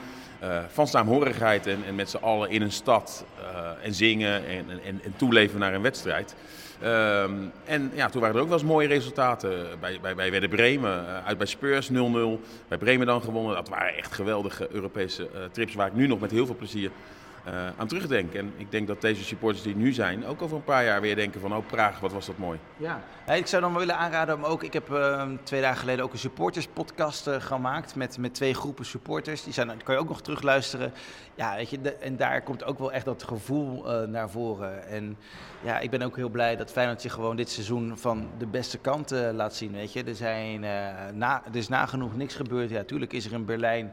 Uh, 0.42 0.58
van 0.68 0.86
saamhorigheid 0.86 1.66
en, 1.66 1.84
en 1.86 1.94
met 1.94 2.10
z'n 2.10 2.16
allen 2.16 2.50
in 2.50 2.62
een 2.62 2.72
stad 2.72 3.24
uh, 3.40 3.86
en 3.86 3.94
zingen 3.94 4.46
en, 4.46 4.64
en, 4.84 5.00
en, 5.04 5.14
toeleven 5.16 5.58
naar 5.58 5.74
een 5.74 5.82
wedstrijd. 5.82 6.34
Um, 6.84 7.52
en 7.64 7.90
ja, 7.94 8.08
toen 8.08 8.20
waren 8.20 8.36
er 8.36 8.42
ook 8.42 8.48
wel 8.48 8.58
eens 8.58 8.66
mooie 8.66 8.88
resultaten. 8.88 9.66
Bij, 9.80 9.98
bij, 10.00 10.14
bij 10.14 10.30
Werder 10.30 10.48
Bremen, 10.48 11.04
uh, 11.04 11.26
uit 11.26 11.38
bij 11.38 11.46
Spurs 11.46 11.90
0-0. 11.90 11.94
Bij 12.68 12.78
Bremen 12.78 13.06
dan 13.06 13.22
gewonnen. 13.22 13.54
Dat 13.54 13.68
waren 13.68 13.96
echt 13.96 14.12
geweldige 14.12 14.68
Europese 14.70 15.28
trips 15.52 15.74
waar 15.74 15.86
ik 15.86 15.94
nu 15.94 16.06
nog 16.06 16.20
met 16.20 16.30
heel 16.30 16.46
veel 16.46 16.56
plezier 16.56 16.90
eh, 17.48 17.66
aan 17.76 17.86
terugdenk. 17.86 18.34
En 18.34 18.52
ik 18.56 18.70
denk 18.70 18.86
dat 18.86 19.00
deze 19.00 19.24
supporters 19.24 19.62
die 19.62 19.76
nu 19.76 19.92
zijn, 19.92 20.26
ook 20.26 20.42
over 20.42 20.56
een 20.56 20.64
paar 20.64 20.84
jaar 20.84 21.00
weer 21.00 21.16
denken 21.16 21.40
van, 21.40 21.56
oh 21.56 21.66
Praag, 21.66 22.00
wat 22.00 22.12
was 22.12 22.26
dat 22.26 22.38
mooi. 22.38 22.58
Ja. 22.76 23.02
ik 23.26 23.46
zou 23.46 23.62
dan 23.62 23.70
wel 23.70 23.80
willen 23.80 23.96
aanraden 23.96 24.34
om 24.34 24.44
ook, 24.44 24.62
ik 24.62 24.72
heb 24.72 24.90
uh, 24.90 25.28
twee 25.42 25.60
dagen 25.60 25.78
geleden 25.78 26.04
ook 26.04 26.12
een 26.12 26.18
supporterspodcast 26.18 27.26
uh, 27.26 27.34
gemaakt 27.38 27.94
met, 27.94 28.18
met 28.18 28.34
twee 28.34 28.54
groepen 28.54 28.84
supporters. 28.84 29.44
Die, 29.44 29.52
zijn, 29.52 29.82
kan 29.84 29.94
je 29.94 30.00
ook 30.00 30.08
nog 30.08 30.22
terugluisteren. 30.22 30.92
Ja, 31.34 31.56
weet 31.56 31.70
je, 31.70 31.96
en 32.00 32.16
daar 32.16 32.42
komt 32.42 32.64
ook 32.64 32.78
wel 32.78 32.92
echt 32.92 33.04
dat 33.04 33.22
gevoel 33.22 34.02
uh, 34.02 34.08
naar 34.08 34.30
voren. 34.30 34.88
En 34.88 35.16
ja, 35.60 35.78
ik 35.78 35.90
ben 35.90 36.02
ook 36.02 36.16
heel 36.16 36.28
blij 36.28 36.56
dat 36.56 36.70
Feyenoord 36.70 37.00
zich 37.00 37.12
gewoon 37.12 37.36
dit 37.36 37.50
seizoen 37.50 37.98
van 37.98 38.30
de 38.38 38.46
beste 38.46 38.78
kant 38.78 39.10
laat 39.10 39.54
zien, 39.54 39.72
weet 39.72 39.92
je. 39.92 40.04
Er, 40.04 40.14
zijn, 40.14 40.60
na, 41.14 41.42
er 41.44 41.56
is 41.56 41.68
nagenoeg 41.68 42.16
niks 42.16 42.34
gebeurd. 42.34 42.70
Ja, 42.70 42.84
tuurlijk 42.84 43.12
is 43.12 43.26
er 43.26 43.32
in 43.32 43.44
Berlijn 43.44 43.92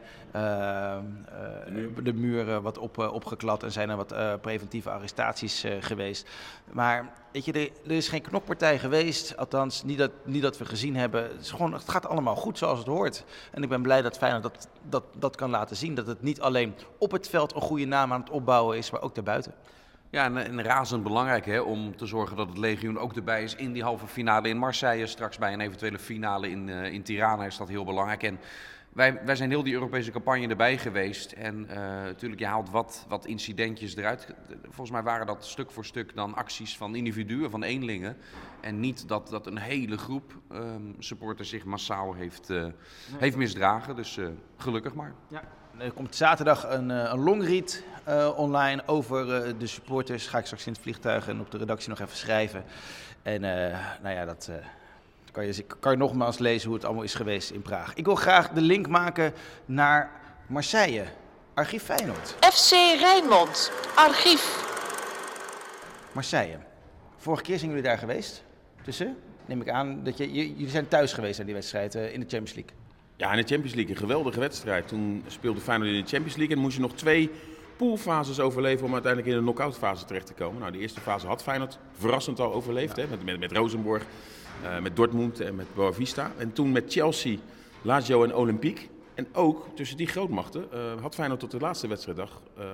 de 2.04 2.14
muur 2.14 2.62
wat 2.62 2.78
op, 2.78 2.98
opgeklapt 2.98 3.64
en 3.64 3.72
zijn 3.72 3.90
er 3.90 3.96
wat 3.96 4.42
preventieve 4.42 4.90
arrestaties 4.90 5.66
geweest. 5.80 6.30
Maar 6.72 7.14
weet 7.32 7.46
je, 7.46 7.52
er, 7.52 7.70
er, 7.86 7.92
is 7.92 8.08
geen 8.08 8.22
knokpartij 8.22 8.80
geweest. 8.80 9.38
Althans, 9.38 9.84
niet 9.84 9.98
dat, 9.98 10.12
niet 10.24 10.42
dat 10.42 10.58
we 10.58 10.66
gezien 10.66 10.96
hebben. 10.96 11.24
Het, 11.24 11.42
is 11.42 11.52
gewoon, 11.52 11.74
het 11.74 11.90
gaat 11.90 12.08
allemaal 12.08 12.36
goed 12.36 12.58
zoals 12.58 12.80
het 12.80 12.88
hoort. 12.88 13.24
En 13.52 13.64
ik 13.64 13.70
ben 13.70 13.82
blij 13.82 14.02
dat 14.02 14.18
Feyenoord 14.18 14.44
dat, 14.44 14.68
dat, 14.90 15.04
dat 15.18 15.36
kan 15.36 15.50
laten 15.50 15.76
zien. 15.76 15.96
Dat 15.96 16.08
het 16.08 16.22
niet 16.22 16.42
alleen 16.42 16.76
op 16.98 17.12
het 17.12 17.30
veld 17.30 17.56
een 17.56 17.62
goede 17.62 17.86
naam 17.86 18.14
aan 18.14 18.20
het 18.20 18.30
opbouwen 18.30 18.78
is, 18.78 18.92
maar 18.92 19.02
ook 19.02 19.16
daarbuiten. 19.16 19.54
Ja, 20.10 20.24
en, 20.24 20.38
en 20.38 20.64
razend 20.64 21.04
belangrijk 21.04 21.46
hè, 21.46 21.60
om 21.60 21.98
te 21.98 22.06
zorgen 22.06 22.38
dat 22.38 22.48
het 22.48 22.58
legioen 22.58 23.00
ook 23.00 23.16
erbij 23.16 23.44
is 23.44 23.56
in 23.56 23.74
die 23.74 23.84
halve 23.84 24.08
finale 24.08 24.50
in 24.50 24.58
Marseille. 24.58 25.08
Straks 25.08 25.38
bij 25.38 25.54
een 25.54 25.62
eventuele 25.62 26.00
finale 26.00 26.50
in, 26.50 26.68
uh, 26.68 26.94
in 26.94 27.04
Tirana 27.04 27.46
is 27.46 27.58
dat 27.58 27.68
heel 27.68 27.86
belangrijk. 27.86 28.24
En 28.24 28.40
wij, 28.96 29.26
wij 29.26 29.36
zijn 29.36 29.50
heel 29.50 29.64
die 29.64 29.74
Europese 29.74 30.12
campagne 30.12 30.48
erbij 30.48 30.78
geweest. 30.78 31.32
En 31.32 31.68
uh, 31.70 31.76
natuurlijk, 31.76 32.42
je 32.42 32.48
haalt 32.48 32.70
wat, 32.70 33.06
wat 33.08 33.26
incidentjes 33.26 33.96
eruit. 33.96 34.28
Volgens 34.64 34.92
mij 34.92 35.04
waren 35.04 35.26
dat 35.26 35.46
stuk 35.46 35.72
voor 35.72 35.86
stuk 35.86 36.16
dan 36.16 36.36
acties 36.36 36.78
van 36.78 36.96
individuen, 36.96 37.50
van 37.50 37.64
eenlingen. 37.64 38.18
En 38.62 38.80
niet 38.80 39.08
dat, 39.08 39.30
dat 39.30 39.48
een 39.48 39.58
hele 39.58 39.98
groep 39.98 40.34
um, 40.52 40.96
supporters 41.00 41.50
zich 41.50 41.66
massaal 41.66 42.14
heeft, 42.14 42.50
uh, 42.50 42.66
heeft 43.18 43.36
misdragen. 43.38 43.96
Dus 43.96 44.18
uh, 44.18 44.28
gelukkig 44.58 44.94
maar. 44.94 45.14
Ja. 45.28 45.44
Er 45.78 45.92
komt 45.92 46.16
zaterdag 46.16 46.70
een, 46.70 46.90
een 46.90 47.20
longread 47.20 47.84
online 48.36 48.84
over 48.86 49.26
de 49.58 49.68
supporters. 49.68 50.28
Ga 50.28 50.38
ik 50.38 50.46
straks 50.46 50.66
in 50.66 50.74
het 50.74 50.82
vliegtuig 50.82 51.28
en 51.28 51.40
op 51.40 51.52
de 51.52 51.58
redactie 51.58 51.90
nog 51.90 52.00
even 52.00 52.18
schrijven. 52.18 52.64
En 53.22 53.42
nou 54.02 54.16
ja, 54.16 54.26
dat 54.26 54.52
kan 55.36 55.46
je, 55.46 55.66
kan 55.80 55.92
je 55.92 55.98
nogmaals 55.98 56.38
lezen 56.38 56.68
hoe 56.68 56.76
het 56.76 56.86
allemaal 56.86 57.04
is 57.04 57.14
geweest 57.14 57.50
in 57.50 57.62
Praag. 57.62 57.94
Ik 57.94 58.06
wil 58.06 58.16
graag 58.16 58.50
de 58.50 58.62
link 58.62 58.88
maken 58.88 59.34
naar 59.66 60.12
Marseille, 60.48 61.04
archief 61.54 61.84
Feyenoord. 61.84 62.36
FC 62.40 62.72
Rijnmond, 63.00 63.72
archief. 63.96 64.64
Marseille. 66.12 66.58
Vorige 67.18 67.44
keer 67.44 67.58
zijn 67.58 67.70
jullie 67.70 67.86
daar 67.86 67.98
geweest. 67.98 68.44
Tussen, 68.84 69.18
neem 69.46 69.62
ik 69.62 69.70
aan, 69.70 70.04
dat 70.04 70.18
je, 70.18 70.32
jullie 70.32 70.70
zijn 70.70 70.88
thuis 70.88 71.14
geweest 71.14 71.40
aan 71.40 71.46
die 71.46 71.56
wedstrijd 71.56 71.96
uh, 71.96 72.14
in 72.14 72.20
de 72.20 72.26
Champions 72.30 72.54
League. 72.54 72.74
Ja, 73.16 73.32
in 73.32 73.42
de 73.42 73.48
Champions 73.48 73.74
League. 73.74 73.94
Een 73.94 74.02
geweldige 74.02 74.40
wedstrijd. 74.40 74.88
Toen 74.88 75.24
speelde 75.28 75.60
Feyenoord 75.60 75.90
in 75.90 76.04
de 76.04 76.10
Champions 76.10 76.36
League 76.36 76.56
en 76.56 76.62
moest 76.62 76.76
je 76.76 76.82
nog 76.82 76.94
twee 76.94 77.32
poolfases 77.78 78.40
overleven 78.40 78.86
om 78.86 78.94
uiteindelijk 78.94 79.32
in 79.32 79.38
de 79.38 79.44
knock-out 79.44 79.78
fase 79.78 80.06
terecht 80.06 80.26
te 80.26 80.34
komen. 80.34 80.60
Nou, 80.60 80.72
de 80.72 80.80
eerste 80.80 81.02
fase 81.02 81.28
had 81.28 81.44
Feyenoord 81.44 81.78
verrassend 81.98 82.40
al 82.40 82.54
overleefd, 82.54 82.96
ja. 82.96 83.04
hè, 83.04 83.10
met, 83.10 83.24
met, 83.26 83.40
met 83.40 83.52
Rosenborg. 83.52 84.06
Uh, 84.64 84.80
met 84.80 84.96
Dortmund 84.96 85.40
en 85.40 85.56
met 85.56 85.76
Boavista. 85.76 86.32
En 86.38 86.54
toen 86.54 86.72
met 86.72 86.84
Chelsea, 86.88 87.38
Lazio 87.82 88.24
en 88.24 88.36
Olympique. 88.36 88.88
En 89.14 89.28
ook 89.34 89.68
tussen 89.76 89.98
die 89.98 90.08
grootmachten 90.08 90.68
uh, 90.74 91.02
had 91.02 91.16
Feyenoord 91.16 91.40
tot 91.40 91.52
de 91.52 91.60
laatste 91.60 91.88
wedstrijddag 91.88 92.42
uh, 92.60 92.66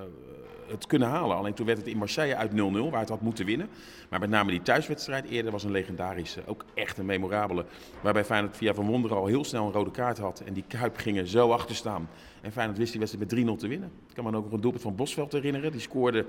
het 0.66 0.86
kunnen 0.86 1.08
halen. 1.08 1.36
Alleen 1.36 1.54
toen 1.54 1.66
werd 1.66 1.78
het 1.78 1.86
in 1.86 1.96
Marseille 1.96 2.36
uit 2.36 2.50
0-0, 2.50 2.54
waar 2.90 3.00
het 3.00 3.08
had 3.08 3.20
moeten 3.20 3.46
winnen. 3.46 3.68
Maar 4.08 4.20
met 4.20 4.30
name 4.30 4.50
die 4.50 4.62
thuiswedstrijd 4.62 5.28
eerder 5.28 5.52
was 5.52 5.64
een 5.64 5.70
legendarische, 5.70 6.42
ook 6.46 6.64
echt 6.74 6.98
een 6.98 7.06
memorabele. 7.06 7.64
Waarbij 8.00 8.24
Feyenoord 8.24 8.56
via 8.56 8.74
Van 8.74 8.86
Wonderen 8.86 9.16
al 9.16 9.26
heel 9.26 9.44
snel 9.44 9.66
een 9.66 9.72
rode 9.72 9.90
kaart 9.90 10.18
had. 10.18 10.42
En 10.46 10.52
die 10.52 10.64
Kuip 10.68 10.96
gingen 10.96 11.26
zo 11.26 11.50
achter 11.50 11.76
staan. 11.76 12.08
En 12.42 12.52
Feyenoord 12.52 12.78
wist 12.78 12.90
die 12.90 13.00
wedstrijd 13.00 13.32
met 13.32 13.56
3-0 13.56 13.60
te 13.60 13.68
winnen. 13.68 13.90
Ik 14.08 14.14
kan 14.14 14.24
me 14.24 14.36
ook 14.36 14.44
nog 14.44 14.52
een 14.52 14.60
doelpunt 14.60 14.82
van 14.82 14.94
Bosveld 14.94 15.32
herinneren. 15.32 15.72
Die 15.72 15.80
scoorde 15.80 16.26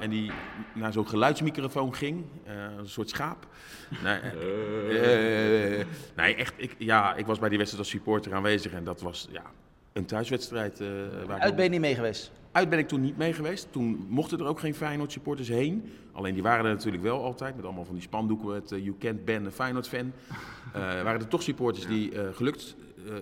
en 0.00 0.10
die 0.10 0.30
naar 0.74 0.92
zo'n 0.92 1.08
geluidsmicrofoon 1.08 1.94
ging. 1.94 2.24
Uh, 2.46 2.52
een 2.78 2.88
soort 2.88 3.08
schaap. 3.08 3.46
nee, 4.02 4.20
uh, 5.78 5.84
nee, 6.16 6.34
echt. 6.34 6.54
Ik, 6.56 6.74
ja, 6.78 7.14
ik 7.14 7.26
was 7.26 7.38
bij 7.38 7.48
die 7.48 7.58
wedstrijd 7.58 7.84
als 7.84 7.94
supporter 7.94 8.34
aanwezig. 8.34 8.72
En 8.72 8.84
dat 8.84 9.00
was 9.00 9.28
ja, 9.30 9.42
een 9.92 10.04
thuiswedstrijd. 10.04 10.82
Waar 11.26 11.40
Uit 11.40 11.54
ben 11.54 11.64
je 11.64 11.70
niet 11.70 11.80
mee 11.80 11.94
geweest? 11.94 12.32
Uit 12.52 12.68
ben 12.68 12.78
ik 12.78 12.88
toen 12.88 13.00
niet 13.00 13.16
mee 13.16 13.32
geweest. 13.32 13.68
Toen 13.70 14.06
mochten 14.08 14.38
er 14.38 14.46
ook 14.46 14.60
geen 14.60 14.74
Feyenoord 14.74 15.12
supporters 15.12 15.48
heen. 15.48 15.92
Alleen 16.12 16.34
die 16.34 16.42
waren 16.42 16.64
er 16.64 16.72
natuurlijk 16.74 17.02
wel 17.02 17.24
altijd. 17.24 17.56
Met 17.56 17.64
allemaal 17.64 17.84
van 17.84 17.94
die 17.94 18.02
spandoeken 18.02 18.48
met 18.48 18.68
You 18.68 18.94
Can't 18.98 19.24
Ban 19.24 19.46
a 19.46 19.50
Feyenoord 19.50 19.88
fan. 19.88 20.12
Waren 20.72 21.20
er 21.20 21.28
toch 21.28 21.42
supporters 21.42 21.86
die 21.86 22.12
gelukt 22.32 22.76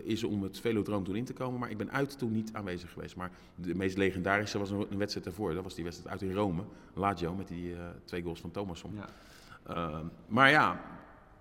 is 0.04 0.24
om 0.24 0.42
het 0.42 0.60
Velodroom 0.60 1.04
toen 1.04 1.16
in 1.16 1.24
te 1.24 1.32
komen. 1.32 1.60
Maar 1.60 1.70
ik 1.70 1.76
ben 1.76 1.92
uit 1.92 2.18
toen 2.18 2.32
niet 2.32 2.50
aanwezig 2.52 2.92
geweest. 2.92 3.16
Maar 3.16 3.30
de 3.54 3.74
meest 3.74 3.96
legendarische 3.96 4.58
was 4.58 4.70
een, 4.70 4.86
een 4.90 4.98
wedstrijd 4.98 5.26
daarvoor. 5.26 5.54
Dat 5.54 5.62
was 5.62 5.74
die 5.74 5.84
wedstrijd 5.84 6.10
uit 6.10 6.30
in 6.30 6.36
Rome. 6.36 6.62
Lazio 6.94 7.34
met 7.34 7.48
die 7.48 7.74
twee 8.04 8.22
goals 8.22 8.40
van 8.40 8.50
Thomasson. 8.50 8.98
Ja. 9.66 10.02
maar 10.26 10.50
ja, 10.50 10.80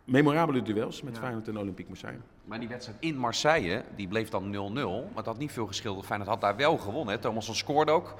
memorabele 0.05 0.61
duels 0.61 1.01
met 1.01 1.15
ja. 1.15 1.19
Feyenoord 1.21 1.47
en 1.47 1.57
Olympique 1.57 1.91
Marseille. 1.91 2.19
Maar 2.45 2.59
die 2.59 2.67
wedstrijd 2.67 2.97
in 3.01 3.17
Marseille, 3.17 3.83
die 3.95 4.07
bleef 4.07 4.29
dan 4.29 4.53
0-0. 4.53 4.75
Maar 4.75 5.15
het 5.15 5.25
had 5.25 5.37
niet 5.37 5.51
veel 5.51 5.67
geschild. 5.67 6.05
Feyenoord 6.05 6.29
had 6.29 6.41
daar 6.41 6.55
wel 6.55 6.77
gewonnen. 6.77 7.19
Thomasson 7.19 7.55
scoorde 7.55 7.91
ook. 7.91 8.15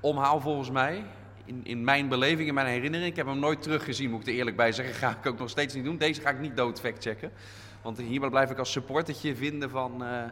Omhaal 0.00 0.40
volgens 0.40 0.70
mij. 0.70 1.04
In, 1.44 1.60
in 1.64 1.84
mijn 1.84 2.08
beleving, 2.08 2.48
in 2.48 2.54
mijn 2.54 2.66
herinnering. 2.66 3.10
Ik 3.10 3.16
heb 3.16 3.26
hem 3.26 3.38
nooit 3.38 3.62
teruggezien, 3.62 4.10
moet 4.10 4.20
ik 4.20 4.26
er 4.26 4.34
eerlijk 4.34 4.56
bij 4.56 4.72
zeggen. 4.72 4.94
Ga 4.94 5.10
ik 5.10 5.26
ook 5.26 5.38
nog 5.38 5.50
steeds 5.50 5.74
niet 5.74 5.84
doen. 5.84 5.96
Deze 5.96 6.20
ga 6.20 6.30
ik 6.30 6.40
niet 6.40 6.56
dood 6.56 6.80
checken. 6.98 7.32
Want 7.82 7.98
hier 7.98 8.30
blijf 8.30 8.50
ik 8.50 8.58
als 8.58 8.72
supportertje 8.72 9.36
vinden 9.36 9.70
van... 9.70 10.02
Uh, 10.02 10.22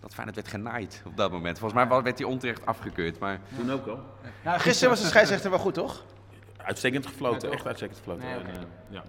dat 0.00 0.14
Feyenoord 0.14 0.36
werd 0.36 0.48
genaaid 0.48 1.02
op 1.06 1.16
dat 1.16 1.30
moment. 1.30 1.58
Volgens 1.58 1.88
mij 1.88 2.02
werd 2.02 2.18
hij 2.18 2.26
onterecht 2.26 2.66
afgekeurd. 2.66 3.18
Maar... 3.18 3.40
Toen 3.56 3.72
ook 3.72 3.86
al. 3.86 3.98
Nou, 4.44 4.60
gisteren 4.60 4.90
was 4.90 5.00
de 5.00 5.06
scheidsrechter 5.06 5.50
wel 5.50 5.58
goed, 5.58 5.74
toch? 5.74 6.04
Uitstekend 6.56 7.06
gefloten, 7.06 7.48
ja, 7.48 7.54
echt 7.54 7.66
uitstekend 7.66 7.98
gefloten. 7.98 8.24
Nee, 8.24 8.38
okay. 8.38 8.50
en, 8.50 8.60
uh, 8.60 8.66
ja. 8.88 9.02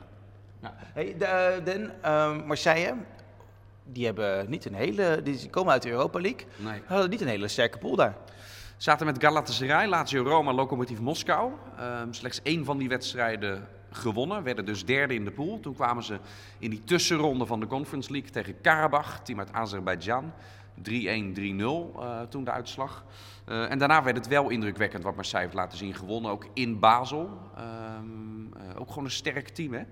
Ja. 0.62 0.74
Hey, 0.78 1.15
de, 1.17 1.62
Den, 1.63 1.91
uh, 2.06 2.46
Marseille, 2.46 2.96
die, 3.84 4.06
hebben 4.06 4.50
niet 4.50 4.65
een 4.65 4.74
hele, 4.74 5.22
die 5.24 5.50
komen 5.50 5.74
uit 5.74 5.82
de 5.82 5.89
Europa 5.89 6.20
League. 6.20 6.46
Nee. 6.56 6.82
hadden 6.86 7.10
niet 7.10 7.22
een 7.22 7.28
hele 7.28 7.48
sterke 7.48 7.78
pool 7.78 7.96
daar. 7.96 8.15
Zaten 8.78 9.06
met 9.06 9.24
Galatasaray, 9.24 9.88
Lazio 9.88 10.24
Roma, 10.24 10.54
Lokomotief 10.54 11.00
Moskou. 11.00 11.52
Um, 12.02 12.13
slechts 12.13 12.41
één 12.41 12.65
van 12.65 12.78
die 12.78 12.89
wedstrijden 12.89 13.67
gewonnen. 13.91 14.43
Werden 14.43 14.65
dus 14.65 14.86
derde 14.86 15.13
in 15.13 15.25
de 15.25 15.32
pool. 15.32 15.60
Toen 15.60 15.73
kwamen 15.73 16.04
ze 16.04 16.19
in 16.60 16.69
die 16.69 16.84
tussenronde 16.84 17.45
van 17.45 17.60
de 17.60 17.67
Conference 17.67 18.12
League 18.12 18.30
tegen 18.30 18.62
Karabach, 18.62 19.19
team 19.23 19.39
uit 19.39 19.54
Azerbeidzjan. 19.54 20.34
3-1, 20.80 20.82
3-0 20.84 20.84
uh, 20.84 22.21
toen 22.30 22.43
de 22.43 22.51
uitslag. 22.51 23.06
Uh, 23.49 23.71
en 23.71 23.77
daarna 23.77 24.04
werd 24.04 24.17
het 24.17 24.27
wel 24.27 24.49
indrukwekkend 24.49 25.04
wat 25.04 25.15
Marseille 25.15 25.45
heeft 25.45 25.58
laten 25.58 25.77
zien. 25.77 25.93
Gewonnen 25.93 26.32
ook 26.32 26.47
in 26.54 26.80
Basel. 26.80 27.30
Um, 27.60 28.51
uh, 28.58 28.80
ook 28.80 28.89
gewoon 28.89 29.04
een 29.04 29.12
sterk 29.12 29.49
team 29.49 29.73
hè. 29.73 29.84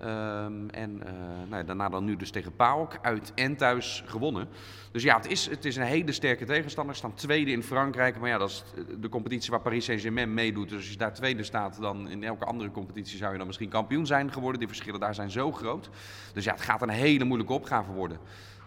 Um, 0.00 0.70
en 0.70 1.02
uh, 1.06 1.10
nou 1.48 1.64
daarna 1.64 1.88
dan 1.88 2.04
nu 2.04 2.16
dus 2.16 2.30
tegen 2.30 2.56
PAOK 2.56 2.98
uit 3.02 3.32
en 3.34 3.56
thuis 3.56 4.02
gewonnen. 4.06 4.48
Dus 4.92 5.02
ja, 5.02 5.16
het 5.16 5.26
is, 5.26 5.48
het 5.48 5.64
is 5.64 5.76
een 5.76 5.82
hele 5.82 6.12
sterke 6.12 6.44
tegenstander. 6.44 6.96
Staan 6.96 7.14
tweede 7.14 7.50
in 7.50 7.62
Frankrijk. 7.62 8.18
Maar 8.18 8.28
ja, 8.28 8.38
dat 8.38 8.50
is 8.50 8.64
de 9.00 9.08
competitie 9.08 9.50
waar 9.50 9.60
Paris 9.60 9.84
Saint-Germain 9.84 10.34
meedoet. 10.34 10.68
Dus 10.68 10.78
als 10.78 10.90
je 10.90 10.96
daar 10.96 11.14
tweede 11.14 11.42
staat, 11.42 11.80
dan 11.80 12.08
in 12.08 12.24
elke 12.24 12.44
andere 12.44 12.70
competitie 12.70 13.16
zou 13.16 13.32
je 13.32 13.38
dan 13.38 13.46
misschien 13.46 13.68
kampioen 13.68 14.06
zijn 14.06 14.32
geworden. 14.32 14.58
Die 14.58 14.68
verschillen 14.68 15.00
daar 15.00 15.14
zijn 15.14 15.30
zo 15.30 15.52
groot. 15.52 15.90
Dus 16.32 16.44
ja, 16.44 16.52
het 16.52 16.62
gaat 16.62 16.82
een 16.82 16.88
hele 16.88 17.24
moeilijke 17.24 17.52
opgave 17.52 17.92
worden. 17.92 18.18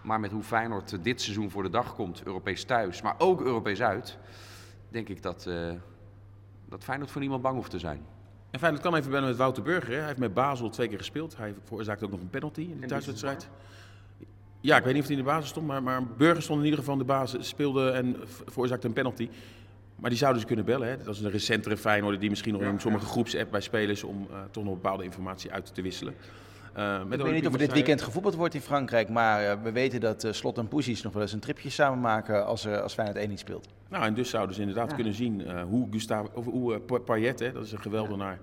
Maar 0.01 0.19
met 0.19 0.31
hoe 0.31 0.43
Feyenoord 0.43 1.03
dit 1.03 1.21
seizoen 1.21 1.49
voor 1.49 1.63
de 1.63 1.69
dag 1.69 1.95
komt, 1.95 2.23
Europees 2.23 2.63
thuis, 2.63 3.01
maar 3.01 3.15
ook 3.17 3.41
Europees 3.41 3.81
uit, 3.81 4.17
denk 4.89 5.09
ik 5.09 5.21
dat, 5.21 5.45
uh, 5.47 5.71
dat 6.69 6.83
Feyenoord 6.83 7.11
voor 7.11 7.21
niemand 7.21 7.41
bang 7.41 7.55
hoeft 7.55 7.71
te 7.71 7.79
zijn. 7.79 8.05
En 8.51 8.59
fijn, 8.59 8.73
dat 8.73 8.81
kan 8.81 8.95
even 8.95 9.11
bellen 9.11 9.27
met 9.27 9.37
Wouter 9.37 9.63
Burger. 9.63 9.89
Hè. 9.89 9.97
Hij 9.97 10.05
heeft 10.05 10.17
met 10.17 10.33
Basel 10.33 10.69
twee 10.69 10.87
keer 10.87 10.97
gespeeld. 10.97 11.37
Hij 11.37 11.53
veroorzaakte 11.63 12.05
ook 12.05 12.11
nog 12.11 12.19
een 12.19 12.29
penalty 12.29 12.61
in 12.61 12.79
de 12.81 12.87
thuiswedstrijd. 12.87 13.49
Ja, 14.61 14.77
ik 14.77 14.83
weet 14.83 14.93
niet 14.93 15.01
of 15.01 15.07
hij 15.07 15.17
in 15.17 15.23
de 15.23 15.29
basis 15.29 15.49
stond, 15.49 15.67
maar, 15.67 15.83
maar 15.83 16.03
Burger 16.03 16.41
stond 16.41 16.59
in 16.59 16.65
ieder 16.65 16.79
geval 16.79 16.93
in 16.93 16.99
de 16.99 17.05
basis, 17.05 17.47
speelde 17.47 17.89
en 17.89 18.15
veroorzaakte 18.45 18.87
een 18.87 18.93
penalty. 18.93 19.29
Maar 19.95 20.09
die 20.09 20.19
zouden 20.19 20.41
ze 20.41 20.47
kunnen 20.47 20.65
bellen. 20.65 20.87
Hè. 20.87 20.97
Dat 20.97 21.15
is 21.15 21.21
een 21.21 21.31
recentere 21.31 21.77
Feyenoord 21.77 22.19
die 22.19 22.29
misschien 22.29 22.53
nog 22.53 22.61
in 22.61 22.79
sommige 22.79 23.05
groepsapp 23.05 23.51
bij 23.51 23.61
spelers 23.61 24.03
om 24.03 24.27
uh, 24.31 24.37
toch 24.51 24.63
nog 24.63 24.73
bepaalde 24.73 25.03
informatie 25.03 25.51
uit 25.51 25.73
te 25.73 25.81
wisselen. 25.81 26.13
Uh, 26.77 27.01
ik 27.09 27.21
weet 27.21 27.33
niet 27.33 27.47
of 27.47 27.53
er 27.53 27.59
dit 27.59 27.73
weekend 27.73 28.01
gevoetbald 28.01 28.35
wordt 28.35 28.53
in 28.53 28.61
Frankrijk, 28.61 29.09
maar 29.09 29.43
uh, 29.43 29.63
we 29.63 29.71
weten 29.71 29.99
dat 29.99 30.23
uh, 30.23 30.31
Slot 30.31 30.57
en 30.57 30.67
Poesies 30.67 31.01
nog 31.01 31.13
wel 31.13 31.21
eens 31.21 31.33
een 31.33 31.39
tripje 31.39 31.69
samen 31.69 31.99
maken 31.99 32.45
als, 32.45 32.65
uh, 32.65 32.81
als 32.81 32.93
Feyenoord 32.93 33.17
1 33.17 33.29
niet 33.29 33.39
speelt. 33.39 33.67
Nou, 33.89 34.05
en 34.05 34.13
dus 34.13 34.29
zouden 34.29 34.55
ze 34.55 34.61
inderdaad 34.61 34.89
ja. 34.89 34.95
kunnen 34.95 35.13
zien 35.13 35.61
hoe 35.61 35.87
Gustave, 35.91 36.29
of 36.33 36.45
hoe 36.45 36.79
Payet, 36.79 37.39
hè, 37.39 37.51
dat 37.51 37.65
is 37.65 37.71
een 37.71 37.81
geweldenaar. 37.81 38.39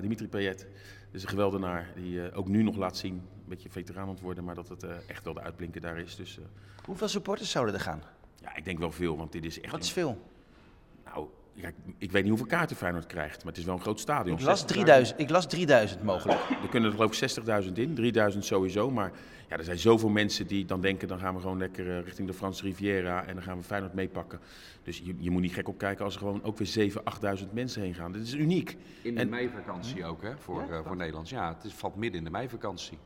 Dimitri 0.00 0.28
Payet, 0.28 0.58
dat 0.58 0.68
is 1.12 1.22
een 1.22 1.28
geweldenaar 1.28 1.92
die 1.94 2.32
ook 2.32 2.48
nu 2.48 2.62
nog 2.62 2.76
laat 2.76 2.96
zien, 2.96 3.14
een 3.14 3.48
beetje 3.48 3.70
veteraan 3.70 4.02
aan 4.02 4.08
het 4.08 4.20
worden, 4.20 4.44
maar 4.44 4.54
dat 4.54 4.68
het 4.68 4.86
echt 5.06 5.24
wel 5.24 5.34
de 5.34 5.40
uitblinker 5.40 5.80
daar 5.80 5.98
is. 5.98 6.16
Dus, 6.16 6.38
Hoeveel 6.84 7.08
supporters 7.08 7.50
zouden 7.50 7.74
er 7.74 7.80
gaan? 7.80 8.02
Ja, 8.42 8.56
ik 8.56 8.64
denk 8.64 8.78
wel 8.78 8.92
veel, 8.92 9.16
want 9.16 9.32
dit 9.32 9.44
is 9.44 9.60
echt... 9.60 9.72
Wat 9.72 9.82
is 9.82 9.92
veel? 9.92 10.18
Kijk, 11.60 11.74
ik 11.98 12.10
weet 12.12 12.20
niet 12.22 12.30
hoeveel 12.30 12.48
kaarten 12.48 12.76
Feyenoord 12.76 13.06
krijgt, 13.06 13.36
maar 13.38 13.52
het 13.52 13.56
is 13.60 13.64
wel 13.64 13.74
een 13.74 13.80
groot 13.80 14.00
stadion. 14.00 14.38
Ik 14.38 14.44
las 14.44 14.62
60.000. 14.62 14.66
3000, 14.66 15.20
ik 15.20 15.30
las 15.30 15.46
3000 15.48 16.02
mogelijk. 16.02 16.40
Er 16.62 16.68
kunnen 16.70 16.90
er 16.90 16.96
geloof 16.96 17.22
ik 17.22 17.64
60.000 17.64 17.72
in, 17.72 17.94
3000 17.94 18.44
sowieso. 18.44 18.90
Maar 18.90 19.12
ja, 19.48 19.56
er 19.56 19.64
zijn 19.64 19.78
zoveel 19.78 20.08
mensen 20.08 20.46
die 20.46 20.64
dan 20.64 20.80
denken, 20.80 21.08
dan 21.08 21.18
gaan 21.18 21.34
we 21.34 21.40
gewoon 21.40 21.58
lekker 21.58 21.96
eh, 21.96 22.04
richting 22.04 22.28
de 22.28 22.34
Franse 22.34 22.62
Riviera 22.62 23.24
en 23.24 23.34
dan 23.34 23.42
gaan 23.42 23.56
we 23.58 23.62
Feyenoord 23.64 23.94
meepakken. 23.94 24.40
Dus 24.82 24.98
je, 25.04 25.14
je 25.18 25.30
moet 25.30 25.42
niet 25.42 25.52
gek 25.54 25.68
opkijken 25.68 26.04
als 26.04 26.14
er 26.14 26.20
gewoon 26.20 26.42
ook 26.42 26.58
weer 26.58 26.90
7.000, 26.90 27.40
8.000 27.42 27.46
mensen 27.52 27.82
heen 27.82 27.94
gaan. 27.94 28.12
Dit 28.12 28.22
is 28.22 28.34
uniek. 28.34 28.76
In 29.02 29.14
de 29.14 29.20
En- 29.20 29.28
meivakantie 29.28 30.04
ook, 30.04 30.22
hè, 30.22 30.36
voor, 30.38 30.70
eh, 30.70 30.80
voor 30.86 30.96
Nederland. 30.96 31.28
Ja, 31.28 31.54
het 31.54 31.64
is, 31.64 31.72
valt 31.72 31.96
midden 31.96 32.18
in 32.18 32.24
de 32.24 32.30
meivakantie. 32.30 32.98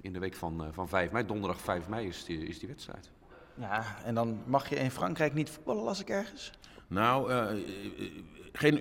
In 0.00 0.12
de 0.12 0.18
week 0.18 0.34
van, 0.34 0.62
eh, 0.64 0.68
van 0.72 0.88
5 0.88 1.10
mei, 1.12 1.26
donderdag 1.26 1.60
5 1.60 1.88
mei 1.88 2.06
is 2.06 2.24
die, 2.24 2.46
is 2.46 2.58
die 2.58 2.68
wedstrijd. 2.68 3.10
Ja, 3.54 3.84
en 4.04 4.14
dan 4.14 4.42
mag 4.46 4.68
je 4.68 4.76
in 4.76 4.90
Frankrijk 4.90 5.34
niet 5.34 5.50
voetballen, 5.50 5.82
las 5.82 6.00
ik 6.00 6.08
ergens. 6.08 6.52
Nou, 6.92 7.30
eh, 7.30 7.50
eh, 7.50 7.52
eh, 7.52 8.10
geen 8.52 8.80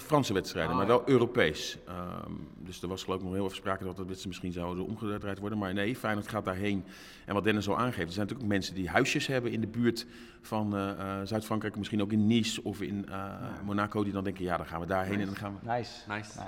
Franse 0.00 0.32
wedstrijden, 0.32 0.76
maar 0.76 0.86
wel 0.86 1.08
Europees. 1.08 1.78
Ehm, 1.86 2.32
dus 2.58 2.82
er 2.82 2.88
was 2.88 3.02
geloof 3.02 3.18
ik 3.18 3.24
nog 3.24 3.34
heel 3.34 3.44
even 3.44 3.56
sprake 3.56 3.84
dat 3.84 3.96
de 3.96 4.04
wedstrijd 4.04 4.26
misschien 4.26 4.52
zouden 4.52 4.84
omgedraaid 4.84 5.38
worden. 5.38 5.58
Maar 5.58 5.74
nee, 5.74 5.96
Feyenoord 5.96 6.28
gaat 6.28 6.44
daarheen. 6.44 6.84
En 7.26 7.34
wat 7.34 7.44
Dennis 7.44 7.68
al 7.68 7.78
aangeeft, 7.78 8.06
er 8.06 8.12
zijn 8.12 8.26
natuurlijk 8.26 8.42
ook 8.42 8.56
mensen 8.56 8.74
die 8.74 8.88
huisjes 8.88 9.26
hebben 9.26 9.52
in 9.52 9.60
de 9.60 9.66
buurt 9.66 10.06
van 10.40 10.76
eh, 10.76 10.90
eh, 10.90 11.26
Zuid-Frankrijk. 11.26 11.76
Misschien 11.76 12.02
ook 12.02 12.12
in 12.12 12.26
Nice 12.26 12.62
of 12.62 12.80
in 12.80 13.08
eh, 13.08 13.34
Monaco. 13.64 14.04
Die 14.04 14.12
dan 14.12 14.24
denken, 14.24 14.44
ja, 14.44 14.56
dan 14.56 14.66
gaan 14.66 14.80
we 14.80 14.86
daarheen 14.86 15.20
en 15.20 15.26
dan 15.26 15.36
gaan 15.36 15.58
we... 15.60 15.70
Nice. 15.70 15.92
Nice. 16.08 16.38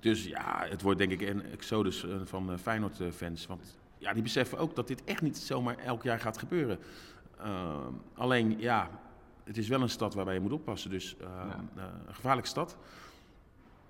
Dus 0.00 0.24
ja, 0.24 0.66
het 0.68 0.82
wordt 0.82 0.98
denk 0.98 1.12
ik 1.12 1.20
een 1.20 1.42
exodus 1.52 2.06
van 2.24 2.52
eh, 2.52 2.58
Feyenoord-fans. 2.58 3.46
Want 3.46 3.78
ja, 3.98 4.12
die 4.12 4.22
beseffen 4.22 4.58
ook 4.58 4.74
dat 4.74 4.88
dit 4.88 5.04
echt 5.04 5.22
niet 5.22 5.38
zomaar 5.38 5.78
elk 5.78 6.02
jaar 6.02 6.20
gaat 6.20 6.38
gebeuren. 6.38 6.78
Ehm, 7.38 7.92
alleen, 8.14 8.56
ja, 8.58 8.90
het 9.44 9.56
is 9.56 9.68
wel 9.68 9.82
een 9.82 9.88
stad 9.88 10.14
waarbij 10.14 10.34
je 10.34 10.40
moet 10.40 10.52
oppassen. 10.52 10.90
Dus 10.90 11.16
ehm, 11.20 11.48
eh, 11.76 11.84
een 12.06 12.14
gevaarlijke 12.14 12.48
stad. 12.48 12.76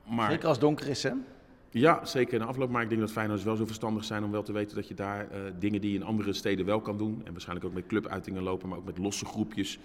Maar 0.04 0.30
Zeker 0.30 0.46
als 0.46 0.56
het 0.56 0.66
donker 0.66 0.88
is, 0.88 1.02
hè? 1.02 1.12
ja, 1.70 2.04
zeker 2.04 2.32
in 2.34 2.38
de 2.38 2.44
afloop. 2.44 2.70
Maar 2.70 2.82
ik 2.82 2.88
denk 2.88 3.00
dat 3.00 3.12
Feyenoorders 3.12 3.46
wel 3.46 3.56
zo 3.56 3.66
verstandig 3.66 4.04
zijn 4.04 4.24
om 4.24 4.30
wel 4.30 4.42
te 4.42 4.52
weten 4.52 4.76
dat 4.76 4.88
je 4.88 4.94
daar 4.94 5.30
eh, 5.30 5.40
dingen 5.58 5.80
die 5.80 5.90
je 5.90 5.96
in 5.96 6.04
andere 6.04 6.32
steden 6.32 6.66
wel 6.66 6.80
kan 6.80 6.98
doen. 6.98 7.22
En 7.24 7.32
waarschijnlijk 7.32 7.66
ook 7.66 7.74
met 7.74 7.86
clubuitingen 7.86 8.42
lopen, 8.42 8.68
maar 8.68 8.78
ook 8.78 8.84
met 8.84 8.98
losse 8.98 9.24
groepjes 9.24 9.78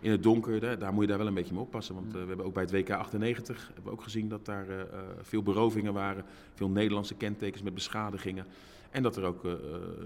in 0.00 0.10
het 0.10 0.22
donker. 0.22 0.60
Daar, 0.60 0.78
daar 0.78 0.92
moet 0.92 1.02
je 1.02 1.08
daar 1.08 1.18
wel 1.18 1.26
een 1.26 1.34
beetje 1.34 1.54
mee 1.54 1.62
oppassen. 1.62 1.94
Want 1.94 2.06
eh, 2.06 2.20
we 2.20 2.28
hebben 2.28 2.46
ook 2.46 2.54
bij 2.54 2.62
het 2.62 2.72
WK 2.72 2.90
98 2.90 3.66
hebben 3.66 3.84
we 3.84 3.90
ook 3.90 4.02
gezien 4.02 4.28
dat 4.28 4.44
daar 4.44 4.68
eh, 4.68 4.80
eh, 4.80 4.86
veel 5.22 5.42
berovingen 5.42 5.92
waren. 5.92 6.24
Veel 6.54 6.68
Nederlandse 6.68 7.14
kentekens 7.14 7.62
met 7.62 7.74
beschadigingen. 7.74 8.46
En 8.94 9.02
dat 9.02 9.16
er 9.16 9.24
ook 9.24 9.44
eh, 9.44 9.52
eh, 9.52 9.58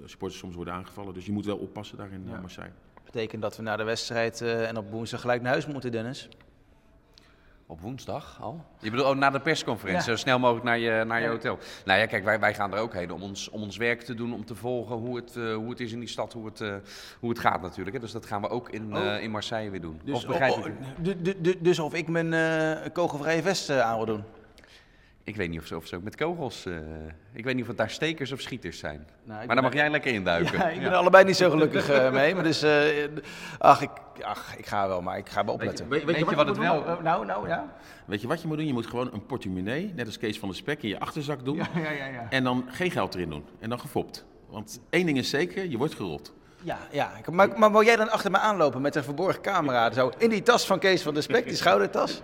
supporters 0.05 0.41
soms 0.41 0.55
worden 0.55 0.75
aangevallen. 0.75 1.15
Dus 1.15 1.27
je 1.27 1.33
moet 1.33 1.45
wel 1.45 1.57
oppassen 1.57 1.97
daar 1.97 2.13
in 2.13 2.29
eh, 2.33 2.41
Marseille. 2.41 2.73
Betekent 3.13 3.43
dat 3.43 3.57
we 3.57 3.63
na 3.63 3.77
de 3.77 3.83
wedstrijd 3.85 4.41
eh, 4.41 4.69
en 4.69 4.77
op 4.77 4.91
woensdag 4.91 5.21
gelijk 5.21 5.43
naar 5.43 5.51
huis 5.53 5.67
moeten, 5.67 5.93
Dennis. 5.93 6.29
Op 7.67 7.81
woensdag 7.81 8.39
al? 8.43 8.65
Je 8.79 8.91
bedoelt 8.91 9.09
oh, 9.09 9.17
na 9.17 9.31
de 9.31 9.41
persconferentie, 9.41 10.11
Ja. 10.11 10.17
zo 10.17 10.23
snel 10.23 10.39
mogelijk 10.39 10.65
naar 10.65 10.79
je, 10.79 11.05
naar 11.07 11.21
je 11.23 11.29
hotel. 11.29 11.59
Nou 11.85 11.99
ja, 11.99 12.07
kijk, 12.07 12.25
wij, 12.25 12.41
wij 12.41 12.55
gaan 12.55 12.73
er 12.75 12.79
ook 12.81 12.93
heen 12.95 13.11
om 13.13 13.23
ons, 13.23 13.49
om 13.49 13.63
ons 13.63 13.77
werk 13.77 14.03
te 14.03 14.15
doen, 14.15 14.35
om 14.35 14.45
te 14.45 14.55
volgen 14.55 14.97
hoe 14.97 15.17
het, 15.17 15.37
eh, 15.37 15.55
hoe 15.55 15.71
het 15.71 15.81
is 15.81 15.93
in 15.93 15.99
die 15.99 16.09
stad, 16.09 16.33
hoe 16.33 16.47
het, 16.47 16.61
eh, 16.61 16.75
hoe 17.21 17.29
het 17.31 17.39
gaat 17.39 17.63
natuurlijk. 17.63 17.97
Hè. 17.97 18.03
Dus 18.03 18.13
dat 18.13 18.27
gaan 18.27 18.41
we 18.41 18.49
ook 18.49 18.71
in, 18.71 18.93
eh, 18.97 19.23
in 19.23 19.31
Marseille 19.31 19.71
weer 19.71 19.81
doen. 19.81 20.01
of 20.13 20.27
begrijp 20.27 20.53
oh, 20.53 20.67
ik? 20.67 20.73
oh, 20.81 20.87
du- 21.05 21.23
du- 21.23 21.41
du- 21.41 21.59
dus 21.61 21.79
of 21.79 21.95
ik 21.95 22.09
mijn 22.09 22.33
eh 22.33 22.93
kogelvrije 22.93 23.43
vest 23.43 23.71
eh, 23.71 23.81
aan 23.81 23.97
wil 23.97 24.07
doen. 24.07 24.25
Ik 25.29 25.37
weet 25.37 25.51
niet 25.51 25.61
of 25.61 25.67
ze, 25.67 25.77
of 25.77 25.87
ze 25.87 25.97
ook 25.97 26.03
met 26.03 26.17
kogels... 26.17 26.67
eh, 26.67 26.75
ik 27.33 27.45
weet 27.45 27.55
niet 27.55 27.63
of 27.63 27.69
het 27.69 27.77
daar 27.77 27.91
stekers 27.91 28.33
of 28.33 28.41
schieters 28.41 28.79
zijn. 28.79 29.07
Nou, 29.25 29.47
maar 29.47 29.55
daar 29.55 29.65
mag 29.65 29.73
jij 29.73 29.91
lekker 29.91 30.13
induiken. 30.13 30.59
Ja, 30.59 30.69
ik 30.69 30.81
ben 30.81 30.91
er 30.91 30.97
allebei 30.97 31.25
niet 31.25 31.37
zo 31.37 31.51
gelukkig 31.51 31.89
eh, 31.91 32.11
mee. 32.13 32.35
Maar 32.35 32.43
dus, 32.45 32.63
eh, 32.63 32.87
ach, 33.59 33.81
ik, 33.83 33.91
ach, 34.23 34.57
ik 34.57 34.67
ga 34.67 34.89
wel, 34.89 35.03
maar 35.03 35.19
ik 35.19 35.29
ga 35.29 35.45
wel 35.45 35.55
opletten. 35.55 35.89
Weet, 35.89 36.05
Weet 36.05 36.19
je 36.19 36.25
wat 36.25 36.47
het 36.47 36.57
moet 36.57 36.65
wel... 36.67 36.99
nou, 37.03 37.27
nou, 37.27 37.49
ja. 37.49 37.73
Weet 38.07 38.21
je 38.21 38.27
wat 38.27 38.41
je 38.43 38.47
moet 38.49 38.57
doen? 38.57 38.67
Je 38.67 38.73
moet 38.73 38.87
gewoon 38.87 39.13
een 39.13 39.27
portemonnee, 39.27 39.93
net 39.97 40.07
als 40.07 40.19
Kees 40.19 40.39
van 40.39 40.49
de 40.49 40.55
Spek, 40.55 40.83
in 40.83 40.89
je 40.89 41.01
achterzak 41.01 41.45
doen. 41.45 41.57
Ja, 41.57 41.67
ja, 41.75 41.91
ja. 42.07 42.27
En 42.31 42.45
dan 42.45 42.65
geen 42.69 42.91
geld 42.91 43.15
erin 43.15 43.31
doen. 43.31 43.45
En 43.61 43.69
dan 43.69 43.81
gefopt. 43.81 44.25
Want 44.49 44.81
één 44.91 45.07
ding 45.07 45.19
is 45.19 45.31
zeker, 45.31 45.65
je 45.69 45.77
wordt 45.77 45.95
gerold. 45.95 46.33
Ja, 46.63 46.79
ja. 46.91 47.11
Ik- 47.19 47.31
Maar, 47.31 47.59
maar 47.59 47.71
wil 47.73 47.85
jij 47.85 47.97
dan 47.97 48.11
achter 48.11 48.31
me 48.31 48.39
aanlopen 48.39 48.81
met 48.81 48.95
een 48.95 49.05
verborgen 49.05 49.43
camera? 49.43 49.93
Zo 49.93 50.11
in 50.19 50.31
die 50.31 50.43
tas 50.43 50.67
van 50.67 50.79
Kees 50.79 51.03
van 51.03 51.15
de 51.15 51.21
Spek, 51.21 51.45
die 51.47 51.57
schoudertas? 51.57 52.23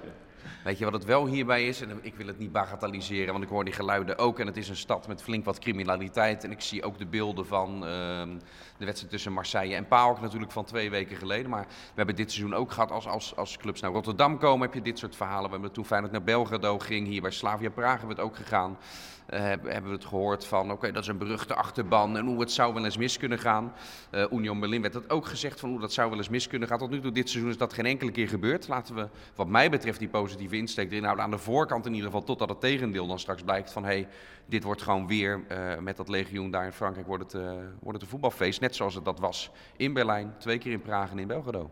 Weet 0.65 0.79
je 0.79 0.85
wat 0.85 0.93
het 0.93 1.05
wel 1.05 1.27
hierbij 1.27 1.67
is? 1.67 1.81
En 1.81 1.99
ik 2.03 2.15
wil 2.15 2.27
het 2.27 2.39
niet 2.39 2.53
bagatelliseren, 2.53 3.33
want 3.33 3.45
ik 3.45 3.51
hoor 3.51 3.65
die 3.65 3.73
geluiden 3.73 4.19
ook. 4.19 4.39
En 4.39 4.47
het 4.47 4.57
is 4.57 4.69
een 4.69 4.77
stad 4.77 5.09
met 5.09 5.23
flink 5.23 5.45
wat 5.45 5.59
criminaliteit. 5.59 6.45
En 6.45 6.51
ik 6.51 6.61
zie 6.61 6.85
ook 6.85 6.99
de 6.99 7.07
beelden 7.07 7.47
van 7.47 7.87
ehm, 7.87 8.39
de 8.77 8.85
wedstrijd 8.85 9.13
tussen 9.13 9.33
Marseille 9.33 9.75
en 9.75 9.89
PAOK 9.89 10.21
natuurlijk 10.21 10.53
van 10.53 10.65
twee 10.65 10.91
weken 10.91 11.17
geleden. 11.17 11.51
Maar 11.51 11.67
we 11.67 11.95
hebben 11.95 12.17
dit 12.17 12.33
seizoen 12.33 12.55
ook 12.55 12.73
gehad 12.73 12.91
als, 12.91 13.07
als, 13.07 13.37
als 13.37 13.57
clubs 13.57 13.81
naar 13.81 13.91
Rotterdam 13.91 14.39
komen, 14.39 14.67
heb 14.67 14.75
je 14.75 14.83
dit 14.83 14.99
soort 14.99 15.17
verhalen. 15.17 15.45
We 15.45 15.53
hebben 15.53 15.73
toen 15.73 15.85
Feyenoord 15.85 16.13
naar 16.13 16.23
Belgrado 16.23 16.79
ging, 16.79 17.07
hier 17.07 17.23
bij 17.23 17.31
Slavia 17.31 17.71
Praag 17.71 17.99
hebben 17.99 18.17
we 18.17 18.23
het 18.23 18.31
ook 18.31 18.37
gegaan. 18.37 18.79
Eh, 19.27 19.41
hebben 19.43 19.85
we 19.85 19.91
het 19.91 20.05
gehoord 20.05 20.47
van, 20.47 20.71
oké, 20.71 20.93
dat 20.93 21.03
is 21.03 21.09
een 21.09 21.19
beruchte 21.19 21.55
achterban 21.55 22.17
en 22.17 22.27
hoe 22.27 22.41
het 22.41 22.53
zou 22.53 22.75
wel 22.75 22.85
eens 22.85 22.97
mis 22.97 23.19
kunnen 23.19 23.39
gaan. 23.39 23.73
Eh 24.11 24.25
Union 24.33 24.61
Berlin 24.61 24.81
werd 24.81 24.93
dat 24.93 25.11
ook 25.11 25.27
gezegd 25.27 25.61
van 25.61 25.71
hoe 25.71 25.81
dat 25.81 25.93
zou 25.93 26.09
wel 26.09 26.19
eens 26.19 26.29
mis 26.29 26.47
kunnen 26.47 26.69
gaan. 26.69 26.79
Tot 26.79 26.91
nu 26.91 27.01
toe 27.01 27.13
dit 27.13 27.31
seizoen 27.31 27.51
is 27.51 27.59
dat 27.59 27.73
geen 27.73 27.87
enkele 27.87 28.11
keer 28.11 28.29
gebeurd. 28.29 28.69
Laten 28.69 28.95
we 28.95 29.09
wat 29.35 29.49
mij 29.49 29.71
betreft 29.71 29.99
die 29.99 30.09
positieve 30.09 30.57
insteek 30.57 30.91
erin 30.91 31.05
houden 31.05 31.25
aan 31.25 31.31
de 31.31 31.39
voorkant 31.39 31.87
in 31.87 31.93
ieder 31.93 32.07
geval. 32.07 32.25
Totdat 32.25 32.49
het 32.49 32.61
tegendeel 32.61 33.07
dan 33.07 33.19
straks 33.19 33.43
blijkt 33.43 33.73
van 33.73 33.85
hé, 33.85 33.91
hey, 33.91 34.09
dit 34.47 34.63
wordt 34.63 34.83
gewoon 34.83 35.07
weer 35.07 35.45
eh, 35.49 35.79
met 35.79 35.97
dat 35.97 36.09
legioen 36.09 36.51
daar 36.51 36.65
in 36.65 36.73
Frankrijk 36.73 37.07
wordt 37.07 37.33
het, 37.33 37.43
wordt 37.81 37.93
het 37.93 38.03
een 38.03 38.09
voetbalfeest. 38.09 38.61
Net 38.61 38.75
zoals 38.75 38.95
het 38.95 39.05
dat 39.05 39.21
was 39.21 39.51
in 39.77 39.93
Berlijn, 39.93 40.35
twee 40.39 40.59
keer 40.59 40.73
in 40.73 40.83
Praag 40.83 41.11
en 41.11 41.19
in 41.19 41.27
Belgrado. 41.27 41.71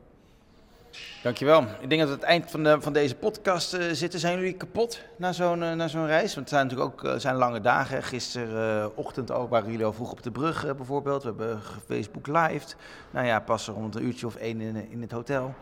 Dankjewel. 1.23 1.63
Ik 1.81 1.89
denk 1.89 2.01
dat 2.01 2.09
we 2.09 2.15
het 2.15 2.25
eind 2.25 2.51
van, 2.51 2.63
de, 2.63 2.77
van 2.81 2.93
deze 2.93 3.15
podcast 3.15 3.75
eh, 3.75 3.87
zitten. 3.93 4.21
Zijn 4.21 4.39
jullie 4.39 4.53
kapot 4.53 5.01
na 5.17 5.33
zo'n 5.33 5.63
eh, 5.63 5.73
na 5.73 5.89
zo'n 5.89 6.07
reis? 6.07 6.35
Want 6.35 6.37
het 6.37 6.49
zijn 6.49 6.67
natuurlijk 6.67 6.93
ook 6.93 7.05
eh, 7.05 7.19
zijn 7.19 7.35
lange 7.35 7.61
dagen. 7.61 8.03
Gisterochtend 8.03 9.31
ook 9.31 9.51
waren 9.51 9.71
jullie 9.71 9.87
al 9.87 9.93
vroeg 9.93 10.11
op 10.11 10.23
de 10.23 10.31
brug 10.31 10.77
bijvoorbeeld. 10.77 11.23
We 11.23 11.29
hebben 11.29 11.61
Facebook 11.87 12.27
live. 12.27 12.75
Nou 13.11 13.27
ja, 13.27 13.41
pas 13.41 13.67
rond 13.69 13.95
een 13.95 14.05
uurtje 14.05 14.27
of 14.27 14.35
één 14.35 14.61
in, 14.61 14.91
in 14.91 15.01
het 15.01 15.13
hotel. 15.13 15.55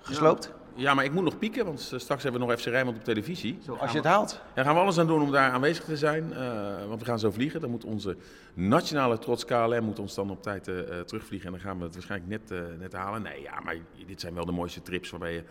Gesloopt? 0.00 0.44
Ja, 0.44 0.63
maar 0.76 1.04
ik 1.04 1.12
moet 1.12 1.24
nog 1.24 1.38
pieken, 1.38 1.64
want 1.64 1.90
eh, 1.92 1.98
straks 1.98 2.22
hebben 2.22 2.40
we 2.40 2.46
nog 2.46 2.60
FC 2.60 2.64
Rijnmond 2.66 2.96
op 2.96 3.04
televisie. 3.04 3.58
Als 3.78 3.90
je 3.90 3.96
het 3.96 4.06
haalt. 4.06 4.40
Daar 4.54 4.64
gaan 4.64 4.74
we 4.74 4.80
alles 4.80 4.98
aan 4.98 5.06
doen 5.06 5.22
om 5.22 5.30
daar 5.30 5.50
aanwezig 5.50 5.84
te 5.84 5.96
zijn. 5.96 6.32
eh, 6.32 6.86
want 6.88 7.00
we 7.00 7.06
gaan 7.06 7.18
zo 7.18 7.30
vliegen. 7.30 7.60
Dan 7.60 7.70
moet 7.70 7.84
onze 7.84 8.16
nationale 8.54 9.18
trots 9.18 9.44
KLM 9.44 9.84
moet 9.84 9.98
ons 9.98 10.14
dan 10.14 10.30
op 10.30 10.42
tijd 10.42 10.68
eh, 10.68 11.00
terugvliegen. 11.00 11.46
En 11.46 11.52
dan 11.52 11.62
gaan 11.62 11.78
we 11.78 11.84
het 11.84 11.94
waarschijnlijk 11.94 12.30
net, 12.30 12.60
net 12.78 12.92
halen. 12.92 13.22
Nee, 13.22 13.42
ja, 13.42 13.60
maar 13.60 13.76
dit 14.06 14.20
zijn 14.20 14.34
wel 14.34 14.44
de 14.44 14.52
mooiste 14.52 14.82
trips 14.82 15.10
waarbij 15.10 15.32
je 15.32 15.42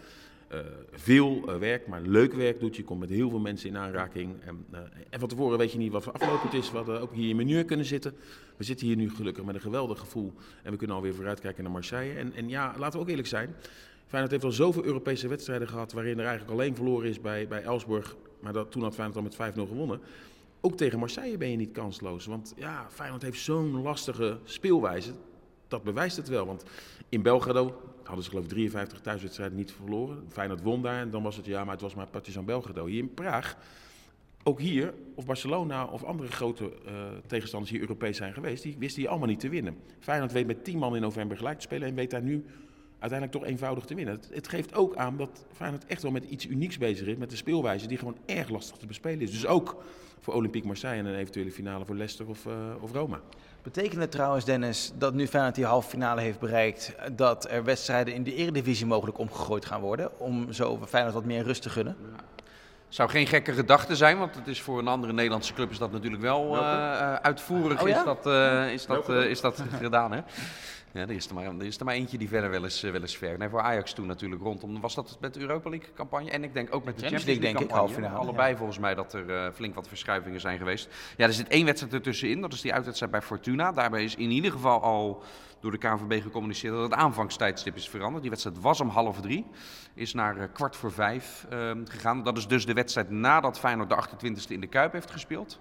veel 0.92 1.60
werkt, 1.60 1.88
maar 1.88 2.02
leuk 2.02 2.34
werk 2.34 2.60
doet. 2.60 2.76
Je 2.76 2.84
komt 2.84 3.00
met 3.00 3.10
heel 3.10 3.30
veel 3.30 3.40
mensen 3.40 3.70
in 3.70 3.78
aanraking. 3.78 4.36
En, 4.42 4.66
en 5.10 5.20
van 5.20 5.30
tevoren 5.30 5.58
weet 5.58 5.72
je 5.72 5.78
niet 5.78 5.92
wat 5.92 6.04
voor 6.04 6.14
afgelopen 6.14 6.50
het 6.50 6.54
is. 6.54 6.72
We 6.72 6.78
hadden 6.78 7.02
ook 7.02 7.14
hier 7.14 7.30
in 7.30 7.36
menu 7.36 7.64
kunnen 7.64 7.86
zitten. 7.86 8.16
We 8.58 8.64
zitten 8.64 8.88
hier 8.88 8.96
nu 8.96 9.10
gelukkig 9.10 9.44
met 9.44 9.56
een 9.56 9.62
geweldig 9.62 10.00
gevoel. 10.00 10.34
En 10.64 10.72
we 10.72 10.78
kunnen 10.78 10.96
alweer 10.96 11.14
vooruitkijken 11.14 11.64
naar 11.64 11.72
Marseille. 11.72 12.14
En, 12.20 12.34
en 12.34 12.50
ja, 12.50 12.74
laten 12.78 13.00
we 13.00 13.06
ook 13.06 13.10
eerlijk 13.10 13.28
zijn. 13.28 13.56
Feyenoord 14.14 14.42
heeft 14.42 14.54
al 14.54 14.66
zoveel 14.66 14.86
Europese 14.86 15.28
wedstrijden 15.28 15.68
gehad 15.68 15.92
waarin 15.92 16.20
er 16.20 16.26
eigenlijk 16.26 16.52
alleen 16.52 16.76
verloren 16.76 17.10
is 17.10 17.22
bij, 17.22 17.48
bij 17.48 17.64
Elsborg. 17.64 18.16
Maar 18.40 18.54
dat, 18.54 18.72
toen 18.72 18.84
had 18.84 18.94
Feyenoord 18.94 19.38
al 19.38 19.46
met 19.46 19.54
5-0 19.56 19.56
gewonnen. 19.68 20.00
Ook 20.62 20.78
tegen 20.78 21.00
Marseille 21.00 21.38
ben 21.38 21.50
je 21.50 21.56
niet 21.58 21.72
kansloos. 21.72 22.26
Want 22.26 22.54
ja, 22.56 22.88
Feyenoord 22.90 23.22
heeft 23.22 23.40
zo'n 23.40 23.82
lastige 23.82 24.38
speelwijze. 24.44 25.12
Dat 25.68 25.84
bewijst 25.84 26.18
het 26.18 26.28
wel. 26.28 26.46
Want 26.46 26.64
in 27.10 27.22
Belgrado 27.22 27.82
hadden 28.04 28.24
ze 28.24 28.30
geloof 28.30 28.46
ik 28.46 28.50
53 28.50 29.02
thuiswedstrijden 29.02 29.58
niet 29.58 29.72
verloren. 29.72 30.26
Feyenoord 30.30 30.62
won 30.62 30.82
daar 30.82 31.00
en 31.00 31.10
dan 31.10 31.24
was 31.24 31.36
het 31.36 31.46
ja, 31.46 31.64
maar 31.64 31.74
het 31.74 31.82
was 31.82 31.96
maar 31.96 32.08
Partizan 32.08 32.46
Belgrado. 32.46 32.86
Hier 32.86 33.00
in 33.00 33.14
Praag, 33.14 33.58
ook 34.44 34.60
hier, 34.60 34.94
of 35.16 35.26
Barcelona 35.26 35.86
of 35.86 36.04
andere 36.04 36.32
grote 36.32 36.72
eh, 36.86 36.94
tegenstanders 37.28 37.72
die 37.72 37.82
Europees 37.82 38.18
zijn 38.18 38.34
geweest, 38.34 38.64
die 38.64 38.76
wisten 38.80 39.02
hier 39.02 39.10
allemaal 39.10 39.28
niet 39.28 39.40
te 39.40 39.50
winnen. 39.50 39.78
Feyenoord 40.00 40.32
weet 40.32 40.48
met 40.48 40.64
10 40.64 40.78
man 40.78 40.96
in 40.96 41.02
november 41.02 41.38
gelijk 41.38 41.58
te 41.58 41.64
spelen 41.64 41.88
en 41.88 41.96
weet 41.96 42.12
daar 42.12 42.22
nu 42.22 42.46
uiteindelijk 43.04 43.32
toch 43.32 43.52
eenvoudig 43.52 43.86
te 43.86 43.96
winnen. 43.96 44.14
Het, 44.14 44.30
het 44.34 44.48
geeft 44.48 44.74
ook 44.76 44.96
aan 44.96 45.18
dat 45.18 45.46
Feyenoord 45.54 45.86
echt 45.86 46.02
wel 46.02 46.12
met 46.12 46.24
iets 46.24 46.46
unieks 46.46 46.78
bezig 46.78 47.08
is, 47.08 47.18
met 47.18 47.32
een 47.32 47.38
speelwijze 47.38 47.88
die 47.88 47.98
gewoon 47.98 48.18
erg 48.26 48.50
lastig 48.50 48.78
te 48.78 48.86
bespelen 48.86 49.22
is. 49.22 49.32
Dus 49.32 49.46
ook 49.46 49.84
voor 50.20 50.34
Olympique 50.34 50.68
Marseille 50.68 51.00
en 51.00 51.06
een 51.06 51.16
eventuele 51.16 51.52
finale 51.52 51.86
voor 51.86 51.96
Leicester 51.96 52.28
of, 52.28 52.46
eh, 52.46 52.54
of 52.80 52.92
Roma. 52.92 53.20
Betekent 53.62 54.02
het 54.02 54.12
trouwens, 54.12 54.46
Dennis, 54.46 54.92
dat 54.98 55.14
nu 55.14 55.28
Feyenoord 55.28 55.56
die 55.56 55.66
halve 55.66 55.90
finale 55.90 56.22
heeft 56.22 56.40
bereikt, 56.40 56.96
dat 57.12 57.50
er 57.50 57.64
wedstrijden 57.64 58.14
in 58.14 58.24
de 58.24 58.36
eredivisie 58.36 58.86
mogelijk 58.86 59.18
omgegooid 59.18 59.66
gaan 59.66 59.82
worden? 59.82 60.20
Om 60.20 60.54
zo 60.54 60.80
Feyenoord 60.88 61.14
wat 61.14 61.26
meer 61.26 61.44
rust 61.44 61.62
te 61.62 61.70
gunnen? 61.70 61.96
Zou 62.94 63.10
geen 63.10 63.28
gekke 63.28 63.54
gedachte 63.54 63.96
zijn, 63.96 64.18
want 64.18 64.36
het 64.36 64.48
is 64.48 64.62
voor 64.62 64.80
een 64.80 64.88
andere 64.88 65.14
Nederlandse 65.14 65.54
club 65.54 65.72
is 65.72 65.78
dat 65.78 65.92
natuurlijk 65.92 66.22
wel 66.22 66.58
eh, 66.58 66.62
eh, 66.62 67.14
uitvoerig 67.14 67.82
Oh 67.82 67.88
ja? 67.88 67.98
is 67.98 68.04
dat, 68.04 68.28
eh, 68.28 68.72
is 68.72 68.86
dat, 68.86 69.10
is 69.10 69.42
dat 69.42 69.64
gedaan. 69.82 70.12
Hè? 70.12 70.22
Ja, 70.94 71.02
er 71.02 71.12
is 71.12 71.28
er 71.28 71.34
maar, 71.34 71.44
er 71.44 71.66
is 71.66 71.80
er 71.80 71.86
maar 71.86 71.94
eentje 71.94 72.18
die 72.18 72.28
verder 72.28 72.50
wel 72.50 72.64
eens, 72.64 72.84
eh, 72.84 72.92
wel 72.92 73.02
eens 73.02 73.18
ver. 73.18 73.38
Nee, 73.38 73.50
voor 73.50 73.62
Ajax 73.62 73.94
toen 73.94 74.06
natuurlijk 74.06 74.42
rondom. 74.42 74.82
Was 74.82 74.96
dat 74.96 75.18
met 75.22 75.34
de 75.34 75.40
Europa 75.40 75.70
League 75.70 75.94
campagne? 75.96 76.32
En 76.32 76.44
ik 76.44 76.54
denk 76.54 76.76
ook 76.76 76.84
met 76.84 76.96
de 76.96 77.02
Champions 77.02 77.24
Champions 77.24 77.44
League, 77.44 77.44
League, 77.44 77.70
denk 77.70 77.90
ik, 77.94 78.00
campagne. 78.00 78.18
Allebei 78.18 78.52
ja. 78.52 78.58
volgens 78.58 78.80
mij 78.80 78.96
dat 78.96 79.14
er 79.14 79.36
eh, 79.36 79.54
flink 79.54 79.76
wat 79.76 79.88
verschuivingen 79.88 80.40
zijn 80.40 80.58
geweest. 80.58 80.90
Ja, 81.18 81.26
er 81.26 81.34
zit 81.34 81.48
één 81.48 81.66
wedstrijd 81.66 81.94
ertussenin. 81.94 82.42
Dat 82.42 82.54
is 82.54 82.62
die 82.62 82.74
uitwedstrijd 82.74 83.12
bij 83.12 83.22
Fortuna. 83.22 83.72
Daarbij 83.72 84.04
is 84.04 84.16
in 84.16 84.32
ieder 84.32 84.52
geval 84.52 84.82
al 84.82 85.24
door 85.60 85.72
de 85.72 85.78
KNVB 85.78 86.22
gecommuniceerd 86.22 86.74
dat 86.74 86.84
het 86.84 86.94
aanvangstijdstip 86.94 87.76
is 87.76 87.90
veranderd. 87.90 88.22
Die 88.22 88.32
wedstrijd 88.32 88.60
was 88.60 88.82
om 88.82 88.90
half 88.90 89.22
drie. 89.22 89.46
Is 89.94 90.14
naar 90.14 90.38
eh, 90.38 90.48
kwart 90.54 90.76
voor 90.76 90.92
vijf 90.92 91.46
ehm, 91.50 91.86
gegaan. 91.86 92.24
Dat 92.24 92.38
is 92.38 92.48
dus 92.48 92.66
de 92.66 92.74
wedstrijd 92.74 93.10
nadat 93.10 93.60
Feyenoord 93.60 93.90
de 93.90 93.96
28e 93.96 94.48
in 94.48 94.62
de 94.62 94.68
Kuip 94.68 94.92
heeft 94.92 95.12
gespeeld. 95.12 95.60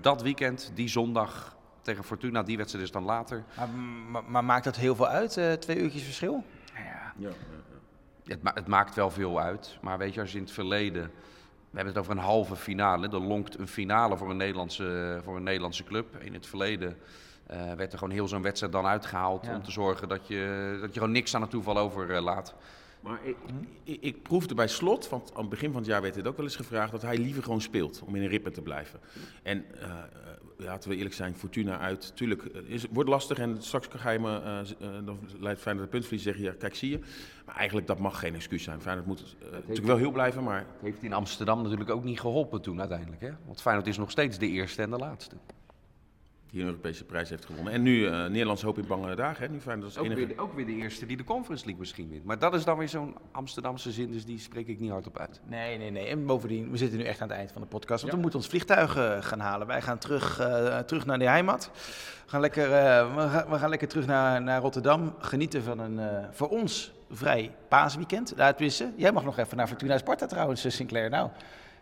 Dat 0.00 0.22
weekend, 0.22 0.70
die 0.74 0.88
zondag 0.88 1.56
tegen 1.90 2.04
Fortuna, 2.04 2.42
die 2.42 2.56
wedstrijd 2.56 2.84
is 2.84 2.90
dan 2.90 3.04
later. 3.04 3.44
Maar, 3.56 3.68
maar, 4.10 4.24
maar 4.24 4.44
maakt 4.44 4.64
dat 4.64 4.76
heel 4.76 4.94
veel 4.94 5.08
uit, 5.08 5.36
eh, 5.36 5.52
twee 5.52 5.76
uurtjes 5.78 6.02
verschil? 6.02 6.44
Ja, 6.74 7.12
Ja, 7.16 7.30
het, 8.34 8.42
ma- 8.42 8.54
het 8.54 8.66
maakt 8.66 8.94
wel 8.94 9.10
veel 9.10 9.40
uit. 9.40 9.78
Maar 9.82 9.98
weet 9.98 10.14
je, 10.14 10.20
als 10.20 10.30
je 10.32 10.38
in 10.38 10.44
het 10.44 10.52
verleden. 10.52 11.02
We 11.70 11.76
hebben 11.76 11.94
het 11.94 12.02
over 12.02 12.16
een 12.16 12.22
halve 12.24 12.56
finale. 12.56 13.08
Er 13.08 13.20
lonkt 13.20 13.58
een 13.58 13.68
finale 13.68 14.16
voor 14.16 14.30
een 14.30 14.36
Nederlandse, 14.36 15.20
voor 15.24 15.36
een 15.36 15.42
Nederlandse 15.42 15.84
club. 15.84 16.16
In 16.16 16.34
het 16.34 16.46
verleden 16.46 16.96
eh, 17.46 17.72
werd 17.72 17.92
er 17.92 17.98
gewoon 17.98 18.14
heel 18.14 18.28
zo'n 18.28 18.42
wedstrijd 18.42 18.72
dan 18.72 18.86
uitgehaald. 18.86 19.46
Ja. 19.46 19.54
Om 19.54 19.62
te 19.62 19.70
zorgen 19.70 20.08
dat 20.08 20.26
je, 20.26 20.76
dat 20.80 20.94
je 20.94 20.98
gewoon 21.00 21.14
niks 21.14 21.34
aan 21.34 21.40
het 21.40 21.50
toeval 21.50 21.78
overlaat. 21.78 22.54
Maar 23.00 23.20
ik, 23.22 23.36
ik, 23.84 23.98
ik 24.00 24.22
proefde 24.22 24.54
bij 24.54 24.68
slot, 24.68 25.08
want 25.08 25.30
aan 25.34 25.40
het 25.40 25.48
begin 25.50 25.70
van 25.72 25.80
het 25.80 25.90
jaar 25.90 26.02
werd 26.02 26.14
dit 26.14 26.26
ook 26.26 26.36
wel 26.36 26.44
eens 26.46 26.56
gevraagd, 26.56 26.92
dat 26.92 27.02
hij 27.02 27.18
liever 27.18 27.42
gewoon 27.42 27.60
speelt 27.60 28.02
om 28.06 28.14
in 28.14 28.22
een 28.22 28.28
rippen 28.28 28.52
te 28.52 28.62
blijven. 28.62 29.00
En 29.42 29.64
eh, 29.74 29.90
eh, 29.90 29.98
laten 30.56 30.90
we 30.90 30.96
eerlijk 30.96 31.14
zijn, 31.14 31.34
Fortuna 31.36 31.78
uit, 31.78 32.16
tuurlijk, 32.16 32.42
is, 32.66 32.86
wordt 32.90 33.08
lastig 33.08 33.38
en 33.38 33.56
straks 33.62 33.88
ga 33.96 34.10
je 34.10 34.18
me, 34.18 34.60
z- 34.64 34.72
eh, 34.80 34.88
dan 35.04 35.18
leidt 35.38 35.60
Feyenoord 35.60 35.86
de 35.86 35.92
puntverlies, 35.92 36.22
zeg 36.22 36.36
je, 36.36 36.42
ja, 36.42 36.54
kijk 36.58 36.74
zie 36.74 36.90
je. 36.90 36.98
Maar 37.46 37.56
eigenlijk, 37.56 37.86
dat 37.86 37.98
mag 37.98 38.18
geen 38.18 38.34
excuus 38.34 38.62
zijn. 38.62 38.80
Feyenoord 38.80 39.06
moet 39.06 39.36
natuurlijk 39.52 39.86
wel 39.86 39.96
heel 39.96 40.10
blijven, 40.12 40.44
maar 40.44 40.58
Het 40.58 40.80
heeft 40.82 41.02
in 41.02 41.12
Amsterdam 41.12 41.62
natuurlijk 41.62 41.90
ook 41.90 42.04
niet 42.04 42.20
geholpen 42.20 42.60
toen 42.62 42.78
uiteindelijk. 42.80 43.20
Hè? 43.20 43.30
Want 43.46 43.60
Feyenoord 43.60 43.86
is 43.88 43.96
nog 43.98 44.10
steeds 44.10 44.38
de 44.38 44.48
eerste 44.48 44.82
en 44.82 44.90
de 44.90 44.96
laatste. 44.96 45.36
Die 46.50 46.60
een 46.60 46.66
Europese 46.66 47.04
prijs 47.04 47.28
heeft 47.30 47.44
gewonnen. 47.44 47.72
En 47.72 47.82
nu 47.82 48.06
eh 48.06 48.26
Nederlands 48.26 48.62
hoop 48.62 48.78
in 48.78 48.86
bange 48.86 49.14
dagen, 49.14 49.44
hè? 49.46 49.52
nu 49.52 49.60
Feyenoord 49.60 49.86
als 49.86 49.98
Ook 49.98 50.04
enige... 50.04 50.26
weer, 50.26 50.38
ook 50.40 50.54
weer 50.54 50.66
de 50.66 50.74
eerste 50.74 51.06
die 51.06 51.16
de 51.16 51.24
Conference 51.24 51.64
League 51.64 51.80
misschien 51.80 52.08
wint. 52.08 52.24
Maar 52.24 52.38
dat 52.38 52.54
is 52.54 52.64
dan 52.64 52.78
weer 52.78 52.88
zo'n 52.88 53.14
Amsterdamse 53.32 53.92
zin, 53.92 54.10
dus 54.12 54.24
die 54.24 54.38
spreek 54.38 54.66
ik 54.68 54.80
niet 54.80 54.90
hardop 54.90 55.18
uit. 55.18 55.40
Nee, 55.46 55.78
nee, 55.78 55.90
nee. 55.90 56.06
En 56.06 56.26
bovendien, 56.26 56.70
we 56.70 56.76
zitten 56.76 56.98
nu 56.98 57.04
echt 57.04 57.20
aan 57.20 57.28
het 57.28 57.36
eind 57.36 57.52
van 57.52 57.60
de 57.62 57.66
podcast. 57.68 58.00
Want 58.00 58.06
Ja. 58.12 58.16
we 58.16 58.20
moeten 58.22 58.38
ons 58.40 58.48
vliegtuig 58.48 58.96
eh, 58.96 59.16
gaan 59.20 59.40
halen. 59.40 59.66
Wij 59.66 59.82
gaan 59.82 59.98
terug, 59.98 60.38
eh, 60.40 60.78
terug 60.78 61.06
naar 61.06 61.18
de 61.18 61.28
heimat. 61.28 61.70
We 62.24 62.30
gaan 62.30 62.40
lekker, 62.40 62.64
eh, 62.72 63.14
we 63.14 63.28
gaan, 63.28 63.50
we 63.50 63.58
gaan 63.58 63.68
lekker 63.70 63.88
terug 63.88 64.06
naar, 64.06 64.42
naar 64.42 64.60
Rotterdam. 64.60 65.14
Genieten 65.18 65.62
van 65.62 65.78
een 65.78 65.98
eh, 65.98 66.28
voor 66.30 66.48
ons 66.48 66.92
vrij 67.10 67.54
paasweekend. 67.68 68.36
Daar. 68.36 68.54
Jij 68.96 69.12
mag 69.12 69.24
nog 69.24 69.38
even 69.38 69.56
naar 69.56 69.68
Fortuna 69.68 69.98
Sparta 69.98 70.26
trouwens, 70.26 70.76
Sinclair. 70.76 71.10
Nou, 71.10 71.30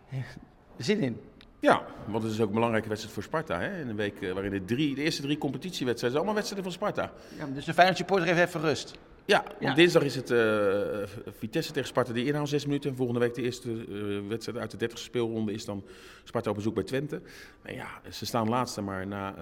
zin 0.77 0.99
in. 0.99 1.19
Ja, 1.59 1.81
want 2.05 2.23
het 2.23 2.31
is 2.33 2.41
ook 2.41 2.47
een 2.47 2.53
belangrijke 2.53 2.87
wedstrijd 2.87 3.15
voor 3.15 3.23
Sparta. 3.23 3.59
Hè? 3.59 3.81
In 3.81 3.89
een 3.89 3.95
week 3.95 4.21
eh, 4.21 4.31
waarin 4.31 4.51
de, 4.51 4.65
drie, 4.65 4.95
de 4.95 5.01
eerste 5.03 5.21
drie 5.21 5.37
competitiewedstrijden 5.37 5.99
zijn 5.99 6.15
allemaal 6.15 6.33
wedstrijden 6.33 6.71
van 6.71 6.73
Sparta. 6.73 7.11
Ja, 7.37 7.45
dus 7.53 7.65
de 7.65 7.73
Feyenoord 7.73 7.97
supporter 7.97 8.27
heeft 8.27 8.47
even 8.47 8.61
rust. 8.61 8.93
Ja, 9.25 9.43
want 9.43 9.55
Ja. 9.59 9.73
dinsdag 9.73 10.03
is 10.03 10.15
het 10.15 10.31
eh, 10.31 10.39
Vitesse 11.37 11.71
tegen 11.71 11.87
Sparta 11.87 12.13
die 12.13 12.25
inhoud 12.25 12.49
zes 12.49 12.65
minuten. 12.65 12.89
En 12.89 12.95
volgende 12.95 13.19
week 13.19 13.33
de 13.35 13.41
eerste 13.41 13.69
eh, 13.71 14.27
wedstrijd 14.27 14.57
uit 14.57 14.71
de 14.71 14.77
30 14.77 14.99
speelronde 14.99 15.51
is 15.53 15.65
dan 15.65 15.83
Sparta 16.23 16.49
op 16.49 16.55
bezoek 16.55 16.73
bij 16.73 16.83
Twente. 16.83 17.21
Nou 17.63 17.75
ja, 17.75 17.87
ze 18.09 18.25
staan 18.25 18.49
laatste, 18.49 18.81
maar 18.81 19.07
na 19.07 19.33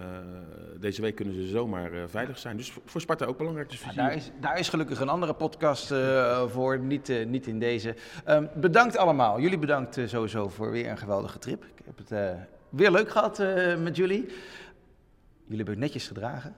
deze 0.80 1.02
week 1.02 1.16
kunnen 1.16 1.34
ze 1.34 1.48
zomaar 1.48 1.92
veilig 2.10 2.38
zijn. 2.38 2.58
Dus 2.58 2.74
voor- 2.86 3.02
Sparta 3.02 3.26
ook 3.26 3.38
belangrijk. 3.38 3.70
Dus 3.70 3.82
Ja, 3.84 3.92
daar, 3.94 4.16
is, 4.16 4.32
daar 4.40 4.60
is 4.60 4.70
gelukkig 4.70 5.00
een 5.00 5.10
andere 5.10 5.34
podcast 5.34 5.94
voor, 6.48 6.80
niet, 6.80 7.26
niet 7.28 7.48
in 7.48 7.60
deze. 7.60 7.96
Ehm, 8.26 8.46
bedankt 8.56 8.98
allemaal. 8.98 9.40
Jullie 9.40 9.58
bedankt 9.60 10.00
sowieso 10.06 10.50
voor 10.50 10.72
weer 10.72 10.90
een 10.90 10.98
geweldige 10.98 11.40
trip. 11.40 11.64
Ik 11.88 11.94
heb 11.96 12.08
het 12.10 12.12
eh, 12.12 12.42
weer 12.70 12.92
leuk 12.92 13.10
gehad 13.10 13.40
eh, 13.40 13.76
met 13.78 13.96
jullie. 13.96 14.22
Jullie 15.44 15.56
hebben 15.58 15.68
het 15.74 15.78
netjes 15.84 16.08
gedragen. 16.08 16.56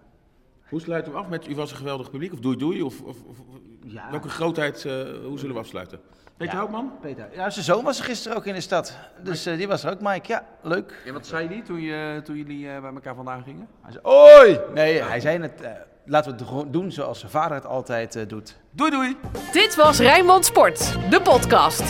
Hoe 0.69 0.81
sluiten 0.81 1.11
we 1.11 1.17
af 1.17 1.27
met 1.27 1.47
U 1.47 1.55
was 1.55 1.71
een 1.71 1.77
geweldig 1.77 2.09
publiek? 2.09 2.33
Of 2.33 2.39
doei 2.39 2.57
doei? 2.57 2.81
Of, 2.81 3.01
of, 3.01 3.17
of- 3.27 3.37
Ja. 3.85 4.11
welke 4.11 4.29
grootheid, 4.29 4.85
eh, 4.85 4.91
hoe 5.23 5.39
zullen 5.39 5.53
we 5.55 5.61
afsluiten? 5.61 5.99
Peter 6.37 6.53
Ja. 6.53 6.59
Houtman? 6.59 6.91
Peter, 7.01 7.27
ja, 7.33 7.49
zijn 7.49 7.65
zoon 7.65 7.83
was 7.83 7.99
er 7.99 8.05
gisteren 8.05 8.37
ook 8.37 8.45
in 8.45 8.53
de 8.53 8.61
stad. 8.61 8.97
Dus 9.23 9.45
eh, 9.45 9.57
die 9.57 9.67
was 9.67 9.83
er 9.83 9.91
ook, 9.91 10.01
Mike. 10.01 10.27
Ja, 10.27 10.45
leuk. 10.61 11.01
En 11.05 11.13
wat 11.13 11.27
zei 11.27 11.47
die 11.47 11.61
toen, 11.61 11.81
je, 11.81 12.21
toen 12.23 12.35
jullie 12.37 12.69
eh, 12.69 12.81
bij 12.81 12.93
elkaar 12.93 13.15
vandaan 13.15 13.43
gingen? 13.43 13.67
Hij 13.81 13.91
zei, 13.91 14.03
Oi! 14.05 14.59
Nee, 14.73 15.01
hij 15.01 15.19
zei 15.19 15.41
het. 15.41 15.61
Laten 16.09 16.31
we 16.31 16.37
het 16.37 16.47
gewoon 16.47 16.71
doen 16.71 16.91
zoals 16.91 17.19
zijn 17.19 17.31
vader 17.31 17.55
het 17.55 17.65
altijd 17.65 18.15
eh, 18.15 18.27
doet. 18.27 18.55
Doei 18.71 18.91
doei! 18.91 19.17
Dit 19.51 19.75
was 19.75 19.99
Rijnmond 19.99 20.45
Sport, 20.45 20.95
de 21.09 21.21
podcast. 21.21 21.83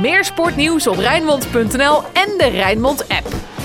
Meer 0.00 0.24
sportnieuws 0.24 0.86
op 0.86 0.96
Rijnmond.nl 0.96 2.02
en 2.02 2.38
de 2.38 2.48
Rijnmond 2.50 3.08
app. 3.08 3.55